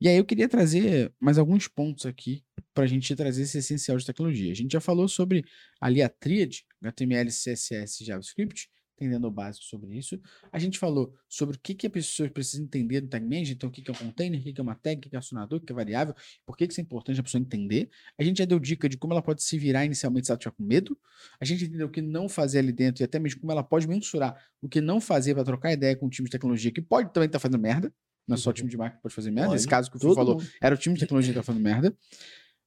E 0.00 0.08
aí 0.08 0.16
eu 0.16 0.24
queria 0.24 0.48
trazer 0.48 1.12
mais 1.20 1.36
alguns 1.36 1.68
pontos 1.68 2.06
aqui 2.06 2.42
pra 2.72 2.86
gente 2.86 3.14
trazer 3.14 3.42
esse 3.42 3.58
essencial 3.58 3.98
de 3.98 4.06
tecnologia. 4.06 4.50
A 4.50 4.54
gente 4.54 4.72
já 4.72 4.80
falou 4.80 5.06
sobre 5.06 5.44
ali 5.78 6.00
a 6.00 6.08
tríade, 6.08 6.64
HTML, 6.80 7.28
CSS 7.30 8.02
e 8.02 8.06
JavaScript, 8.06 8.70
entendendo 8.96 9.26
o 9.26 9.30
básico 9.30 9.64
sobre 9.64 9.96
isso. 9.96 10.18
A 10.50 10.58
gente 10.58 10.78
falou 10.78 11.14
sobre 11.28 11.56
o 11.56 11.60
que, 11.60 11.74
que 11.74 11.86
a 11.86 11.90
pessoa 11.90 12.28
precisa 12.28 12.62
entender 12.62 13.02
do 13.02 13.08
tag 13.08 13.24
manager, 13.24 13.54
então 13.54 13.68
o 13.68 13.72
que, 13.72 13.82
que 13.82 13.90
é 13.90 13.94
um 13.94 13.96
container, 13.96 14.40
o 14.40 14.42
que, 14.42 14.52
que 14.52 14.60
é 14.60 14.62
uma 14.62 14.74
tag, 14.74 14.98
o 14.98 15.00
que, 15.02 15.10
que 15.10 15.16
é 15.16 15.18
acionador, 15.18 15.58
o 15.58 15.60
que 15.60 15.72
é 15.72 15.74
variável, 15.74 16.14
por 16.44 16.56
que, 16.56 16.66
que 16.66 16.72
isso 16.72 16.80
é 16.80 16.82
importante 16.82 17.20
a 17.20 17.22
pessoa 17.22 17.40
entender. 17.40 17.90
A 18.18 18.24
gente 18.24 18.38
já 18.38 18.44
deu 18.44 18.58
dica 18.58 18.88
de 18.88 18.96
como 18.96 19.12
ela 19.12 19.22
pode 19.22 19.42
se 19.42 19.58
virar 19.58 19.84
inicialmente 19.84 20.26
se 20.26 20.32
ela 20.32 20.38
estiver 20.38 20.54
com 20.56 20.64
medo. 20.64 20.98
A 21.38 21.44
gente 21.44 21.64
entendeu 21.64 21.86
o 21.86 21.90
que 21.90 22.00
não 22.00 22.28
fazer 22.28 22.58
ali 22.58 22.72
dentro 22.72 23.02
e 23.02 23.04
até 23.04 23.18
mesmo 23.18 23.40
como 23.40 23.52
ela 23.52 23.62
pode 23.62 23.86
mensurar 23.86 24.34
o 24.62 24.68
que 24.68 24.80
não 24.80 25.00
fazer 25.00 25.34
para 25.34 25.44
trocar 25.44 25.72
ideia 25.72 25.94
com 25.94 26.06
o 26.06 26.10
time 26.10 26.26
de 26.26 26.32
tecnologia, 26.32 26.72
que 26.72 26.82
pode 26.82 27.12
também 27.12 27.26
estar 27.26 27.38
fazendo 27.38 27.58
merda. 27.58 27.92
Não 28.26 28.34
é 28.34 28.38
só 28.38 28.50
o 28.50 28.52
time 28.52 28.68
de 28.68 28.76
marketing 28.76 28.98
que 28.98 29.02
pode 29.02 29.14
fazer 29.14 29.30
merda. 29.30 29.52
Nesse 29.52 29.66
Pode. 29.66 29.70
caso 29.70 29.90
que 29.90 29.96
o 29.98 30.00
Fio 30.00 30.14
falou, 30.14 30.34
mundo. 30.34 30.48
era 30.60 30.74
o 30.74 30.78
time 30.78 30.94
de 30.94 31.00
tecnologia 31.00 31.32
que 31.32 31.38
estava 31.38 31.46
fazendo 31.46 31.62
merda. 31.62 31.96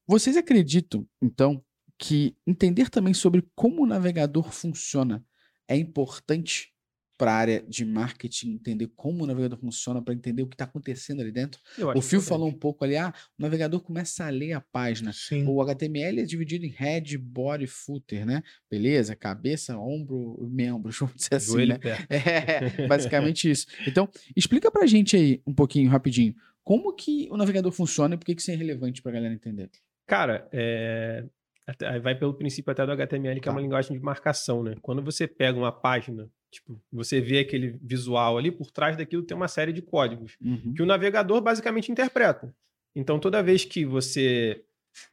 Vocês 0.08 0.38
acreditam, 0.38 1.06
então, 1.22 1.62
que 1.98 2.36
entender 2.48 2.90
também 2.90 3.14
sobre 3.14 3.46
como 3.54 3.84
o 3.84 3.86
navegador 3.86 4.52
funciona 4.52 5.24
é 5.70 5.78
importante 5.78 6.74
para 7.20 7.34
a 7.34 7.36
área 7.36 7.62
de 7.68 7.84
marketing 7.84 8.54
entender 8.54 8.90
como 8.96 9.26
o 9.26 9.28
navegador 9.28 9.60
funciona, 9.60 10.02
para 10.02 10.14
entender 10.14 10.42
o 10.42 10.48
que 10.48 10.56
está 10.56 10.64
acontecendo 10.64 11.22
ali 11.22 11.34
dentro? 11.34 11.60
O 11.94 12.02
Fio 12.02 12.22
falou 12.22 12.48
um 12.48 12.54
pouco 12.54 12.86
ali, 12.86 12.96
ah, 12.96 13.14
o 13.38 13.42
navegador 13.42 13.82
começa 13.82 14.26
a 14.26 14.30
ler 14.30 14.54
a 14.54 14.62
página. 14.62 15.12
Sim. 15.12 15.46
O 15.46 15.62
HTML 15.62 16.22
é 16.22 16.24
dividido 16.24 16.66
em 16.66 16.70
head, 16.70 17.18
body, 17.18 17.68
footer, 17.68 18.26
né? 18.26 18.42
Beleza, 18.72 19.18
cabeça, 19.18 19.78
ombro, 19.78 20.48
membros, 20.50 20.98
vamos 21.00 21.16
dizer 21.16 21.36
assim, 21.36 21.52
Joelho 21.52 21.74
né? 21.74 21.80
É, 22.10 22.88
basicamente 22.88 23.52
isso. 23.52 23.68
Então, 23.86 24.10
explica 24.34 24.72
pra 24.72 24.86
gente 24.86 25.18
aí 25.18 25.42
um 25.46 25.54
pouquinho, 25.54 25.90
rapidinho, 25.90 26.34
como 26.64 26.96
que 26.96 27.28
o 27.30 27.36
navegador 27.36 27.74
funciona 27.74 28.16
e 28.16 28.18
por 28.18 28.26
que 28.26 28.34
que 28.34 28.42
isso 28.42 28.52
é 28.52 28.56
relevante 28.56 29.02
pra 29.02 29.12
galera 29.12 29.34
entender. 29.34 29.70
Cara, 30.08 30.48
é, 30.54 31.26
até- 31.70 32.00
vai 32.00 32.16
pelo 32.16 32.34
princípio 32.34 32.72
até 32.72 32.86
do 32.86 32.92
HTML, 32.92 33.40
que 33.40 33.48
é 33.48 33.52
uma 33.52 33.60
Tá. 33.60 33.64
linguagem 33.64 33.98
de 33.98 34.04
marcação, 34.04 34.64
né? 34.64 34.76
Quando 34.82 35.02
você 35.02 35.28
pega 35.28 35.58
uma 35.58 35.72
página, 35.72 36.30
tipo, 36.52 36.82
você 36.92 37.20
vê 37.22 37.40
aquele 37.40 37.78
visual 37.82 38.38
ali, 38.38 38.52
por 38.52 38.72
trás 38.72 38.96
daquilo 38.98 39.24
tem 39.24 39.36
uma 39.38 39.48
série 39.48 39.72
de 39.74 39.82
códigos 39.82 40.36
Uhum. 40.44 40.74
que 40.76 40.82
o 40.82 40.86
navegador 40.86 41.42
basicamente 41.42 41.92
interpreta. 41.92 42.54
Então, 42.96 43.20
toda 43.20 43.42
vez 43.44 43.64
que 43.66 43.86
você 43.86 44.64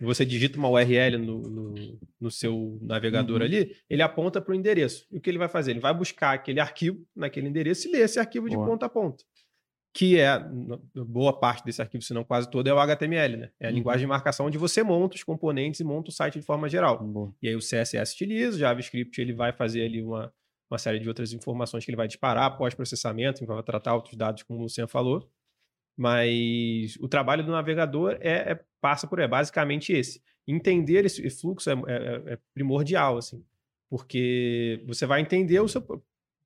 você 0.00 0.24
digita 0.24 0.59
uma 0.59 0.68
URL 0.70 1.18
no, 1.18 1.42
no, 1.42 1.98
no 2.20 2.30
seu 2.30 2.78
navegador 2.82 3.38
Uhum. 3.40 3.44
ali, 3.46 3.76
ele 3.88 4.02
aponta 4.02 4.40
para 4.40 4.50
o 4.52 4.54
endereço. 4.54 5.07
E 5.12 5.18
o 5.18 5.20
que 5.20 5.30
ele 5.30 5.38
vai 5.38 5.48
fazer? 5.48 5.72
Ele 5.72 5.80
vai 5.80 5.94
buscar 5.94 6.32
aquele 6.32 6.59
arquivo 6.59 7.07
naquele 7.14 7.46
endereço 7.48 7.86
e 7.86 7.92
ler 7.92 8.00
esse 8.00 8.18
arquivo 8.18 8.48
de 8.48 8.57
Boa. 8.57 8.66
ponta 8.66 8.86
a 8.86 8.88
ponta. 8.88 9.22
Que 9.99 10.20
é, 10.20 10.38
boa 10.94 11.32
parte 11.32 11.64
desse 11.64 11.80
arquivo, 11.80 12.03
se 12.05 12.12
não 12.12 12.22
quase 12.22 12.51
todo, 12.51 12.66
é 12.68 12.74
o 12.74 12.78
HTML, 12.78 13.36
né? 13.38 13.51
É 13.59 13.66
a 13.66 13.70
Uhum. 13.70 13.76
linguagem 13.76 14.01
de 14.01 14.07
marcação 14.07 14.44
onde 14.44 14.59
você 14.59 14.82
monta 14.82 15.16
os 15.16 15.24
componentes 15.24 15.80
e 15.80 15.84
monta 15.84 16.11
o 16.11 16.12
site 16.12 16.38
de 16.38 16.44
forma 16.44 16.68
geral. 16.68 17.03
Boa. 17.03 17.34
E 17.40 17.49
aí 17.49 17.57
o 17.57 17.61
CSS 17.61 18.12
utiliza, 18.14 18.57
o 18.57 18.59
JavaScript 18.59 19.18
ele 19.18 19.32
vai 19.32 19.55
fazer 19.55 19.86
ali 19.86 20.03
uma, 20.03 20.30
uma 20.70 20.76
série 20.76 20.99
de 20.99 21.09
outras 21.09 21.32
informações 21.32 21.82
que 21.82 21.90
ele 21.90 21.97
vai 21.97 22.07
disparar 22.07 22.59
pós-processamento, 22.59 23.47
vai 23.47 23.62
tratar 23.62 23.94
outros 23.94 24.14
dados, 24.16 24.42
como 24.42 24.59
o 24.59 24.62
Luciano 24.64 24.86
falou. 24.88 25.26
Mas 25.97 26.97
o 27.01 27.09
trabalho 27.09 27.42
do 27.42 27.51
navegador 27.53 28.18
é, 28.20 28.53
é- 28.53 28.61
passa 28.82 29.07
por 29.07 29.18
é 29.18 29.26
basicamente 29.26 29.92
esse. 29.94 30.22
Entender 30.47 31.07
esse 31.07 31.28
fluxo 31.30 31.70
é, 31.70 31.72
é- 31.72 32.32
é 32.34 32.38
primordial, 32.53 33.16
assim, 33.16 33.42
porque 33.88 34.84
você 34.86 35.07
vai 35.07 35.22
entender 35.22 35.59
o 35.61 35.66
seu, 35.68 35.82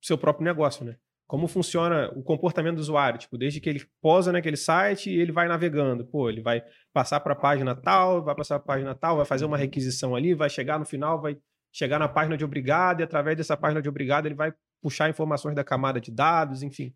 seu 0.01 0.17
próprio 0.17 0.45
negócio, 0.45 0.85
né? 0.85 0.97
Como 1.31 1.47
funciona 1.47 2.11
o 2.17 2.25
comportamento 2.25 2.75
do 2.75 2.81
usuário, 2.81 3.17
tipo, 3.17 3.39
desde 3.39 3.61
que 3.61 3.71
ele 3.71 3.87
posa 4.03 4.33
naquele 4.33 4.57
site 4.57 5.11
e 5.11 5.21
ele 5.21 5.31
vai 5.31 5.47
navegando. 5.47 6.05
Pô, 6.05 6.29
ele 6.29 6.41
vai 6.41 6.61
passar 6.93 7.21
para 7.21 7.35
a 7.35 7.37
página 7.37 7.73
tal, 7.73 8.25
vai 8.25 8.35
passar 8.35 8.59
para 8.59 8.65
a 8.65 8.77
página 8.77 8.95
tal, 8.97 9.17
vai 9.17 9.25
fazer 9.25 9.45
uma 9.45 9.57
requisição 9.57 10.17
ali, 10.17 10.35
vai 10.35 10.51
chegar 10.51 10.77
no 10.77 10.85
final, 10.85 11.21
vai 11.23 11.39
chegar 11.73 12.01
na 12.01 12.09
página 12.09 12.37
de 12.37 12.45
obrigado 12.45 12.99
e 12.99 13.05
através 13.05 13.37
dessa 13.37 13.57
página 13.57 13.81
de 13.81 13.89
obrigado 13.89 14.27
ele 14.27 14.35
vai 14.35 14.53
puxar 14.83 15.09
informações 15.09 15.55
da 15.55 15.63
camada 15.63 16.01
de 16.01 16.11
dados, 16.11 16.65
enfim. 16.65 16.93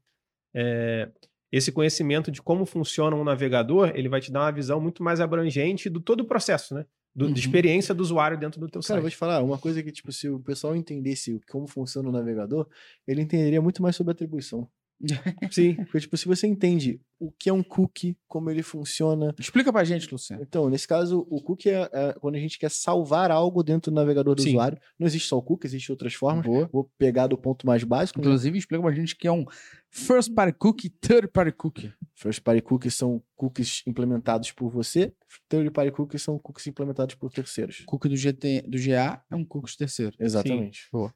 É, 0.52 1.08
esse 1.52 1.70
conhecimento 1.70 2.32
de 2.32 2.42
como 2.42 2.66
funciona 2.66 3.14
um 3.14 3.22
navegador, 3.22 3.92
ele 3.94 4.08
vai 4.08 4.20
te 4.20 4.32
dar 4.32 4.40
uma 4.40 4.50
visão 4.50 4.80
muito 4.80 5.00
mais 5.00 5.20
abrangente 5.20 5.88
do 5.88 6.00
todo 6.00 6.22
o 6.22 6.26
processo, 6.26 6.74
né? 6.74 6.84
Do, 7.14 7.26
Uhum. 7.26 7.32
De 7.32 7.40
experiência 7.40 7.94
do 7.94 8.00
usuário 8.02 8.36
dentro 8.38 8.60
do 8.60 8.68
teu 8.68 8.82
Cara, 8.82 8.98
eu 8.98 9.02
vou 9.02 9.10
site. 9.10 9.16
te 9.16 9.18
falar, 9.18 9.42
uma 9.42 9.58
coisa 9.58 9.82
que, 9.82 9.92
tipo, 9.92 10.10
se 10.10 10.28
o 10.28 10.40
pessoal 10.40 10.74
entendesse 10.74 11.40
como 11.48 11.66
funciona 11.66 12.08
o 12.08 12.12
navegador, 12.12 12.68
ele 13.06 13.22
entenderia 13.22 13.62
muito 13.62 13.80
mais 13.82 13.94
sobre 13.94 14.12
atribuição. 14.12 14.68
Sim. 15.50 15.74
Porque, 15.74 16.00
tipo, 16.00 16.16
se 16.16 16.26
você 16.26 16.46
entende 16.46 17.00
o 17.18 17.30
que 17.30 17.48
é 17.48 17.52
um 17.52 17.62
cookie, 17.62 18.16
como 18.26 18.50
ele 18.50 18.62
funciona. 18.62 19.34
Explica 19.38 19.72
pra 19.72 19.84
gente, 19.84 20.10
Luciano. 20.10 20.42
Então, 20.42 20.68
nesse 20.68 20.86
caso, 20.86 21.26
o 21.30 21.40
cookie 21.42 21.70
é, 21.70 21.88
é 21.92 22.12
quando 22.14 22.34
a 22.34 22.38
gente 22.38 22.58
quer 22.58 22.70
salvar 22.70 23.30
algo 23.30 23.62
dentro 23.62 23.90
do 23.90 23.94
navegador 23.94 24.34
do 24.34 24.42
Sim. 24.42 24.50
usuário. 24.50 24.78
Não 24.98 25.06
existe 25.06 25.28
só 25.28 25.38
o 25.38 25.42
cookie, 25.42 25.66
existem 25.66 25.92
outras 25.92 26.14
formas. 26.14 26.44
Boa. 26.44 26.68
Vou 26.72 26.90
pegar 26.98 27.26
do 27.26 27.38
ponto 27.38 27.66
mais 27.66 27.84
básico. 27.84 28.18
né? 28.18 28.26
Inclusive, 28.26 28.58
explica 28.58 28.82
pra 28.82 28.92
gente 28.92 29.16
que 29.16 29.26
é 29.26 29.32
um 29.32 29.44
first 29.90 30.34
party 30.34 30.56
cookie, 30.58 30.90
third 30.90 31.28
party 31.28 31.52
cookie. 31.52 31.92
First 32.14 32.40
party 32.42 32.62
cookies 32.62 32.94
são 32.94 33.22
cookies 33.36 33.82
implementados 33.86 34.52
por 34.52 34.70
você. 34.70 35.12
Third 35.48 35.70
party 35.70 35.92
cookies 35.92 36.22
são 36.22 36.38
cookies 36.38 36.66
implementados 36.66 37.14
por 37.14 37.30
terceiros. 37.30 37.82
Cookie 37.86 38.08
do, 38.08 38.16
GT, 38.16 38.64
do 38.68 38.78
GA 38.78 39.22
é 39.30 39.36
um 39.36 39.44
cookie 39.44 39.76
terceiro. 39.76 40.14
Exatamente. 40.18 40.88
Sim, 40.90 41.08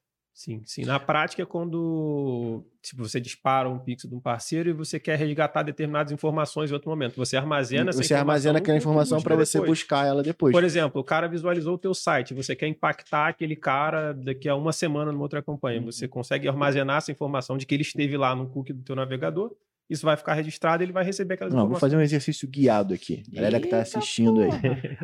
sim. 0.64 0.84
Na 0.84 1.00
prática, 1.00 1.42
é 1.42 1.46
quando 1.46 2.64
tipo, 2.80 3.02
você 3.02 3.20
dispara 3.20 3.68
um 3.68 3.78
pixel 3.78 4.08
de 4.08 4.14
um 4.14 4.20
parceiro 4.20 4.70
e 4.70 4.72
você 4.72 5.00
quer 5.00 5.18
resgatar 5.18 5.64
determinadas 5.64 6.12
informações 6.12 6.70
em 6.70 6.74
outro 6.74 6.88
momento. 6.88 7.16
Você 7.16 7.36
armazena 7.36 7.90
essa 7.90 8.02
Você 8.02 8.14
armazena 8.14 8.58
aquela 8.58 8.78
informação 8.78 9.20
para 9.20 9.34
você 9.34 9.58
depois. 9.58 9.80
buscar 9.80 10.06
ela 10.06 10.22
depois. 10.22 10.52
Por 10.52 10.62
exemplo, 10.62 11.00
o 11.00 11.04
cara 11.04 11.26
visualizou 11.26 11.74
o 11.74 11.78
teu 11.78 11.92
site, 11.92 12.34
você 12.34 12.54
quer 12.54 12.68
impactar 12.68 13.28
aquele 13.28 13.56
cara 13.56 14.12
daqui 14.12 14.48
a 14.48 14.54
uma 14.54 14.72
semana 14.72 15.10
numa 15.10 15.22
outra 15.22 15.42
campanha. 15.42 15.80
Uhum. 15.80 15.86
Você 15.86 16.06
consegue 16.06 16.46
armazenar 16.46 16.98
essa 16.98 17.10
informação 17.10 17.58
de 17.58 17.66
que 17.66 17.74
ele 17.74 17.82
esteve 17.82 18.16
lá 18.16 18.36
no 18.36 18.48
cookie 18.48 18.72
do 18.72 18.82
teu 18.82 18.94
navegador 18.94 19.52
isso 19.88 20.04
vai 20.04 20.16
ficar 20.16 20.34
registrado 20.34 20.82
e 20.82 20.84
ele 20.84 20.92
vai 20.92 21.02
receber 21.02 21.34
aquelas 21.34 21.52
Não, 21.52 21.60
vou 21.60 21.68
informações. 21.68 21.90
fazer 21.92 21.96
um 21.96 22.04
exercício 22.04 22.46
guiado 22.46 22.92
aqui. 22.92 23.22
Galera 23.32 23.58
que 23.58 23.68
tá 23.68 23.78
Eita 23.78 23.98
assistindo 23.98 24.42
aí. 24.42 24.50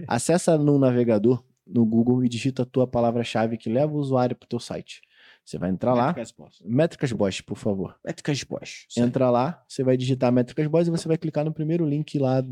Acessa 0.07 0.59
no 0.59 0.79
navegador, 0.79 1.43
no 1.67 1.87
Google, 1.87 2.23
e 2.23 2.29
digita 2.29 2.63
a 2.63 2.67
tua 2.67 2.87
palavra-chave 2.87 3.57
que 3.57 3.71
leva 3.71 3.93
o 3.93 3.97
usuário 3.97 4.37
pro 4.37 4.47
teu 4.47 4.61
site. 4.61 5.01
Você 5.45 5.59
vai 5.59 5.71
entrar 5.71 5.93
lá. 5.93 6.07
Métricas 6.07 6.33
Boss. 6.33 6.63
Métricas 6.65 7.13
Bosch, 7.13 7.43
por 7.43 7.59
favor. 7.59 7.95
Métricas 8.05 8.43
Bosch. 8.45 8.87
Entra 8.97 9.31
lá, 9.31 9.63
você 9.69 9.85
vai 9.85 9.97
digitar 9.97 10.33
Métricas 10.33 10.67
Bosch 10.67 10.89
e 10.89 10.91
você 10.91 11.07
vai 11.07 11.19
clicar 11.19 11.45
no 11.45 11.53
primeiro 11.53 11.87
link 11.87 12.19
lá 12.19 12.43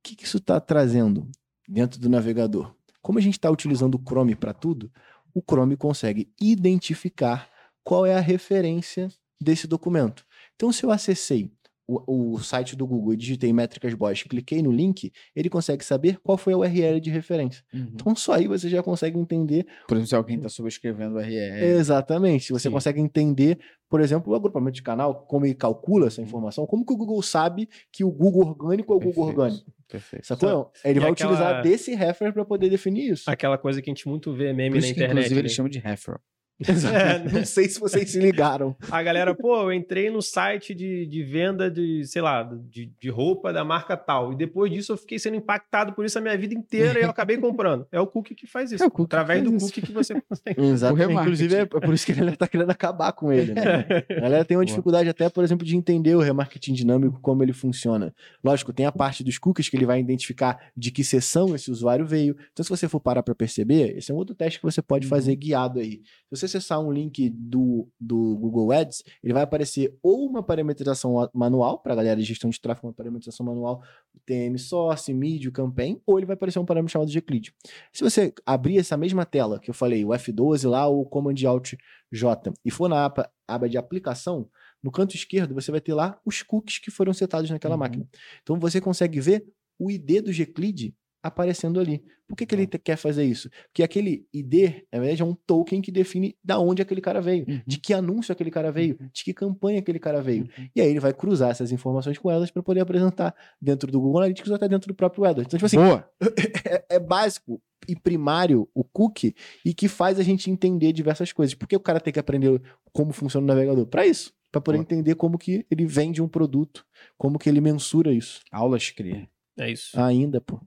que, 0.04 0.16
que 0.16 0.26
isso 0.26 0.38
está 0.38 0.60
trazendo 0.60 1.30
dentro 1.68 2.00
do 2.00 2.10
navegador? 2.10 2.74
Como 3.02 3.20
a 3.20 3.22
gente 3.22 3.34
está 3.34 3.50
utilizando 3.50 3.96
o 3.96 4.04
Chrome 4.06 4.36
para 4.36 4.54
tudo, 4.54 4.92
o 5.34 5.42
Chrome 5.42 5.76
consegue 5.76 6.32
identificar 6.40 7.50
qual 7.84 8.06
é 8.06 8.16
a 8.16 8.22
referência 8.22 9.10
desse 9.40 9.68
documento. 9.68 10.26
Então, 10.56 10.72
se 10.72 10.84
eu 10.84 10.92
acessei 10.92 11.52
o, 11.88 12.34
o 12.36 12.40
site 12.40 12.76
do 12.76 12.86
Google 12.86 13.14
e 13.14 13.18
digitei 13.18 13.54
métricas 13.54 13.94
Bosch, 13.94 14.24
cliquei 14.28 14.62
no 14.62 14.72
link, 14.72 15.12
ele 15.36 15.50
consegue 15.50 15.86
saber 15.86 16.20
qual 16.22 16.38
foi 16.38 16.54
a 16.54 16.58
URL 16.58 17.00
de 17.00 17.10
referência. 17.10 17.64
Uhum. 17.74 17.88
Então, 17.94 18.16
só 18.16 18.34
aí 18.34 18.46
você 18.48 18.68
já 18.68 18.84
consegue 18.84 19.18
entender 19.18 19.66
Por 19.88 19.96
exemplo, 19.96 20.08
se 20.10 20.16
alguém 20.16 20.36
está 20.38 20.50
subscrevendo 20.50 21.16
o 21.16 21.18
URL. 21.20 21.64
exatamente. 21.66 22.52
Você 22.52 22.68
Sim. 22.68 22.74
consegue 22.74 23.00
entender, 23.00 23.58
por 23.90 24.02
exemplo, 24.02 24.34
o 24.34 24.36
agrupamento 24.36 24.76
de 24.76 24.84
canal, 24.84 25.26
como 25.26 25.46
ele 25.46 25.56
calcula 25.56 26.08
essa 26.08 26.22
informação, 26.22 26.66
como 26.68 26.86
que 26.86 26.92
o 26.94 26.98
Google 26.98 27.22
sabe 27.22 27.70
que 27.92 28.04
o 28.04 28.12
Google 28.12 28.48
orgânico 28.50 28.92
é 28.92 28.96
o 28.96 29.00
Google 29.00 29.26
Perfeito, 29.28 29.40
orgânico. 29.42 29.72
Perfeito. 29.90 30.28
Sacou? 30.28 30.72
Ele 30.84 31.00
E 31.00 31.02
vai 31.02 31.12
aquela- 31.12 31.32
utilizar 31.32 31.64
desse 31.64 31.96
refer 31.96 32.34
para 32.34 32.44
poder 32.44 32.70
definir 32.70 33.12
isso. 33.14 33.30
Aquela 33.30 33.58
coisa 33.58 33.82
que 33.82 33.90
a 33.90 33.94
gente 33.94 34.08
muito 34.10 34.34
vê 34.34 34.52
meme 34.52 34.80
na 34.82 34.88
internet. 34.88 35.10
inclusive, 35.12 35.36
né? 35.36 35.40
eles 35.42 35.52
chamam 35.54 35.70
de 35.70 35.80
referral. 35.80 36.20
É, 36.60 37.20
Não 37.32 37.46
sei 37.46 37.70
se 37.70 37.80
vocês 37.80 38.10
se 38.12 38.20
ligaram. 38.20 38.76
A 38.90 39.04
galera, 39.04 39.36
pô, 39.36 39.56
eu 39.64 39.74
entrei 39.74 40.10
no 40.10 40.22
site 40.22 40.74
de, 40.74 41.06
de 41.06 41.24
venda 41.24 41.70
de, 41.70 42.04
sei 42.06 42.22
lá, 42.22 42.44
de, 42.44 42.92
de 43.00 43.10
roupa 43.10 43.54
da 43.54 43.64
marca 43.64 43.96
tal. 43.96 44.34
E 44.34 44.36
depois 44.36 44.72
disso 44.72 44.94
eu 44.94 44.98
fiquei 44.98 45.20
sendo 45.20 45.36
impactado 45.38 45.94
por 45.94 46.06
isso 46.06 46.18
a 46.18 46.22
minha 46.22 46.38
vida 46.38 46.54
inteira 46.54 47.00
e 47.00 47.04
eu 47.04 47.10
acabei 47.10 47.38
comprando. 47.38 47.86
É 47.92 48.00
o 48.00 48.08
cookie 48.08 48.34
que 48.34 48.48
faz 48.48 48.72
isso. 48.72 48.84
É 48.84 48.88
o 48.88 48.92
cookie 48.92 49.10
que 49.10 49.16
Através 49.16 49.44
do 49.44 49.56
isso. 49.56 49.66
cookie 49.68 49.82
que 49.82 49.92
você 49.92 50.20
consegue. 50.22 50.60
Exatamente. 50.62 51.08
remarketing. 51.08 51.22
Inclusive, 51.46 51.56
é 51.56 51.66
por 51.66 51.94
isso 51.94 52.06
que 52.06 52.12
a 52.12 52.16
galera 52.16 52.38
tá 52.38 52.48
querendo 52.48 52.70
acabar 52.72 53.12
com 53.14 53.32
ele, 53.32 53.54
né? 53.54 53.86
A 54.18 54.22
galera 54.22 54.46
tem 54.46 54.58
uma 54.58 54.64
Boa. 54.64 54.66
dificuldade 54.66 55.10
até, 55.10 55.30
por 55.30 55.44
exemplo, 55.44 55.66
de 55.66 55.76
entender 55.78 56.16
o 56.16 56.20
remarketing 56.20 56.74
dinâmico, 56.74 57.20
como 57.22 57.44
ele 57.44 57.54
funciona. 57.54 58.14
Lógico, 58.44 58.74
tem 58.74 58.86
a 58.86 58.92
parte 58.92 59.24
dos 59.24 59.38
cookies 59.38 59.70
que 59.70 59.78
ele 59.78 59.86
vai 59.86 60.00
identificar 60.00 60.58
de 60.76 60.92
que 60.92 61.04
sessão 61.04 61.54
esse 61.56 61.70
usuário 61.70 62.06
veio. 62.06 62.36
Então, 62.52 62.64
se 62.64 62.70
você 62.70 62.88
for 62.88 63.00
parar 63.00 63.22
para 63.24 63.36
perceber, 63.36 63.96
esse 63.98 64.12
é 64.12 64.14
um 64.14 64.18
outro 64.18 64.34
teste 64.36 64.60
que 64.60 64.66
você 64.66 64.82
pode 64.82 65.06
Uhum. 65.06 65.10
fazer 65.10 65.36
guiado 65.36 65.80
aí. 65.80 66.02
Se 66.30 66.32
você 66.32 66.47
acessar 66.48 66.80
um 66.82 66.92
link 66.92 67.30
do, 67.30 67.88
do 68.00 68.36
Google 68.38 68.72
Ads, 68.72 69.04
ele 69.24 69.34
vai 69.34 69.44
aparecer 69.44 69.96
ou 70.02 70.26
uma 70.28 70.42
parametrização 70.42 71.30
manual, 71.34 71.80
para 71.80 71.94
a 71.94 71.96
galera 71.96 72.20
de 72.20 72.26
gestão 72.26 72.50
de 72.50 72.60
tráfego, 72.60 72.88
uma 72.88 72.94
parametrização 72.94 73.46
manual, 73.46 73.84
TM 74.26 74.58
Source, 74.58 75.14
Media, 75.14 75.52
Campaign, 75.52 76.02
ou 76.06 76.18
ele 76.18 76.26
vai 76.26 76.34
aparecer 76.34 76.60
um 76.60 76.66
parâmetro 76.66 76.92
chamado 76.94 77.10
de 77.12 77.18
Euclid. 77.18 77.54
Se 77.94 78.04
você 78.04 78.34
abrir 78.46 78.80
essa 78.80 78.98
mesma 78.98 79.26
tela 79.26 79.60
que 79.60 79.70
eu 79.70 79.74
falei, 79.74 80.04
o 80.04 80.10
F12 80.10 80.68
lá, 80.68 80.88
o 80.88 81.06
Command 81.06 81.36
Alt 81.46 81.74
J, 82.12 82.52
e 82.66 82.72
for 82.72 82.90
na 82.90 83.06
aba, 83.06 83.30
aba 83.48 83.70
de 83.70 83.78
aplicação, 83.78 84.50
no 84.84 84.92
canto 84.92 85.16
esquerdo 85.16 85.54
você 85.54 85.72
vai 85.72 85.82
ter 85.82 85.94
lá 85.94 86.20
os 86.26 86.42
cookies 86.42 86.80
que 86.80 86.90
foram 86.92 87.14
setados 87.14 87.50
naquela 87.50 87.76
Uhum. 87.76 87.80
máquina. 87.80 88.08
Então 88.44 88.60
você 88.60 88.80
consegue 88.82 89.20
ver 89.20 89.46
o 89.80 89.92
ID 89.92 90.22
do 90.24 90.32
Gclid 90.32 90.94
aparecendo 91.28 91.80
ali. 91.80 92.04
Por 92.28 92.36
que, 92.36 92.46
que 92.46 92.54
ele 92.56 92.68
te- 92.68 92.78
quer 92.78 92.98
fazer 92.98 93.24
isso? 93.24 93.50
Porque 93.70 93.82
aquele 93.82 94.28
ID, 94.34 94.84
na 94.92 95.00
verdade, 95.00 95.22
é 95.22 95.26
um 95.26 95.34
token 95.34 95.82
que 95.82 95.92
define 95.92 96.36
da 96.44 96.60
onde 96.60 96.82
aquele 96.82 97.00
cara 97.00 97.22
veio, 97.22 97.46
Uhum. 97.48 97.62
de 97.66 97.80
que 97.80 97.94
anúncio 97.94 98.34
aquele 98.34 98.52
cara 98.52 98.70
veio, 98.72 98.98
de 99.14 99.24
que 99.24 99.34
campanha 99.34 99.80
aquele 99.80 99.98
cara 100.00 100.22
veio. 100.22 100.44
Uhum. 100.44 100.68
E 100.76 100.82
aí 100.82 100.90
ele 100.90 101.00
vai 101.00 101.14
cruzar 101.14 101.52
essas 101.52 101.72
informações 101.72 102.18
com 102.18 102.30
elas 102.30 102.52
para 102.52 102.62
poder 102.62 102.82
apresentar 102.82 103.34
dentro 103.62 103.90
do 103.92 104.00
Google 104.02 104.20
Analytics 104.20 104.50
ou 104.50 104.56
até 104.58 104.68
dentro 104.68 104.90
do 104.90 104.94
próprio 104.96 105.24
AdWords. 105.24 105.48
Então, 105.48 105.58
tipo 105.58 105.66
assim, 105.68 105.78
Boa. 105.78 106.10
é, 106.90 106.96
é 106.96 107.00
básico 107.00 107.62
e 107.88 107.96
primário 107.96 108.68
o 108.74 108.84
cookie 108.84 109.34
e 109.64 109.74
que 109.74 109.88
faz 109.88 110.20
a 110.20 110.24
gente 110.24 110.52
entender 110.52 110.92
diversas 110.92 111.32
coisas. 111.32 111.54
Por 111.56 111.66
que 111.68 111.76
o 111.78 111.80
cara 111.80 112.02
tem 112.02 112.12
que 112.12 112.20
aprender 112.20 112.62
como 112.92 113.14
funciona 113.14 113.46
o 113.46 113.48
navegador? 113.48 113.86
Para 113.86 114.06
isso. 114.06 114.34
Para 114.52 114.60
poder 114.62 114.78
Boa. 114.80 114.84
entender 114.84 115.16
como 115.16 115.38
que 115.38 115.66
ele 115.72 115.86
vende 115.86 116.22
um 116.22 116.28
produto, 116.28 116.86
como 117.18 117.38
que 117.40 117.48
ele 117.48 117.62
mensura 117.62 118.12
isso. 118.14 118.42
Aulas 118.52 118.90
cria. 118.90 119.30
É 119.58 119.72
isso. 119.72 119.98
Ainda, 120.00 120.42
pô. 120.42 120.60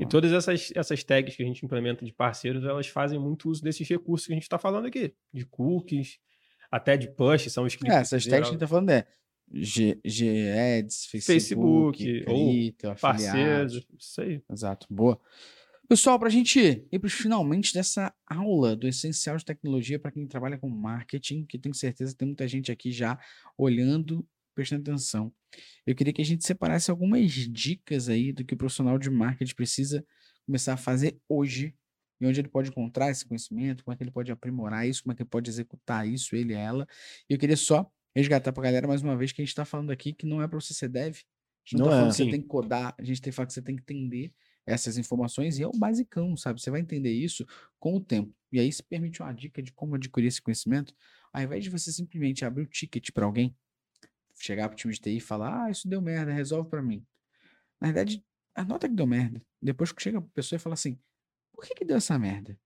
E 0.00 0.06
todas 0.06 0.32
essas, 0.32 0.70
essas 0.74 1.02
tags 1.02 1.34
que 1.34 1.42
a 1.42 1.46
gente 1.46 1.64
implementa 1.64 2.04
de 2.04 2.12
parceiros, 2.12 2.64
elas 2.64 2.88
fazem 2.88 3.18
muito 3.18 3.48
uso 3.48 3.62
desses 3.62 3.88
recursos 3.88 4.26
que 4.26 4.32
a 4.32 4.36
gente 4.36 4.42
está 4.42 4.58
falando 4.58 4.86
aqui. 4.86 5.14
De 5.32 5.46
cookies, 5.46 6.18
até 6.70 6.96
de 6.96 7.08
push, 7.08 7.50
são 7.50 7.66
scripts. 7.66 7.96
É, 7.96 8.00
essas 8.00 8.24
tags 8.24 8.40
que 8.40 8.48
a 8.48 8.52
gente 8.52 8.60
tá 8.60 8.66
falando 8.66 8.90
é 8.90 9.06
G, 9.50 9.98
G-Ads, 10.04 11.06
Facebook, 11.06 11.32
Facebook, 11.32 12.24
ou 12.26 12.50
Crypto, 12.50 12.94
parceiros, 13.00 13.86
isso 13.98 14.20
aí. 14.20 14.42
Exato, 14.50 14.86
boa. 14.90 15.18
Pessoal, 15.88 16.18
para 16.18 16.28
a 16.28 16.30
gente 16.30 16.60
ir 16.92 16.98
para 16.98 17.06
os 17.06 17.14
finalmente 17.14 17.72
dessa 17.72 18.14
aula 18.26 18.76
do 18.76 18.86
essencial 18.86 19.38
de 19.38 19.44
tecnologia 19.44 19.98
para 19.98 20.10
quem 20.10 20.26
trabalha 20.26 20.58
com 20.58 20.68
marketing, 20.68 21.46
que 21.46 21.58
tenho 21.58 21.74
certeza 21.74 22.12
que 22.12 22.18
tem 22.18 22.28
muita 22.28 22.46
gente 22.46 22.70
aqui 22.70 22.92
já 22.92 23.18
olhando, 23.56 24.22
prestando 24.58 24.82
atenção. 24.90 25.32
Eu 25.86 25.94
queria 25.94 26.12
que 26.12 26.20
a 26.20 26.24
gente 26.24 26.44
separasse 26.44 26.90
algumas 26.90 27.30
dicas 27.30 28.08
aí 28.08 28.32
do 28.32 28.44
que 28.44 28.54
o 28.54 28.56
profissional 28.56 28.98
de 28.98 29.08
marketing 29.08 29.54
precisa 29.54 30.04
começar 30.44 30.72
a 30.72 30.76
fazer 30.76 31.16
hoje 31.28 31.76
e 32.20 32.26
onde 32.26 32.40
ele 32.40 32.48
pode 32.48 32.70
encontrar 32.70 33.08
esse 33.08 33.24
conhecimento, 33.24 33.84
como 33.84 33.94
é 33.94 33.96
que 33.96 34.02
ele 34.02 34.10
pode 34.10 34.32
aprimorar 34.32 34.84
isso, 34.88 35.04
como 35.04 35.12
é 35.12 35.14
que 35.14 35.22
ele 35.22 35.28
pode 35.28 35.48
executar 35.48 36.08
isso, 36.08 36.34
ele 36.34 36.52
e 36.52 36.56
ela. 36.56 36.84
E 37.30 37.34
eu 37.34 37.38
queria 37.38 37.56
só 37.56 37.88
resgatar 38.16 38.52
para 38.52 38.62
a 38.62 38.64
galera 38.64 38.88
mais 38.88 39.00
uma 39.00 39.16
vez 39.16 39.30
que 39.30 39.40
a 39.40 39.44
gente 39.44 39.50
está 39.50 39.64
falando 39.64 39.92
aqui 39.92 40.12
que 40.12 40.26
não 40.26 40.42
é 40.42 40.48
para 40.48 40.58
você 40.60 40.74
ser 40.74 40.88
dev. 40.88 41.14
A 41.14 41.70
gente 41.70 41.78
não, 41.78 41.86
Não 41.86 41.86
tá 41.86 41.90
é. 41.90 41.98
falando 42.00 42.10
que 42.10 42.16
você 42.16 42.30
tem 42.30 42.40
que 42.40 42.48
codar, 42.48 42.94
a 42.98 43.04
gente 43.04 43.22
tem 43.22 43.30
que 43.30 43.36
falar 43.36 43.46
que 43.46 43.52
você 43.52 43.62
tem 43.62 43.76
que 43.76 43.82
entender 43.82 44.32
essas 44.66 44.98
informações 44.98 45.58
e 45.58 45.62
é 45.62 45.68
o 45.68 45.72
basicão, 45.72 46.36
sabe? 46.36 46.60
Você 46.60 46.70
vai 46.70 46.80
entender 46.80 47.12
isso 47.12 47.46
com 47.78 47.94
o 47.94 48.00
tempo. 48.00 48.34
E 48.50 48.58
aí 48.58 48.72
se 48.72 48.82
permite 48.82 49.22
uma 49.22 49.32
dica 49.32 49.62
de 49.62 49.72
como 49.72 49.94
adquirir 49.94 50.26
esse 50.26 50.42
conhecimento, 50.42 50.92
ao 51.32 51.42
invés 51.42 51.62
de 51.62 51.70
você 51.70 51.92
simplesmente 51.92 52.44
abrir 52.44 52.64
o 52.64 52.66
ticket 52.66 53.10
para 53.12 53.24
alguém, 53.24 53.54
chegar 54.38 54.68
pro 54.68 54.76
time 54.76 54.92
de 54.94 55.00
TI 55.00 55.16
e 55.18 55.20
falar: 55.20 55.64
"Ah, 55.64 55.70
isso 55.70 55.88
deu 55.88 56.00
merda, 56.00 56.32
resolve 56.32 56.68
para 56.70 56.82
mim". 56.82 57.04
Na 57.80 57.88
verdade, 57.88 58.24
anota 58.54 58.88
que 58.88 58.94
deu 58.94 59.06
merda. 59.06 59.42
Depois 59.62 59.92
que 59.92 60.02
chega 60.02 60.18
a 60.18 60.22
pessoa 60.22 60.56
e 60.56 60.60
fala 60.60 60.74
assim: 60.74 60.98
"Por 61.52 61.64
que 61.64 61.74
que 61.74 61.84
deu 61.84 61.96
essa 61.96 62.18
merda?". 62.18 62.58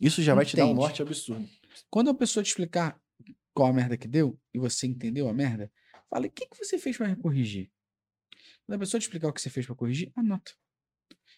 Isso 0.00 0.22
já 0.22 0.34
vai 0.34 0.44
te 0.44 0.56
dar 0.56 0.64
um 0.64 0.68
Entende. 0.68 0.82
norte 0.82 1.02
absurdo. 1.02 1.48
Quando 1.90 2.10
a 2.10 2.14
pessoa 2.14 2.42
te 2.44 2.48
explicar 2.48 3.00
qual 3.54 3.70
a 3.70 3.72
merda 3.72 3.96
que 3.96 4.08
deu 4.08 4.38
e 4.52 4.58
você 4.58 4.86
entendeu 4.86 5.28
a 5.28 5.34
merda, 5.34 5.72
fala: 6.10 6.26
"O 6.26 6.30
que 6.30 6.46
que 6.46 6.56
você 6.56 6.78
fez 6.78 6.96
para 6.96 7.14
corrigir?". 7.16 7.70
Quando 8.66 8.76
a 8.76 8.78
pessoa 8.80 9.00
te 9.00 9.04
explicar 9.04 9.28
o 9.28 9.32
que 9.32 9.40
você 9.40 9.50
fez 9.50 9.66
para 9.66 9.74
corrigir, 9.74 10.12
anota. 10.16 10.52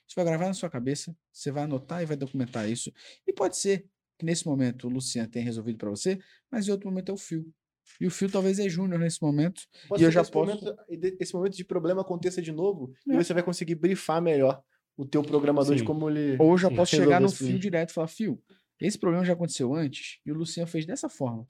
Isso 0.06 0.16
vai 0.16 0.24
gravar 0.24 0.46
na 0.46 0.54
sua 0.54 0.70
cabeça, 0.70 1.16
você 1.32 1.50
vai 1.50 1.64
anotar 1.64 2.02
e 2.02 2.06
vai 2.06 2.16
documentar 2.16 2.68
isso. 2.68 2.92
E 3.26 3.32
pode 3.32 3.56
ser 3.58 3.86
que 4.18 4.24
nesse 4.24 4.46
momento 4.46 4.86
o 4.86 4.90
Luciano 4.90 5.28
tenha 5.30 5.44
resolvido 5.44 5.78
para 5.78 5.90
você, 5.90 6.18
mas 6.50 6.66
em 6.66 6.70
outro 6.70 6.88
momento 6.88 7.10
é 7.10 7.12
o 7.12 7.16
Fio. 7.18 7.52
E 8.00 8.06
o 8.06 8.10
Fio 8.10 8.30
talvez 8.30 8.58
é 8.58 8.68
júnior 8.68 8.98
nesse 9.00 9.20
momento. 9.22 9.62
Pode 9.88 10.02
E 10.02 10.06
eu 10.06 10.10
já 10.10 10.20
esse 10.22 10.30
posso- 10.30 10.54
Momento, 10.64 10.76
esse 11.20 11.34
momento 11.34 11.56
de 11.56 11.64
problema 11.64 12.00
aconteça 12.02 12.40
de 12.42 12.52
novo 12.52 12.92
e 13.06 13.12
É. 13.12 13.22
você 13.22 13.32
vai 13.34 13.42
conseguir 13.42 13.74
brifar 13.74 14.20
melhor 14.22 14.62
o 14.96 15.04
teu 15.06 15.22
programador 15.22 15.74
de 15.74 15.80
Sim. 15.80 15.84
como 15.86 16.08
ele. 16.10 16.36
Ou 16.40 16.52
eu 16.52 16.58
já 16.58 16.68
Sim, 16.68 16.76
posso 16.76 16.92
resolver 16.92 17.12
chegar 17.14 17.20
no 17.20 17.28
Fio 17.30 17.58
direto 17.58 17.90
e 17.90 17.92
falar: 17.92 18.08
Fio, 18.08 18.40
esse 18.80 18.98
problema 18.98 19.24
já 19.24 19.32
aconteceu 19.32 19.74
antes 19.74 20.18
e 20.24 20.30
o 20.32 20.34
Luciano 20.34 20.68
fez 20.68 20.86
dessa 20.86 21.08
forma. 21.08 21.46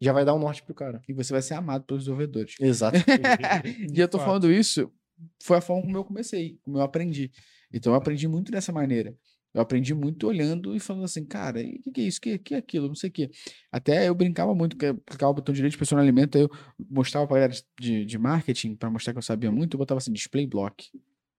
Já 0.00 0.12
vai 0.14 0.24
dar 0.24 0.34
um 0.34 0.38
norte 0.38 0.62
pro 0.62 0.74
cara. 0.74 1.02
E 1.08 1.12
você 1.12 1.32
vai 1.32 1.42
ser 1.42 1.54
amado 1.54 1.84
pelos 1.84 2.04
desenvolvedores. 2.04 2.54
Exato. 2.58 2.96
e 3.94 4.00
eu 4.00 4.08
tô 4.08 4.18
falando 4.18 4.50
isso, 4.50 4.90
foi 5.42 5.58
a 5.58 5.60
forma 5.60 5.82
como 5.82 5.96
eu 5.96 6.04
comecei, 6.04 6.58
como 6.62 6.78
eu 6.78 6.82
aprendi. 6.82 7.30
Então 7.72 7.92
eu 7.92 7.96
aprendi 7.98 8.26
muito 8.26 8.50
dessa 8.50 8.72
maneira. 8.72 9.14
Eu 9.52 9.60
aprendi 9.60 9.92
muito 9.94 10.26
olhando 10.28 10.76
e 10.76 10.80
falando 10.80 11.04
assim, 11.04 11.24
cara, 11.24 11.60
o 11.60 11.64
que, 11.82 11.90
que 11.92 12.00
é 12.00 12.04
isso? 12.04 12.18
O 12.18 12.20
que, 12.22 12.38
que 12.38 12.54
é 12.54 12.58
aquilo? 12.58 12.86
Não 12.88 12.94
sei 12.94 13.10
o 13.10 13.12
quê. 13.12 13.30
Até 13.72 14.08
eu 14.08 14.14
brincava 14.14 14.54
muito, 14.54 14.76
que 14.76 14.86
eu 14.86 14.90
aplicava 14.90 15.32
o 15.32 15.34
botão 15.34 15.52
direito 15.54 15.72
de 15.72 15.78
personalizamento, 15.78 16.38
aí 16.38 16.44
eu 16.44 16.50
mostrava 16.90 17.26
pra 17.26 17.36
galera 17.36 17.54
de, 17.80 18.04
de 18.04 18.18
marketing, 18.18 18.76
pra 18.76 18.88
mostrar 18.90 19.12
que 19.12 19.18
eu 19.18 19.22
sabia 19.22 19.50
muito, 19.50 19.74
eu 19.74 19.78
botava 19.78 19.98
assim, 19.98 20.12
display 20.12 20.46
block. 20.46 20.88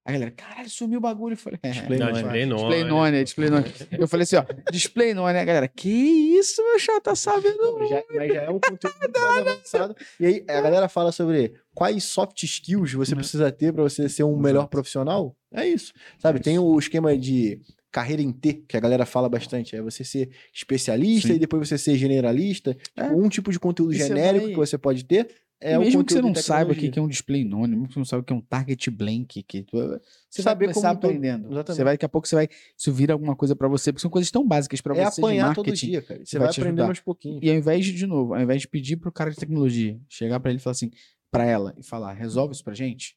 Aí 0.04 0.16
a 0.16 0.18
galera, 0.18 0.30
caralho, 0.32 0.68
sumiu 0.68 0.98
o 0.98 1.00
bagulho. 1.00 1.34
Eu 1.34 1.36
falei, 1.38 1.60
é, 1.62 1.70
Display 1.70 1.98
Não, 2.00 2.06
none. 2.10 2.14
display 2.22 2.44
none. 2.46 2.58
display 2.58 2.84
none, 2.84 3.22
display 3.24 3.50
none. 3.50 3.64
Eu 4.02 4.08
falei 4.08 4.24
assim, 4.24 4.36
ó, 4.36 4.44
display 4.70 5.14
none, 5.14 5.38
a 5.38 5.44
galera, 5.44 5.68
que 5.68 5.88
isso, 5.88 6.60
meu 6.62 6.76
chato, 6.78 7.04
tá 7.04 7.14
sabendo? 7.14 7.56
Não, 7.56 7.86
já- 7.88 8.02
mas 8.14 8.34
já 8.34 8.42
é 8.42 8.50
um 8.50 8.58
conteúdo 8.60 8.96
muito 9.00 9.20
mais 9.22 9.46
avançado. 9.46 9.96
E 10.20 10.26
aí 10.26 10.44
a 10.48 10.60
galera 10.60 10.88
fala 10.88 11.12
sobre 11.12 11.54
quais 11.72 12.02
soft 12.04 12.42
skills 12.42 12.92
você 12.92 13.12
Uhum. 13.12 13.18
precisa 13.18 13.50
ter 13.52 13.72
para 13.72 13.84
você 13.84 14.08
ser 14.08 14.24
um 14.24 14.36
melhor 14.36 14.66
profissional. 14.66 15.36
É 15.52 15.66
isso. 15.68 15.92
Sabe, 16.18 16.40
tem 16.40 16.58
o 16.58 16.76
esquema 16.78 17.16
de 17.16 17.60
carreira 17.92 18.22
em 18.22 18.32
T, 18.32 18.64
que 18.66 18.76
a 18.76 18.80
galera 18.80 19.04
fala 19.06 19.28
bastante. 19.28 19.76
É 19.76 19.82
você 19.82 20.02
ser 20.02 20.30
especialista 20.52 21.28
Sim. 21.28 21.34
e 21.34 21.38
depois 21.38 21.68
você 21.68 21.76
ser 21.78 21.96
generalista. 21.96 22.76
É. 22.96 23.02
Tipo, 23.04 23.22
um 23.24 23.28
tipo 23.28 23.52
de 23.52 23.60
conteúdo 23.60 23.92
E 23.92 23.98
você 23.98 24.08
genérico 24.08 24.44
vai- 24.46 24.50
que 24.54 24.56
você 24.58 24.78
pode 24.78 25.04
ter 25.04 25.28
é 25.64 25.78
o 25.78 25.82
mesmo 25.82 26.02
que 26.02 26.12
você 26.12 26.20
não 26.20 26.32
de 26.32 26.42
saiba 26.42 26.72
o 26.72 26.74
que 26.74 26.90
é 26.98 27.00
um 27.00 27.06
display 27.06 27.44
none, 27.44 27.68
mesmo 27.68 27.86
que 27.86 27.92
você 27.94 28.00
não 28.00 28.04
saiba 28.04 28.22
o 28.22 28.24
que 28.24 28.32
é 28.32 28.36
um 28.36 28.40
target 28.40 28.90
blank, 28.90 29.42
que 29.44 29.64
você 29.70 30.42
Saber 30.42 30.66
vai 30.66 30.74
começar 30.74 30.88
como 30.88 31.00
todo- 31.02 31.10
aprendendo. 31.10 31.42
Você 31.48 31.52
Exatamente. 31.54 31.84
vai, 31.84 31.94
daqui 31.94 32.04
a 32.04 32.08
pouco 32.08 32.26
você 32.26 32.34
vai, 32.34 32.48
isso 32.76 32.92
vira 32.92 33.12
alguma 33.12 33.36
coisa 33.36 33.54
pra 33.54 33.68
você, 33.68 33.92
porque 33.92 34.02
são 34.02 34.10
coisas 34.10 34.28
tão 34.32 34.44
básicas 34.44 34.80
pra 34.80 34.92
É 34.96 35.04
você 35.04 35.20
de 35.20 35.24
apanhar 35.24 35.54
todo 35.54 35.66
marketing. 35.66 35.86
dia, 35.86 36.02
cara. 36.02 36.20
Você 36.24 36.36
vai 36.38 36.48
vai 36.48 36.56
aprendendo 36.56 36.88
aos 36.88 36.98
pouquinhos. 36.98 37.38
E 37.44 37.48
ao 37.48 37.54
invés 37.56 37.84
de, 37.84 37.92
de 37.92 38.06
novo, 38.08 38.34
ao 38.34 38.40
invés 38.40 38.60
de 38.62 38.66
pedir 38.68 38.96
pro 38.96 39.12
cara 39.12 39.30
de 39.30 39.36
tecnologia, 39.36 40.00
chegar 40.08 40.40
pra 40.40 40.50
ele 40.50 40.58
e 40.58 40.60
falar 40.62 40.72
assim, 40.72 40.90
pra 41.30 41.44
ela, 41.46 41.74
e 41.78 41.82
falar, 41.84 42.12
resolve 42.14 42.54
isso 42.54 42.64
pra 42.64 42.74
gente, 42.74 43.16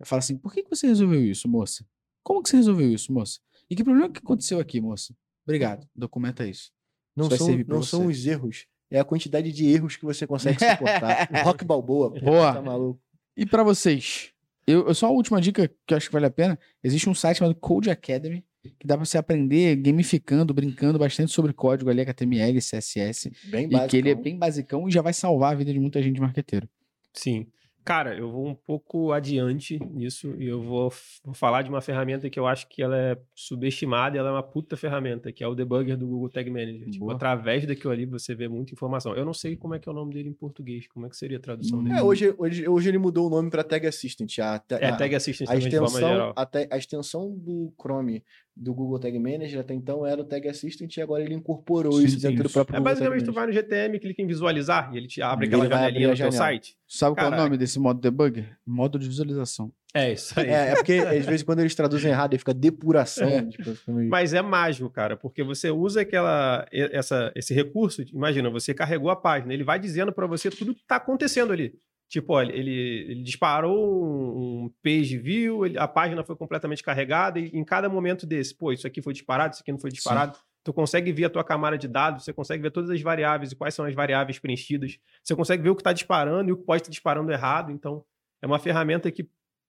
eu 0.00 0.06
falo 0.06 0.20
assim, 0.20 0.38
por 0.38 0.54
que, 0.54 0.62
que 0.62 0.70
você 0.70 0.86
resolveu 0.86 1.22
isso, 1.22 1.46
moça? 1.48 1.84
Como 2.22 2.42
que 2.42 2.48
você 2.48 2.56
resolveu 2.56 2.90
isso, 2.90 3.12
moça? 3.12 3.40
E 3.70 3.76
que 3.76 3.84
problema 3.84 4.08
que 4.10 4.18
aconteceu 4.18 4.58
aqui, 4.60 4.80
moça? 4.80 5.14
Obrigado, 5.46 5.86
documenta 5.94 6.46
isso. 6.46 6.70
Não, 7.16 7.26
Isso 7.28 7.36
são, 7.38 7.58
não 7.66 7.82
são 7.82 8.06
os 8.06 8.26
erros. 8.26 8.66
É 8.90 8.98
a 9.00 9.04
quantidade 9.04 9.50
de 9.52 9.66
erros 9.66 9.96
que 9.96 10.04
você 10.04 10.26
consegue 10.26 10.58
suportar. 10.58 11.28
Rock 11.44 11.64
Balboa, 11.64 12.10
pô, 12.12 12.20
Boa. 12.20 12.54
tá 12.54 12.62
maluco. 12.62 13.00
E 13.36 13.44
pra 13.44 13.62
vocês? 13.62 14.30
Eu, 14.66 14.86
eu- 14.88 14.94
só 14.94 15.06
a 15.06 15.10
última 15.10 15.40
dica 15.40 15.68
que 15.86 15.92
eu 15.94 15.96
acho 15.96 16.06
que 16.08 16.12
vale 16.12 16.26
a 16.26 16.30
pena. 16.30 16.58
Existe 16.82 17.08
um 17.08 17.14
site 17.14 17.38
chamado 17.38 17.54
Code 17.56 17.90
Academy, 17.90 18.44
que 18.78 18.86
dá 18.86 18.96
pra 18.96 19.04
você 19.04 19.18
aprender 19.18 19.76
gamificando, 19.76 20.54
brincando 20.54 20.98
bastante 20.98 21.32
sobre 21.32 21.52
código 21.52 21.90
ali, 21.90 22.00
HTML, 22.02 22.58
CSS. 22.60 23.30
Bem 23.44 23.66
e 23.66 23.70
básico. 23.70 23.90
que 23.90 23.96
ele 23.96 24.10
é 24.10 24.14
bem 24.14 24.38
basicão 24.38 24.88
e 24.88 24.92
já 24.92 25.02
vai 25.02 25.12
salvar 25.12 25.52
a 25.52 25.56
vida 25.56 25.72
de 25.72 25.78
muita 25.80 26.02
gente 26.02 26.20
marqueteiro. 26.20 26.68
Sim. 27.12 27.46
Cara, 27.88 28.14
eu 28.14 28.30
vou 28.30 28.46
um 28.46 28.54
pouco 28.54 29.12
adiante 29.12 29.78
nisso 29.78 30.34
e 30.38 30.46
eu 30.46 30.60
vou, 30.62 30.92
vou 31.24 31.32
falar 31.32 31.62
de 31.62 31.70
uma 31.70 31.80
ferramenta 31.80 32.28
que 32.28 32.38
eu 32.38 32.46
acho 32.46 32.68
que 32.68 32.82
ela 32.82 32.94
é 32.98 33.16
subestimada 33.34 34.14
e 34.14 34.18
ela 34.18 34.28
é 34.28 34.32
uma 34.32 34.42
puta 34.42 34.76
ferramenta, 34.76 35.32
que 35.32 35.42
é 35.42 35.48
o 35.48 35.54
debugger 35.54 35.96
do 35.96 36.06
Google 36.06 36.28
Tag 36.28 36.50
Manager. 36.50 36.90
Tipo, 36.90 37.10
através 37.10 37.66
daquilo 37.66 37.90
ali 37.90 38.04
você 38.04 38.34
vê 38.34 38.46
muita 38.46 38.74
informação. 38.74 39.14
Eu 39.14 39.24
não 39.24 39.32
sei 39.32 39.56
como 39.56 39.74
é 39.74 39.78
que 39.78 39.88
é 39.88 39.92
o 39.92 39.94
nome 39.94 40.12
dele 40.12 40.28
em 40.28 40.34
português, 40.34 40.86
como 40.86 41.06
é 41.06 41.08
que 41.08 41.16
seria 41.16 41.38
a 41.38 41.40
tradução 41.40 41.82
dele. 41.82 41.96
É, 41.96 42.02
hoje, 42.02 42.34
hoje, 42.36 42.68
hoje 42.68 42.88
ele 42.90 42.98
mudou 42.98 43.26
o 43.26 43.30
nome 43.30 43.48
para 43.50 43.64
Tag 43.64 43.86
Assistant. 43.86 44.38
A, 44.38 44.62
É, 44.78 44.88
a- 44.88 44.96
Tag 44.96 45.14
Assistant 45.14 45.48
a 45.48 45.52
forma 45.52 45.66
extensão, 45.66 46.32
a, 46.36 46.74
a 46.74 46.76
extensão 46.78 47.34
do 47.38 47.72
Chrome 47.80 48.22
do 48.60 48.74
Google 48.74 48.98
Tag 48.98 49.18
Manager 49.18 49.60
até 49.60 49.72
então 49.74 50.04
era 50.04 50.20
o 50.20 50.24
Tag 50.24 50.48
Assistant 50.48 50.94
e 50.96 51.00
agora 51.00 51.22
ele 51.22 51.34
incorporou 51.34 51.92
Sim, 51.92 52.04
isso 52.04 52.20
dentro 52.20 52.42
do 52.42 52.46
isso. 52.46 52.52
próprio 52.54 52.76
É 52.76 52.78
Google 52.78 52.92
Tag 52.92 53.00
basicamente 53.00 53.24
tu 53.26 53.32
vai 53.32 53.46
no 53.46 53.52
GTM, 53.52 53.98
clica 54.00 54.20
em 54.22 54.26
visualizar 54.26 54.90
e 54.92 54.96
ele 54.96 55.06
te 55.06 55.22
abre 55.22 55.46
Ele 55.46 55.54
aquela 55.54 55.68
janelinha 55.70 56.08
no 56.08 56.16
teu 56.16 56.32
site. 56.32 56.76
Sabe 56.86 57.14
qual 57.14 57.24
é 57.24 57.28
o 57.28 57.30
Caraca. 57.30 57.42
nome 57.44 57.56
desse 57.56 57.78
modo 57.78 58.00
debugger? 58.00 58.56
Modo 58.66 58.98
de 58.98 59.06
visualização. 59.08 59.72
É 59.94 60.12
isso 60.12 60.38
aí. 60.38 60.48
É, 60.48 60.70
é 60.72 60.74
porque 60.74 60.92
às 61.00 61.24
vezes 61.24 61.42
quando 61.42 61.60
eles 61.60 61.74
traduzem 61.74 62.10
errado, 62.10 62.32
ele 62.32 62.38
fica 62.38 62.52
depuração. 62.52 63.28
É. 63.28 63.42
tipo, 63.46 63.70
meio- 63.92 64.10
Mas 64.10 64.34
é 64.34 64.42
mágico, 64.42 64.90
cara, 64.90 65.16
porque 65.16 65.42
você 65.42 65.70
usa 65.70 66.00
aquela, 66.02 66.66
e- 66.72 66.90
essa, 66.92 67.32
esse 67.34 67.54
recurso. 67.54 68.02
Imagina, 68.12 68.50
você 68.50 68.74
carregou 68.74 69.10
a 69.10 69.16
página, 69.16 69.54
ele 69.54 69.64
vai 69.64 69.78
dizendo 69.78 70.12
pra 70.12 70.26
você 70.26 70.50
tudo 70.50 70.74
que 70.74 70.84
tá 70.86 70.96
acontecendo 70.96 71.52
ali. 71.52 71.74
Tipo, 72.08 72.32
olha, 72.32 72.52
ele, 72.52 72.72
ele 73.10 73.22
disparou 73.22 74.64
um, 74.64 74.72
page 74.82 75.18
view, 75.18 75.66
ele- 75.66 75.78
a 75.78 75.86
página 75.86 76.24
foi 76.24 76.34
completamente 76.36 76.82
carregada, 76.82 77.38
e 77.38 77.48
em 77.48 77.64
cada 77.64 77.88
momento 77.88 78.26
desse, 78.26 78.54
pô, 78.56 78.72
isso 78.72 78.86
aqui 78.86 79.02
foi 79.02 79.12
disparado, 79.12 79.54
isso 79.54 79.62
aqui 79.62 79.70
não 79.70 79.78
foi 79.78 79.90
disparado. 79.90 80.38
Tu 80.64 80.72
consegue 80.72 81.12
ver 81.12 81.26
a 81.26 81.30
tua 81.30 81.44
camada 81.44 81.76
de 81.78 81.86
dados, 81.86 82.24
você 82.24 82.32
consegue 82.32 82.62
ver 82.62 82.70
todas 82.70 82.90
as 82.90 83.00
variáveis 83.00 83.52
e 83.52 83.56
quais 83.56 83.74
são 83.74 83.84
as 83.84 83.94
variáveis 83.94 84.38
preenchidas. 84.38 84.98
Você 85.22 85.36
consegue 85.36 85.62
ver 85.62 85.70
o 85.70 85.76
que 85.76 85.80
está 85.80 85.92
disparando 85.92 86.50
e 86.50 86.52
o 86.52 86.56
que 86.56 86.64
pode 86.64 86.82
estar 86.82 86.90
disparando 86.90 87.30
errado. 87.30 87.70
Então, 87.70 88.04
é 88.42 88.46
uma 88.46 88.58
ferramenta 88.58 89.10
que, 89.10 89.28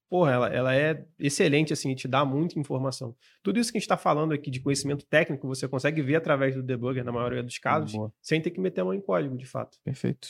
porra, 0.09 0.31
ela, 0.31 0.47
ela 0.47 0.75
é 0.75 1.05
excelente, 1.17 1.71
assim, 1.71 1.93
te 1.93 2.07
dá 2.07 2.25
muita 2.25 2.59
informação. 2.59 3.15
Tudo 3.43 3.59
isso 3.59 3.71
que 3.71 3.77
a 3.77 3.79
gente 3.79 3.85
está 3.85 3.97
falando 3.97 4.33
aqui 4.33 4.49
de 4.49 4.59
conhecimento 4.59 5.05
técnico, 5.05 5.47
você 5.47 5.67
consegue 5.67 6.01
ver 6.01 6.15
através 6.15 6.55
do 6.55 6.63
debugger, 6.63 7.03
na 7.03 7.11
maioria 7.11 7.43
dos 7.43 7.57
casos, 7.59 7.91
Boa. 7.93 8.11
sem 8.21 8.41
ter 8.41 8.51
que 8.51 8.59
meter 8.59 8.81
a 8.81 8.85
mão 8.85 8.93
em 8.93 9.01
código, 9.01 9.37
de 9.37 9.45
fato. 9.45 9.77
Perfeito. 9.83 10.29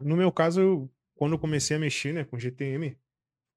No 0.00 0.16
meu 0.16 0.30
caso, 0.32 0.60
eu- 0.60 0.90
quando 1.14 1.32
eu 1.32 1.38
comecei 1.38 1.76
a 1.76 1.80
mexer 1.80 2.12
né, 2.12 2.24
com 2.24 2.38
GTM, 2.38 2.96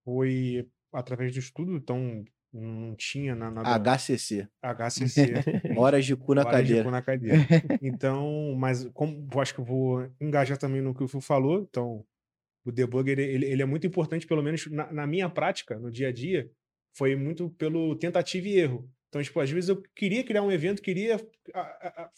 foi 0.03 0.67
através 0.93 1.31
do 1.33 1.39
estudo, 1.39 1.75
então 1.75 2.23
não 2.51 2.95
tinha 2.95 3.35
na, 3.35 3.51
nada 3.51 3.69
HCC. 3.75 4.47
HCC. 4.61 5.33
Horas 5.77 6.05
de 6.05 6.15
cu 6.15 6.33
na 6.33 6.43
de 6.43 6.49
cadeira. 6.51 6.83
cu 6.83 6.91
na 6.91 7.01
cadeira. 7.01 7.37
Então, 7.81 8.55
mas 8.57 8.85
como 8.93 9.27
acho 9.39 9.53
que 9.53 9.59
eu 9.61 9.65
vou 9.65 10.09
engajar 10.19 10.57
também 10.57 10.81
no 10.81 10.93
que 10.95 11.03
o 11.03 11.07
Phil 11.07 11.21
falou, 11.21 11.61
então 11.61 12.03
o 12.65 12.71
debugger 12.71 13.19
ele, 13.19 13.45
ele 13.45 13.61
é 13.61 13.65
muito 13.65 13.85
importante, 13.85 14.25
pelo 14.27 14.41
menos 14.43 14.65
na, 14.67 14.91
na 14.91 15.07
minha 15.07 15.29
prática, 15.29 15.77
no 15.77 15.91
dia 15.91 16.07
a 16.09 16.11
dia, 16.11 16.49
foi 16.97 17.15
muito 17.15 17.49
pelo 17.51 17.95
tentativa 17.95 18.47
e 18.47 18.57
erro. 18.59 18.89
Então, 19.09 19.21
tipo, 19.23 19.39
às 19.39 19.49
vezes 19.49 19.69
eu 19.69 19.81
queria 19.95 20.23
criar 20.23 20.43
um 20.43 20.51
evento, 20.51 20.81
queria 20.81 21.19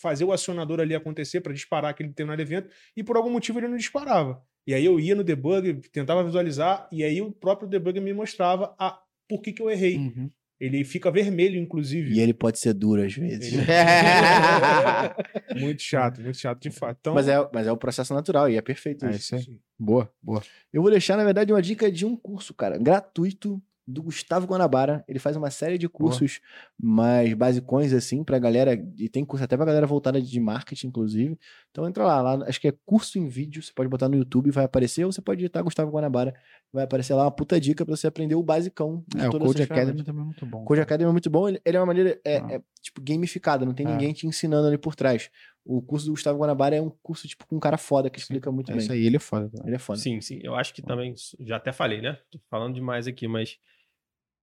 fazer 0.02 0.26
o 0.26 0.32
acionador 0.34 0.80
ali 0.80 0.94
acontecer 0.94 1.42
para 1.42 1.54
disparar 1.54 1.92
aquele 1.92 2.10
determinado 2.10 2.42
evento, 2.42 2.70
e 2.96 3.04
por 3.04 3.16
algum 3.16 3.30
motivo 3.32 3.60
ele 3.60 3.68
não 3.70 3.78
disparava. 3.78 4.44
E 4.68 4.74
aí 4.74 4.86
eu 4.86 5.00
ia 5.00 5.16
no 5.16 5.24
debugger, 5.24 5.80
tentava 5.92 6.24
visualizar, 6.24 6.88
e 6.92 7.04
aí 7.04 7.22
o 7.22 7.32
próprio 7.32 7.68
debugger 7.68 8.02
me 8.02 8.14
mostrava 8.14 8.76
a, 8.78 9.00
por 9.28 9.42
que, 9.42 9.54
que 9.54 9.62
eu 9.62 9.70
errei. 9.72 9.98
Uhum. 9.98 10.30
Ele 10.60 10.84
fica 10.84 11.10
vermelho, 11.10 11.58
inclusive. 11.60 12.14
E 12.14 12.20
ele 12.20 12.36
pode 12.36 12.60
ser 12.60 12.74
duro 12.76 13.02
às 13.02 13.12
vezes. 13.16 13.52
Ele- 13.54 13.66
muito 15.60 15.82
chato, 15.82 16.22
muito 16.22 16.38
chato, 16.38 16.60
de 16.62 16.70
fato. 16.70 16.98
Então, 17.02 17.14
Mas, 17.16 17.28
é, 17.28 17.36
mas 17.54 17.66
é 17.66 17.72
o 17.72 17.78
processo 17.78 18.14
natural 18.14 18.50
e 18.50 18.58
é 18.58 18.62
perfeito 18.62 19.06
É 19.06 19.10
isso. 19.12 19.36
isso 19.36 19.50
aí. 19.52 19.58
boa, 19.80 20.12
boa. 20.22 20.44
Eu 20.72 20.82
vou 20.84 20.92
deixar, 20.92 21.18
na 21.18 21.24
verdade, 21.24 21.52
uma 21.52 21.62
dica 21.62 21.92
de 21.92 22.06
um 22.06 22.16
curso, 22.16 22.54
cara, 22.54 22.78
gratuito 22.78 23.60
do 23.88 24.02
Gustavo 24.04 24.46
Guanabara. 24.48 25.04
Ele 25.08 25.20
faz 25.20 25.36
uma 25.36 25.50
série 25.50 25.78
de 25.78 25.90
cursos 25.90 26.40
mais 26.80 27.34
basicões, 27.34 27.92
assim, 27.94 28.24
pra 28.24 28.40
galera. 28.40 28.74
E 28.98 29.10
tem 29.10 29.26
curso 29.26 29.44
até 29.44 29.58
pra 29.58 29.66
galera 29.66 29.86
voltada 29.88 30.22
de 30.22 30.40
marketing, 30.40 30.88
inclusive. 30.88 31.38
Então 31.72 31.88
entra 31.88 32.04
lá, 32.06 32.22
lá 32.22 32.46
acho 32.48 32.60
que 32.62 32.68
é 32.68 32.74
curso 32.86 33.18
em 33.20 33.28
vídeo. 33.28 33.62
Você 33.62 33.72
pode 33.74 33.90
botar 33.90 34.08
no 34.08 34.16
YouTube, 34.16 34.52
vai 34.52 34.66
aparecer, 34.66 35.04
ou 35.06 35.12
você 35.12 35.22
pode 35.22 35.40
digitar 35.40 35.64
Gustavo 35.64 35.92
Guanabara. 35.92 36.34
Vai 36.72 36.84
aparecer 36.86 37.14
lá 37.14 37.24
uma 37.26 37.32
puta 37.32 37.60
dica 37.60 37.86
pra 37.86 37.96
você 37.96 38.08
aprender 38.08 38.36
o 38.36 38.44
basicão. 38.44 39.04
de 39.08 39.20
É, 39.22 39.28
o 39.28 39.32
Code 39.40 39.62
Academy 39.64 40.04
também 40.04 40.22
é 40.22 40.26
muito 40.26 40.46
bom. 40.46 40.64
Code 40.64 40.82
Academy 40.82 41.10
é 41.10 41.12
muito 41.12 41.30
bom. 41.30 41.50
Ele, 41.50 41.60
ele 41.66 41.78
é 41.78 41.80
uma 41.80 41.86
maneira, 41.86 42.20
é, 42.24 42.38
Ah. 42.38 42.48
é, 42.54 42.62
tipo, 42.82 43.02
gamificada. 43.02 43.66
Não 43.66 43.74
tem 43.74 43.86
É. 43.86 43.90
ninguém 43.92 44.14
te 44.14 44.26
ensinando 44.26 44.68
ali 44.68 44.78
por 44.78 44.96
trás. 44.96 45.30
O 45.64 45.82
curso 45.82 46.08
do 46.08 46.12
Gustavo 46.14 46.40
Guanabara 46.40 46.76
é 46.76 46.82
um 46.82 46.90
curso, 47.04 47.28
tipo, 47.28 47.46
com 47.46 47.56
um 47.56 47.60
cara 47.60 47.78
foda 47.78 48.10
que 48.10 48.20
explica 48.20 48.52
muito 48.52 48.72
É 48.72 48.74
bem. 48.76 48.84
isso 48.84 48.92
aí, 48.92 49.06
ele 49.06 49.18
é 49.18 49.20
foda. 49.20 49.50
tá? 49.50 49.64
Ele 49.66 49.76
é 49.76 49.80
foda. 49.80 50.00
Sim, 50.00 50.20
sim. 50.20 50.40
Eu 50.42 50.56
acho 50.56 50.74
que 50.74 50.82
também, 50.82 51.14
já 51.40 51.58
até 51.58 51.72
falei, 51.72 52.02
né? 52.02 52.18
Tô 52.32 52.40
falando 52.50 52.74
demais 52.74 53.06
aqui, 53.08 53.28
mas 53.28 53.58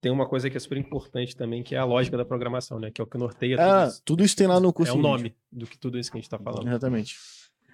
tem 0.01 0.11
uma 0.11 0.27
coisa 0.27 0.49
que 0.49 0.55
é 0.55 0.59
super 0.59 0.77
importante 0.77 1.35
também, 1.35 1.61
que 1.61 1.75
é 1.75 1.77
a 1.77 1.83
lógica 1.83 2.15
da 2.15 2.23
programação, 2.23 2.79
né? 2.79 2.89
Que 2.89 3.01
é 3.01 3.03
o 3.03 3.07
que 3.07 3.17
norteia 3.17 3.57
tudo 3.57 3.65
Ah, 3.69 3.87
isso. 3.87 4.01
tudo 4.05 4.23
isso 4.23 4.35
tem 4.35 4.47
lá 4.47 4.59
no 4.61 4.71
curso. 4.71 4.93
É 4.93 4.95
o 4.95 5.01
nome 5.01 5.35
do 5.51 5.67
que 5.67 5.77
tudo 5.77 5.99
isso 5.99 6.09
que 6.09 6.17
a 6.17 6.21
gente 6.21 6.29
tá 6.29 6.39
falando. 6.39 6.67
Exatamente. 6.69 7.15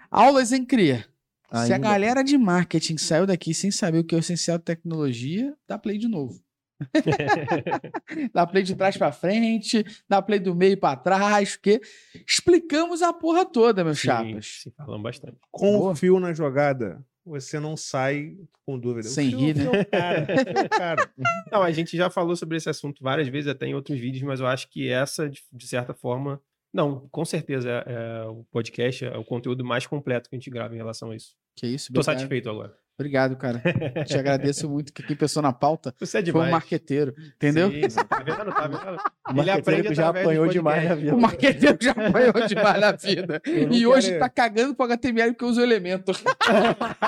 Aulas 0.10 0.52
em 0.52 0.66
CRIA. 0.66 1.06
Se 1.52 1.72
a 1.72 1.76
Ainda. 1.76 1.78
galera 1.78 2.24
de 2.24 2.38
marketing 2.40 2.98
saiu 2.98 3.28
daqui 3.28 3.54
sem 3.54 3.70
saber 3.70 4.00
o 4.00 4.04
que 4.04 4.16
é 4.16 4.18
o 4.18 4.20
essencial 4.20 4.58
de 4.58 4.64
tecnologia, 4.64 5.56
dá 5.68 5.78
play 5.78 6.00
de 6.00 6.08
novo. 6.08 6.44
dá 8.34 8.46
play 8.46 8.64
de 8.64 8.76
trás 8.76 8.98
pra 8.98 9.12
frente, 9.12 9.86
dá 10.08 10.22
play 10.22 10.40
do 10.40 10.56
meio 10.56 10.78
pra 10.78 10.96
trás, 10.96 11.56
porque 11.56 11.82
explicamos 12.28 13.02
a 13.02 13.14
porra 13.14 13.46
toda, 13.46 13.84
meus 13.84 14.00
Sim, 14.00 14.08
chapas. 14.08 14.60
sim, 14.64 14.72
falando 14.78 15.04
bastante. 15.04 15.38
com 15.52 15.78
Boa. 15.78 15.92
o 15.92 15.96
fio 15.96 16.20
na 16.20 16.34
jogada, 16.34 17.04
você 17.26 17.60
não 17.60 17.76
sai 17.78 18.38
com 18.66 18.78
dúvida. 18.78 19.08
Sem 19.08 19.30
Phil- 19.30 19.40
rir, 19.40 19.56
Phil 19.56 19.74
é 19.74 19.84
cara, 19.86 20.26
é 20.30 20.70
cara. 20.70 21.10
Não, 21.52 21.62
a 21.62 21.72
gente 21.72 21.96
já 21.96 22.10
falou 22.10 22.36
sobre 22.36 22.58
esse 22.58 22.70
assunto 22.70 23.04
várias 23.04 23.28
vezes, 23.28 23.48
até 23.50 23.68
em 23.68 23.76
outros 23.76 24.00
vídeos, 24.00 24.24
mas 24.24 24.40
eu 24.40 24.48
acho 24.48 24.68
que 24.70 24.90
essa, 24.90 25.30
de, 25.30 25.44
de 25.54 25.68
certa 25.68 25.94
forma, 25.94 26.42
não, 26.74 27.08
com 27.12 27.24
certeza 27.24 27.70
é, 27.70 28.24
é 28.24 28.26
o 28.28 28.44
podcast, 28.52 29.06
é 29.06 29.16
o 29.18 29.24
conteúdo 29.24 29.64
mais 29.64 29.86
completo 29.88 30.28
que 30.30 30.36
a 30.36 30.40
gente 30.40 30.50
grava 30.50 30.74
em 30.74 30.78
relação 30.78 31.12
a 31.12 31.16
isso. 31.16 31.36
Que 31.56 31.68
isso, 31.68 31.94
Tô 31.94 32.00
obrigado. 32.00 32.16
satisfeito 32.18 32.50
agora. 32.50 32.76
Obrigado, 32.98 33.36
cara. 33.36 33.62
Te 34.06 34.18
agradeço 34.18 34.70
muito 34.70 34.94
que 34.94 35.04
quem 35.04 35.16
pensou 35.18 35.44
na 35.44 35.52
pauta 35.52 35.94
Você 36.00 36.20
é 36.20 36.26
foi 36.26 36.48
um 36.48 36.52
marqueteiro, 36.52 37.14
entendeu? 37.36 37.70
Sim, 37.70 37.82
tá 38.08 38.20
vendo? 38.24 38.54
Tá 38.54 38.68
vendo? 38.68 38.78
O 38.78 39.32
Ele 39.32 39.36
marqueteiro 39.36 39.60
aprende 39.60 39.88
que 39.90 39.96
já 39.96 40.10
apanhou 40.10 40.46
do 40.46 40.52
demais 40.52 40.88
na 40.88 40.96
vida. 40.96 41.16
O 41.16 41.20
marqueteiro 41.20 41.78
já 41.82 41.92
apanhou 41.92 42.34
demais 42.48 42.80
na 42.80 42.92
vida. 42.94 43.42
E 43.46 43.86
hoje 43.86 44.08
quero- 44.08 44.20
tá 44.22 44.30
cagando 44.30 44.74
pro 44.76 44.86
HTML 44.86 45.34
porque 45.34 45.46
usa 45.46 45.62
o 45.62 45.64
elemento. 45.64 46.14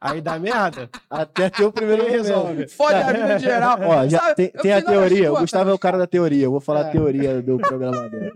Aí 0.00 0.20
dá 0.20 0.38
merda. 0.38 0.88
Até 1.08 1.50
ter 1.50 1.64
o 1.64 1.72
primeiro 1.72 2.08
resolve. 2.08 2.68
Fode 2.68 2.94
a 2.94 3.12
vida 3.12 3.36
em 3.36 3.38
geral. 3.38 3.78
Ó, 3.82 4.08
já 4.08 4.18
Sabe, 4.18 4.34
tem, 4.36 4.48
tem 4.50 4.72
a 4.72 4.82
teoria. 4.82 5.32
O 5.32 5.38
Gustavo 5.40 5.64
tá 5.66 5.70
é 5.70 5.74
o 5.74 5.78
cara 5.78 5.98
da 5.98 6.06
teoria. 6.06 6.44
Eu 6.44 6.50
vou 6.50 6.60
falar 6.60 6.86
É. 6.86 6.88
a 6.88 6.92
teoria 6.92 7.42
do 7.42 7.58
programador. 7.58 8.32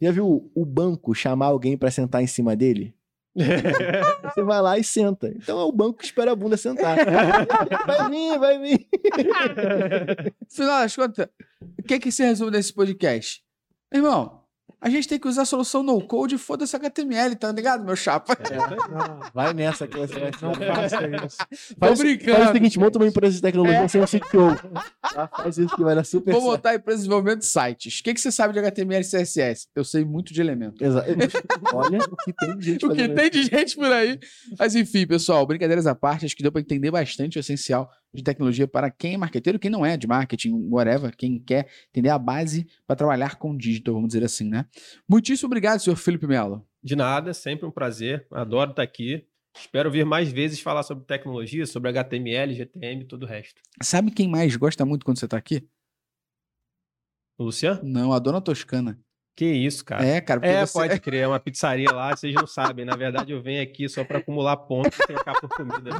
Já 0.00 0.10
viu 0.10 0.50
o 0.54 0.64
banco 0.64 1.14
chamar 1.14 1.46
alguém 1.46 1.76
pra 1.76 1.90
sentar 1.90 2.22
em 2.22 2.26
cima 2.26 2.56
dele? 2.56 2.94
Você 3.34 4.42
vai 4.42 4.62
lá 4.62 4.78
e 4.78 4.84
senta. 4.84 5.28
Então 5.28 5.58
é 5.60 5.64
o 5.64 5.72
banco 5.72 5.98
que 5.98 6.04
espera 6.04 6.32
a 6.32 6.36
bunda 6.36 6.56
sentar. 6.56 6.96
vai 7.86 8.10
vir, 8.10 8.38
vai 8.38 8.58
vir. 8.58 8.88
Final 10.48 10.82
das 10.82 10.94
contas, 10.94 11.28
o 11.78 11.82
que, 11.82 11.98
que 11.98 12.12
você 12.12 12.24
resume 12.24 12.50
desse 12.52 12.72
podcast? 12.72 13.42
Irmão, 13.92 14.43
a 14.80 14.90
gente 14.90 15.08
tem 15.08 15.18
que 15.18 15.26
usar 15.28 15.42
a 15.42 15.46
solução 15.46 15.82
no 15.82 16.00
code 16.06 16.34
e 16.34 16.38
foda-se 16.38 16.76
HTML, 16.76 17.34
tá 17.36 17.50
ligado, 17.52 17.84
meu 17.84 17.96
chapa? 17.96 18.36
Não, 18.90 19.20
Vai 19.32 19.54
nessa 19.54 19.86
que 19.86 19.96
você 19.96 20.18
vai 20.18 20.30
não 20.42 20.54
faça 20.54 20.96
isso. 21.26 21.36
Tô 21.74 21.86
Faz, 21.86 21.98
brincando. 21.98 22.36
faz 22.36 22.50
o 22.50 22.52
seguinte, 22.52 22.78
monta 22.78 22.98
uma 22.98 23.06
empresa 23.06 23.34
de 23.36 23.40
tecnologia 23.42 23.78
É. 23.80 23.88
sem 23.88 24.00
um 24.02 24.04
CTO. 24.06 24.54
Tá? 25.14 25.28
Faz 25.28 25.56
isso 25.58 25.74
que 25.74 25.82
vai 25.82 25.94
dar 25.94 26.04
super 26.04 26.32
Vou 26.32 26.40
certo. 26.42 26.52
montar 26.52 26.70
a 26.70 26.74
empresa 26.74 26.96
de 26.98 27.02
desenvolvimento 27.04 27.38
de 27.40 27.46
sites. 27.46 28.00
O 28.00 28.02
que, 28.02 28.14
que 28.14 28.20
você 28.20 28.30
sabe 28.32 28.52
de 28.52 28.58
HTML 28.58 29.00
e 29.04 29.08
CSS? 29.08 29.68
Eu 29.74 29.84
sei 29.84 30.04
muito 30.04 30.34
de 30.34 30.40
elemento. 30.40 30.84
Exa- 30.84 31.04
Olha 31.72 31.98
o 32.00 32.16
que 32.16 32.32
tem 32.34 32.56
de 32.58 32.64
gente 32.72 32.86
O 32.86 32.90
que 32.94 33.08
tem 33.08 33.30
de 33.30 33.42
gente 33.44 33.76
por 33.76 33.86
aí. 33.90 34.18
Mas 34.58 34.74
enfim, 34.74 35.06
pessoal, 35.06 35.46
brincadeiras 35.46 35.86
à 35.86 35.94
parte, 35.94 36.26
acho 36.26 36.36
que 36.36 36.42
deu 36.42 36.52
para 36.52 36.60
entender 36.60 36.90
bastante 36.90 37.38
o 37.38 37.40
essencial 37.40 37.90
de 38.14 38.22
tecnologia 38.22 38.68
para 38.68 38.90
quem 38.90 39.14
é 39.14 39.16
marqueteiro, 39.18 39.58
quem 39.58 39.70
não 39.70 39.84
é 39.84 39.96
de 39.96 40.06
marketing, 40.06 40.68
whatever, 40.70 41.14
quem 41.16 41.38
quer 41.38 41.68
entender 41.90 42.10
a 42.10 42.18
base 42.18 42.66
para 42.86 42.96
trabalhar 42.96 43.36
com 43.36 43.56
digital, 43.56 43.94
vamos 43.94 44.08
dizer 44.08 44.24
assim, 44.24 44.48
né? 44.48 44.66
Muitíssimo 45.08 45.48
obrigado, 45.48 45.80
senhor 45.80 45.96
Felipe 45.96 46.26
Melo. 46.26 46.66
De 46.82 46.94
nada, 46.94 47.34
sempre 47.34 47.66
um 47.66 47.70
prazer. 47.70 48.26
Adoro 48.30 48.70
estar 48.70 48.82
aqui. 48.82 49.26
Espero 49.56 49.90
vir 49.90 50.04
mais 50.04 50.32
vezes 50.32 50.60
falar 50.60 50.82
sobre 50.82 51.04
tecnologia, 51.04 51.64
sobre 51.66 51.88
HTML, 51.88 52.54
GTM 52.54 53.02
e 53.02 53.06
todo 53.06 53.22
o 53.22 53.26
resto. 53.26 53.60
Sabe 53.82 54.10
quem 54.10 54.28
mais 54.28 54.56
gosta 54.56 54.84
muito 54.84 55.04
quando 55.04 55.18
você 55.18 55.28
tá 55.28 55.36
aqui? 55.36 55.68
O 57.38 57.44
Luciano? 57.44 57.80
Não, 57.82 58.12
a 58.12 58.18
dona 58.18 58.40
Toscana. 58.40 58.98
Que 59.36 59.46
isso, 59.46 59.84
cara. 59.84 60.06
É, 60.06 60.20
cara, 60.20 60.40
É, 60.46 60.64
você... 60.64 60.72
pode 60.72 61.00
crer, 61.02 61.22
é 61.22 61.26
uma 61.26 61.40
pizzaria 61.40 61.90
lá, 61.90 62.14
vocês 62.14 62.32
não 62.34 62.46
sabem. 62.46 62.84
Na 62.84 62.94
verdade, 62.94 63.32
eu 63.32 63.42
venho 63.42 63.60
aqui 63.62 63.88
só 63.88 64.04
para 64.04 64.18
acumular 64.18 64.56
pontos 64.56 64.96
e 64.98 65.06
trocar 65.08 65.32
por 65.40 65.48
comida. 65.48 65.90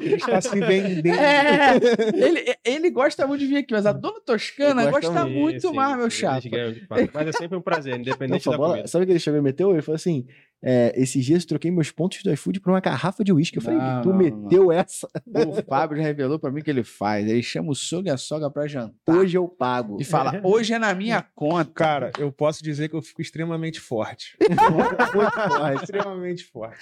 Ele 0.00 0.14
está 0.16 0.40
se 0.40 0.58
vendendo. 0.60 1.14
É, 1.14 1.76
ele, 2.14 2.54
ele 2.64 2.90
gosta 2.90 3.26
muito 3.26 3.40
de 3.40 3.46
vir 3.46 3.58
aqui, 3.58 3.72
mas 3.72 3.86
a 3.86 3.92
dona 3.92 4.20
Toscana 4.20 4.90
gosta, 4.90 5.08
gosta 5.08 5.24
muito 5.26 5.68
Sim, 5.68 5.74
mais, 5.74 5.96
meu 5.96 6.10
chapa. 6.10 6.40
fato. 6.88 7.10
Mas 7.14 7.28
é 7.28 7.32
sempre 7.32 7.56
um 7.56 7.62
prazer, 7.62 7.94
independente 8.00 8.48
da 8.50 8.56
bola- 8.56 8.70
comida. 8.70 8.88
Sabe 8.88 9.04
o 9.04 9.06
que 9.06 9.12
ele 9.12 9.18
chegou 9.20 9.38
e 9.38 9.42
meteu? 9.42 9.70
Ele 9.72 9.82
falou 9.82 9.96
assim: 9.96 10.26
é, 10.62 10.92
esses 10.94 11.24
dias 11.24 11.42
eu 11.42 11.48
troquei 11.48 11.70
meus 11.70 11.90
pontos 11.90 12.22
do 12.22 12.32
iFood 12.32 12.60
por 12.60 12.70
uma 12.70 12.80
garrafa 12.80 13.24
de 13.24 13.32
uísque. 13.32 13.58
Eu 13.58 13.62
falei, 13.62 13.80
Não, 13.80 14.02
tu 14.02 14.08
não, 14.10 14.16
meteu 14.16 14.70
essa? 14.70 15.08
O 15.26 15.62
Fábio 15.62 15.96
já 15.96 16.04
revelou 16.04 16.38
pra 16.38 16.50
mim 16.50 16.60
o 16.60 16.64
que 16.64 16.70
ele 16.70 16.84
faz. 16.84 17.26
Ele 17.26 17.42
chama 17.42 17.70
o 17.70 17.74
sogro 17.74 18.08
e 18.08 18.10
a 18.10 18.16
sogra 18.16 18.48
pra 18.48 18.66
jantar. 18.68 19.16
Hoje 19.16 19.36
eu 19.36 19.48
pago. 19.48 19.96
E 20.00 20.04
fala, 20.04 20.40
hoje 20.44 20.72
é 20.72 20.78
na 20.78 20.94
minha 20.94 21.22
conta. 21.34 21.72
Cara, 21.72 22.12
eu 22.18 22.30
posso 22.30 22.62
dizer 22.62 22.88
que 22.88 22.94
eu 22.94 23.02
fico 23.02 23.20
extremamente 23.20 23.80
forte. 23.80 24.36
Muito 24.40 25.12
forte. 25.12 25.82
extremamente 25.82 26.44
forte. 26.44 26.78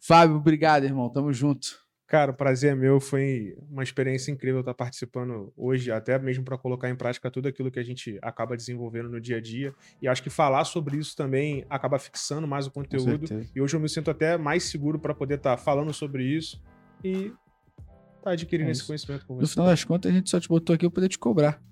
Fábio, 0.00 0.36
obrigado, 0.36 0.84
irmão. 0.84 1.08
Tamo 1.08 1.32
junto. 1.32 1.80
Cara, 2.12 2.30
o 2.30 2.34
prazer 2.34 2.72
é 2.72 2.74
meu. 2.74 3.00
Foi 3.00 3.56
uma 3.70 3.82
experiência 3.82 4.30
incrível 4.30 4.60
estar 4.60 4.74
participando 4.74 5.50
hoje, 5.56 5.90
até 5.90 6.18
mesmo 6.18 6.44
para 6.44 6.58
colocar 6.58 6.90
em 6.90 6.94
prática 6.94 7.30
tudo 7.30 7.48
aquilo 7.48 7.70
que 7.70 7.78
a 7.78 7.82
gente 7.82 8.18
acaba 8.20 8.54
desenvolvendo 8.54 9.08
no 9.08 9.18
dia 9.18 9.38
a 9.38 9.40
dia. 9.40 9.74
E 10.00 10.06
acho 10.06 10.22
que 10.22 10.28
falar 10.28 10.64
sobre 10.64 10.98
isso 10.98 11.16
também 11.16 11.64
acaba 11.70 11.98
fixando 11.98 12.46
mais 12.46 12.66
o 12.66 12.70
conteúdo. 12.70 13.24
E 13.56 13.62
hoje 13.62 13.74
eu 13.74 13.80
me 13.80 13.88
sinto 13.88 14.10
até 14.10 14.36
mais 14.36 14.64
seguro 14.64 14.98
para 14.98 15.14
poder 15.14 15.36
estar 15.36 15.56
falando 15.56 15.90
sobre 15.94 16.22
isso 16.22 16.62
e 17.02 17.32
tá 18.22 18.32
adquirindo 18.32 18.68
É 18.68 18.72
esse 18.72 18.84
conhecimento 18.86 19.24
com 19.24 19.32
No 19.36 19.46
você. 19.46 19.54
final 19.54 19.68
das 19.68 19.82
contas, 19.82 20.10
a 20.10 20.14
gente 20.14 20.28
só 20.28 20.38
te 20.38 20.50
botou 20.50 20.74
aqui 20.74 20.84
pra 20.84 20.94
poder 20.94 21.08
te 21.08 21.18
cobrar. 21.18 21.62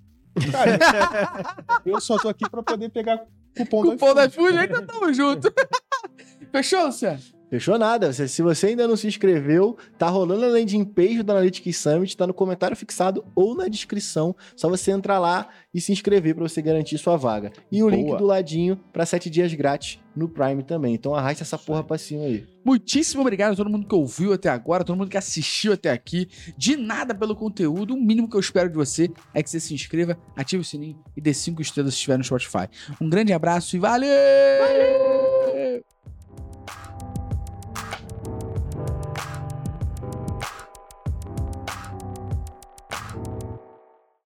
Cara, 0.50 1.54
eu 1.84 2.00
só 2.00 2.16
tô 2.16 2.30
aqui 2.30 2.48
para 2.48 2.62
poder 2.62 2.88
pegar 2.88 3.26
cupom, 3.54 3.82
Cupom 3.82 4.14
da 4.14 4.24
iFood. 4.24 4.54
iFood, 4.54 4.58
ainda 4.58 4.86
tamo 4.86 5.12
junto. 5.12 5.52
Fechou, 6.50 6.86
Luciano? 6.86 7.20
Fechou 7.50 7.76
nada. 7.76 8.12
Se, 8.12 8.28
se 8.28 8.42
você 8.42 8.68
ainda 8.68 8.86
não 8.86 8.96
se 8.96 9.08
inscreveu, 9.08 9.76
tá 9.98 10.08
rolando 10.08 10.44
a 10.44 10.48
landing 10.48 10.84
page 10.84 11.22
do 11.22 11.32
Analytics 11.32 11.76
Summit, 11.76 12.16
tá 12.16 12.26
no 12.26 12.32
comentário 12.32 12.76
fixado 12.76 13.24
ou 13.34 13.56
na 13.56 13.66
descrição. 13.66 14.36
Só 14.54 14.68
você 14.68 14.92
entrar 14.92 15.18
lá 15.18 15.48
e 15.74 15.80
se 15.80 15.90
inscrever 15.90 16.36
para 16.36 16.48
você 16.48 16.62
garantir 16.62 16.96
sua 16.96 17.16
vaga. 17.16 17.50
E 17.70 17.82
o 17.82 17.88
link 17.88 18.06
Boa. 18.06 18.18
do 18.18 18.24
ladinho 18.24 18.78
para 18.92 19.04
sete 19.04 19.28
dias 19.28 19.52
grátis 19.52 19.98
no 20.14 20.28
Prime 20.28 20.62
também. 20.62 20.94
Então 20.94 21.12
arrasta 21.12 21.42
essa 21.42 21.58
porra 21.58 21.82
pra 21.82 21.98
cima 21.98 22.22
aí. 22.22 22.46
Muitíssimo 22.64 23.22
obrigado 23.22 23.54
a 23.54 23.56
todo 23.56 23.70
mundo 23.70 23.88
que 23.88 23.94
ouviu 23.94 24.32
até 24.32 24.48
agora, 24.48 24.84
todo 24.84 24.96
mundo 24.96 25.10
que 25.10 25.16
assistiu 25.16 25.72
até 25.72 25.90
aqui. 25.90 26.28
De 26.56 26.76
nada 26.76 27.14
pelo 27.14 27.34
conteúdo. 27.34 27.94
O 27.94 28.00
mínimo 28.00 28.28
que 28.28 28.36
eu 28.36 28.40
espero 28.40 28.68
de 28.68 28.76
você 28.76 29.10
é 29.34 29.42
que 29.42 29.50
você 29.50 29.58
se 29.58 29.74
inscreva, 29.74 30.16
ative 30.36 30.62
o 30.62 30.64
sininho 30.64 31.02
e 31.16 31.20
dê 31.20 31.34
cinco 31.34 31.60
estrelas 31.60 31.94
se 31.94 31.98
estiver 31.98 32.16
no 32.16 32.22
Spotify. 32.22 32.68
Um 33.00 33.10
grande 33.10 33.32
abraço 33.32 33.74
e 33.74 33.78
valeu! 33.80 34.10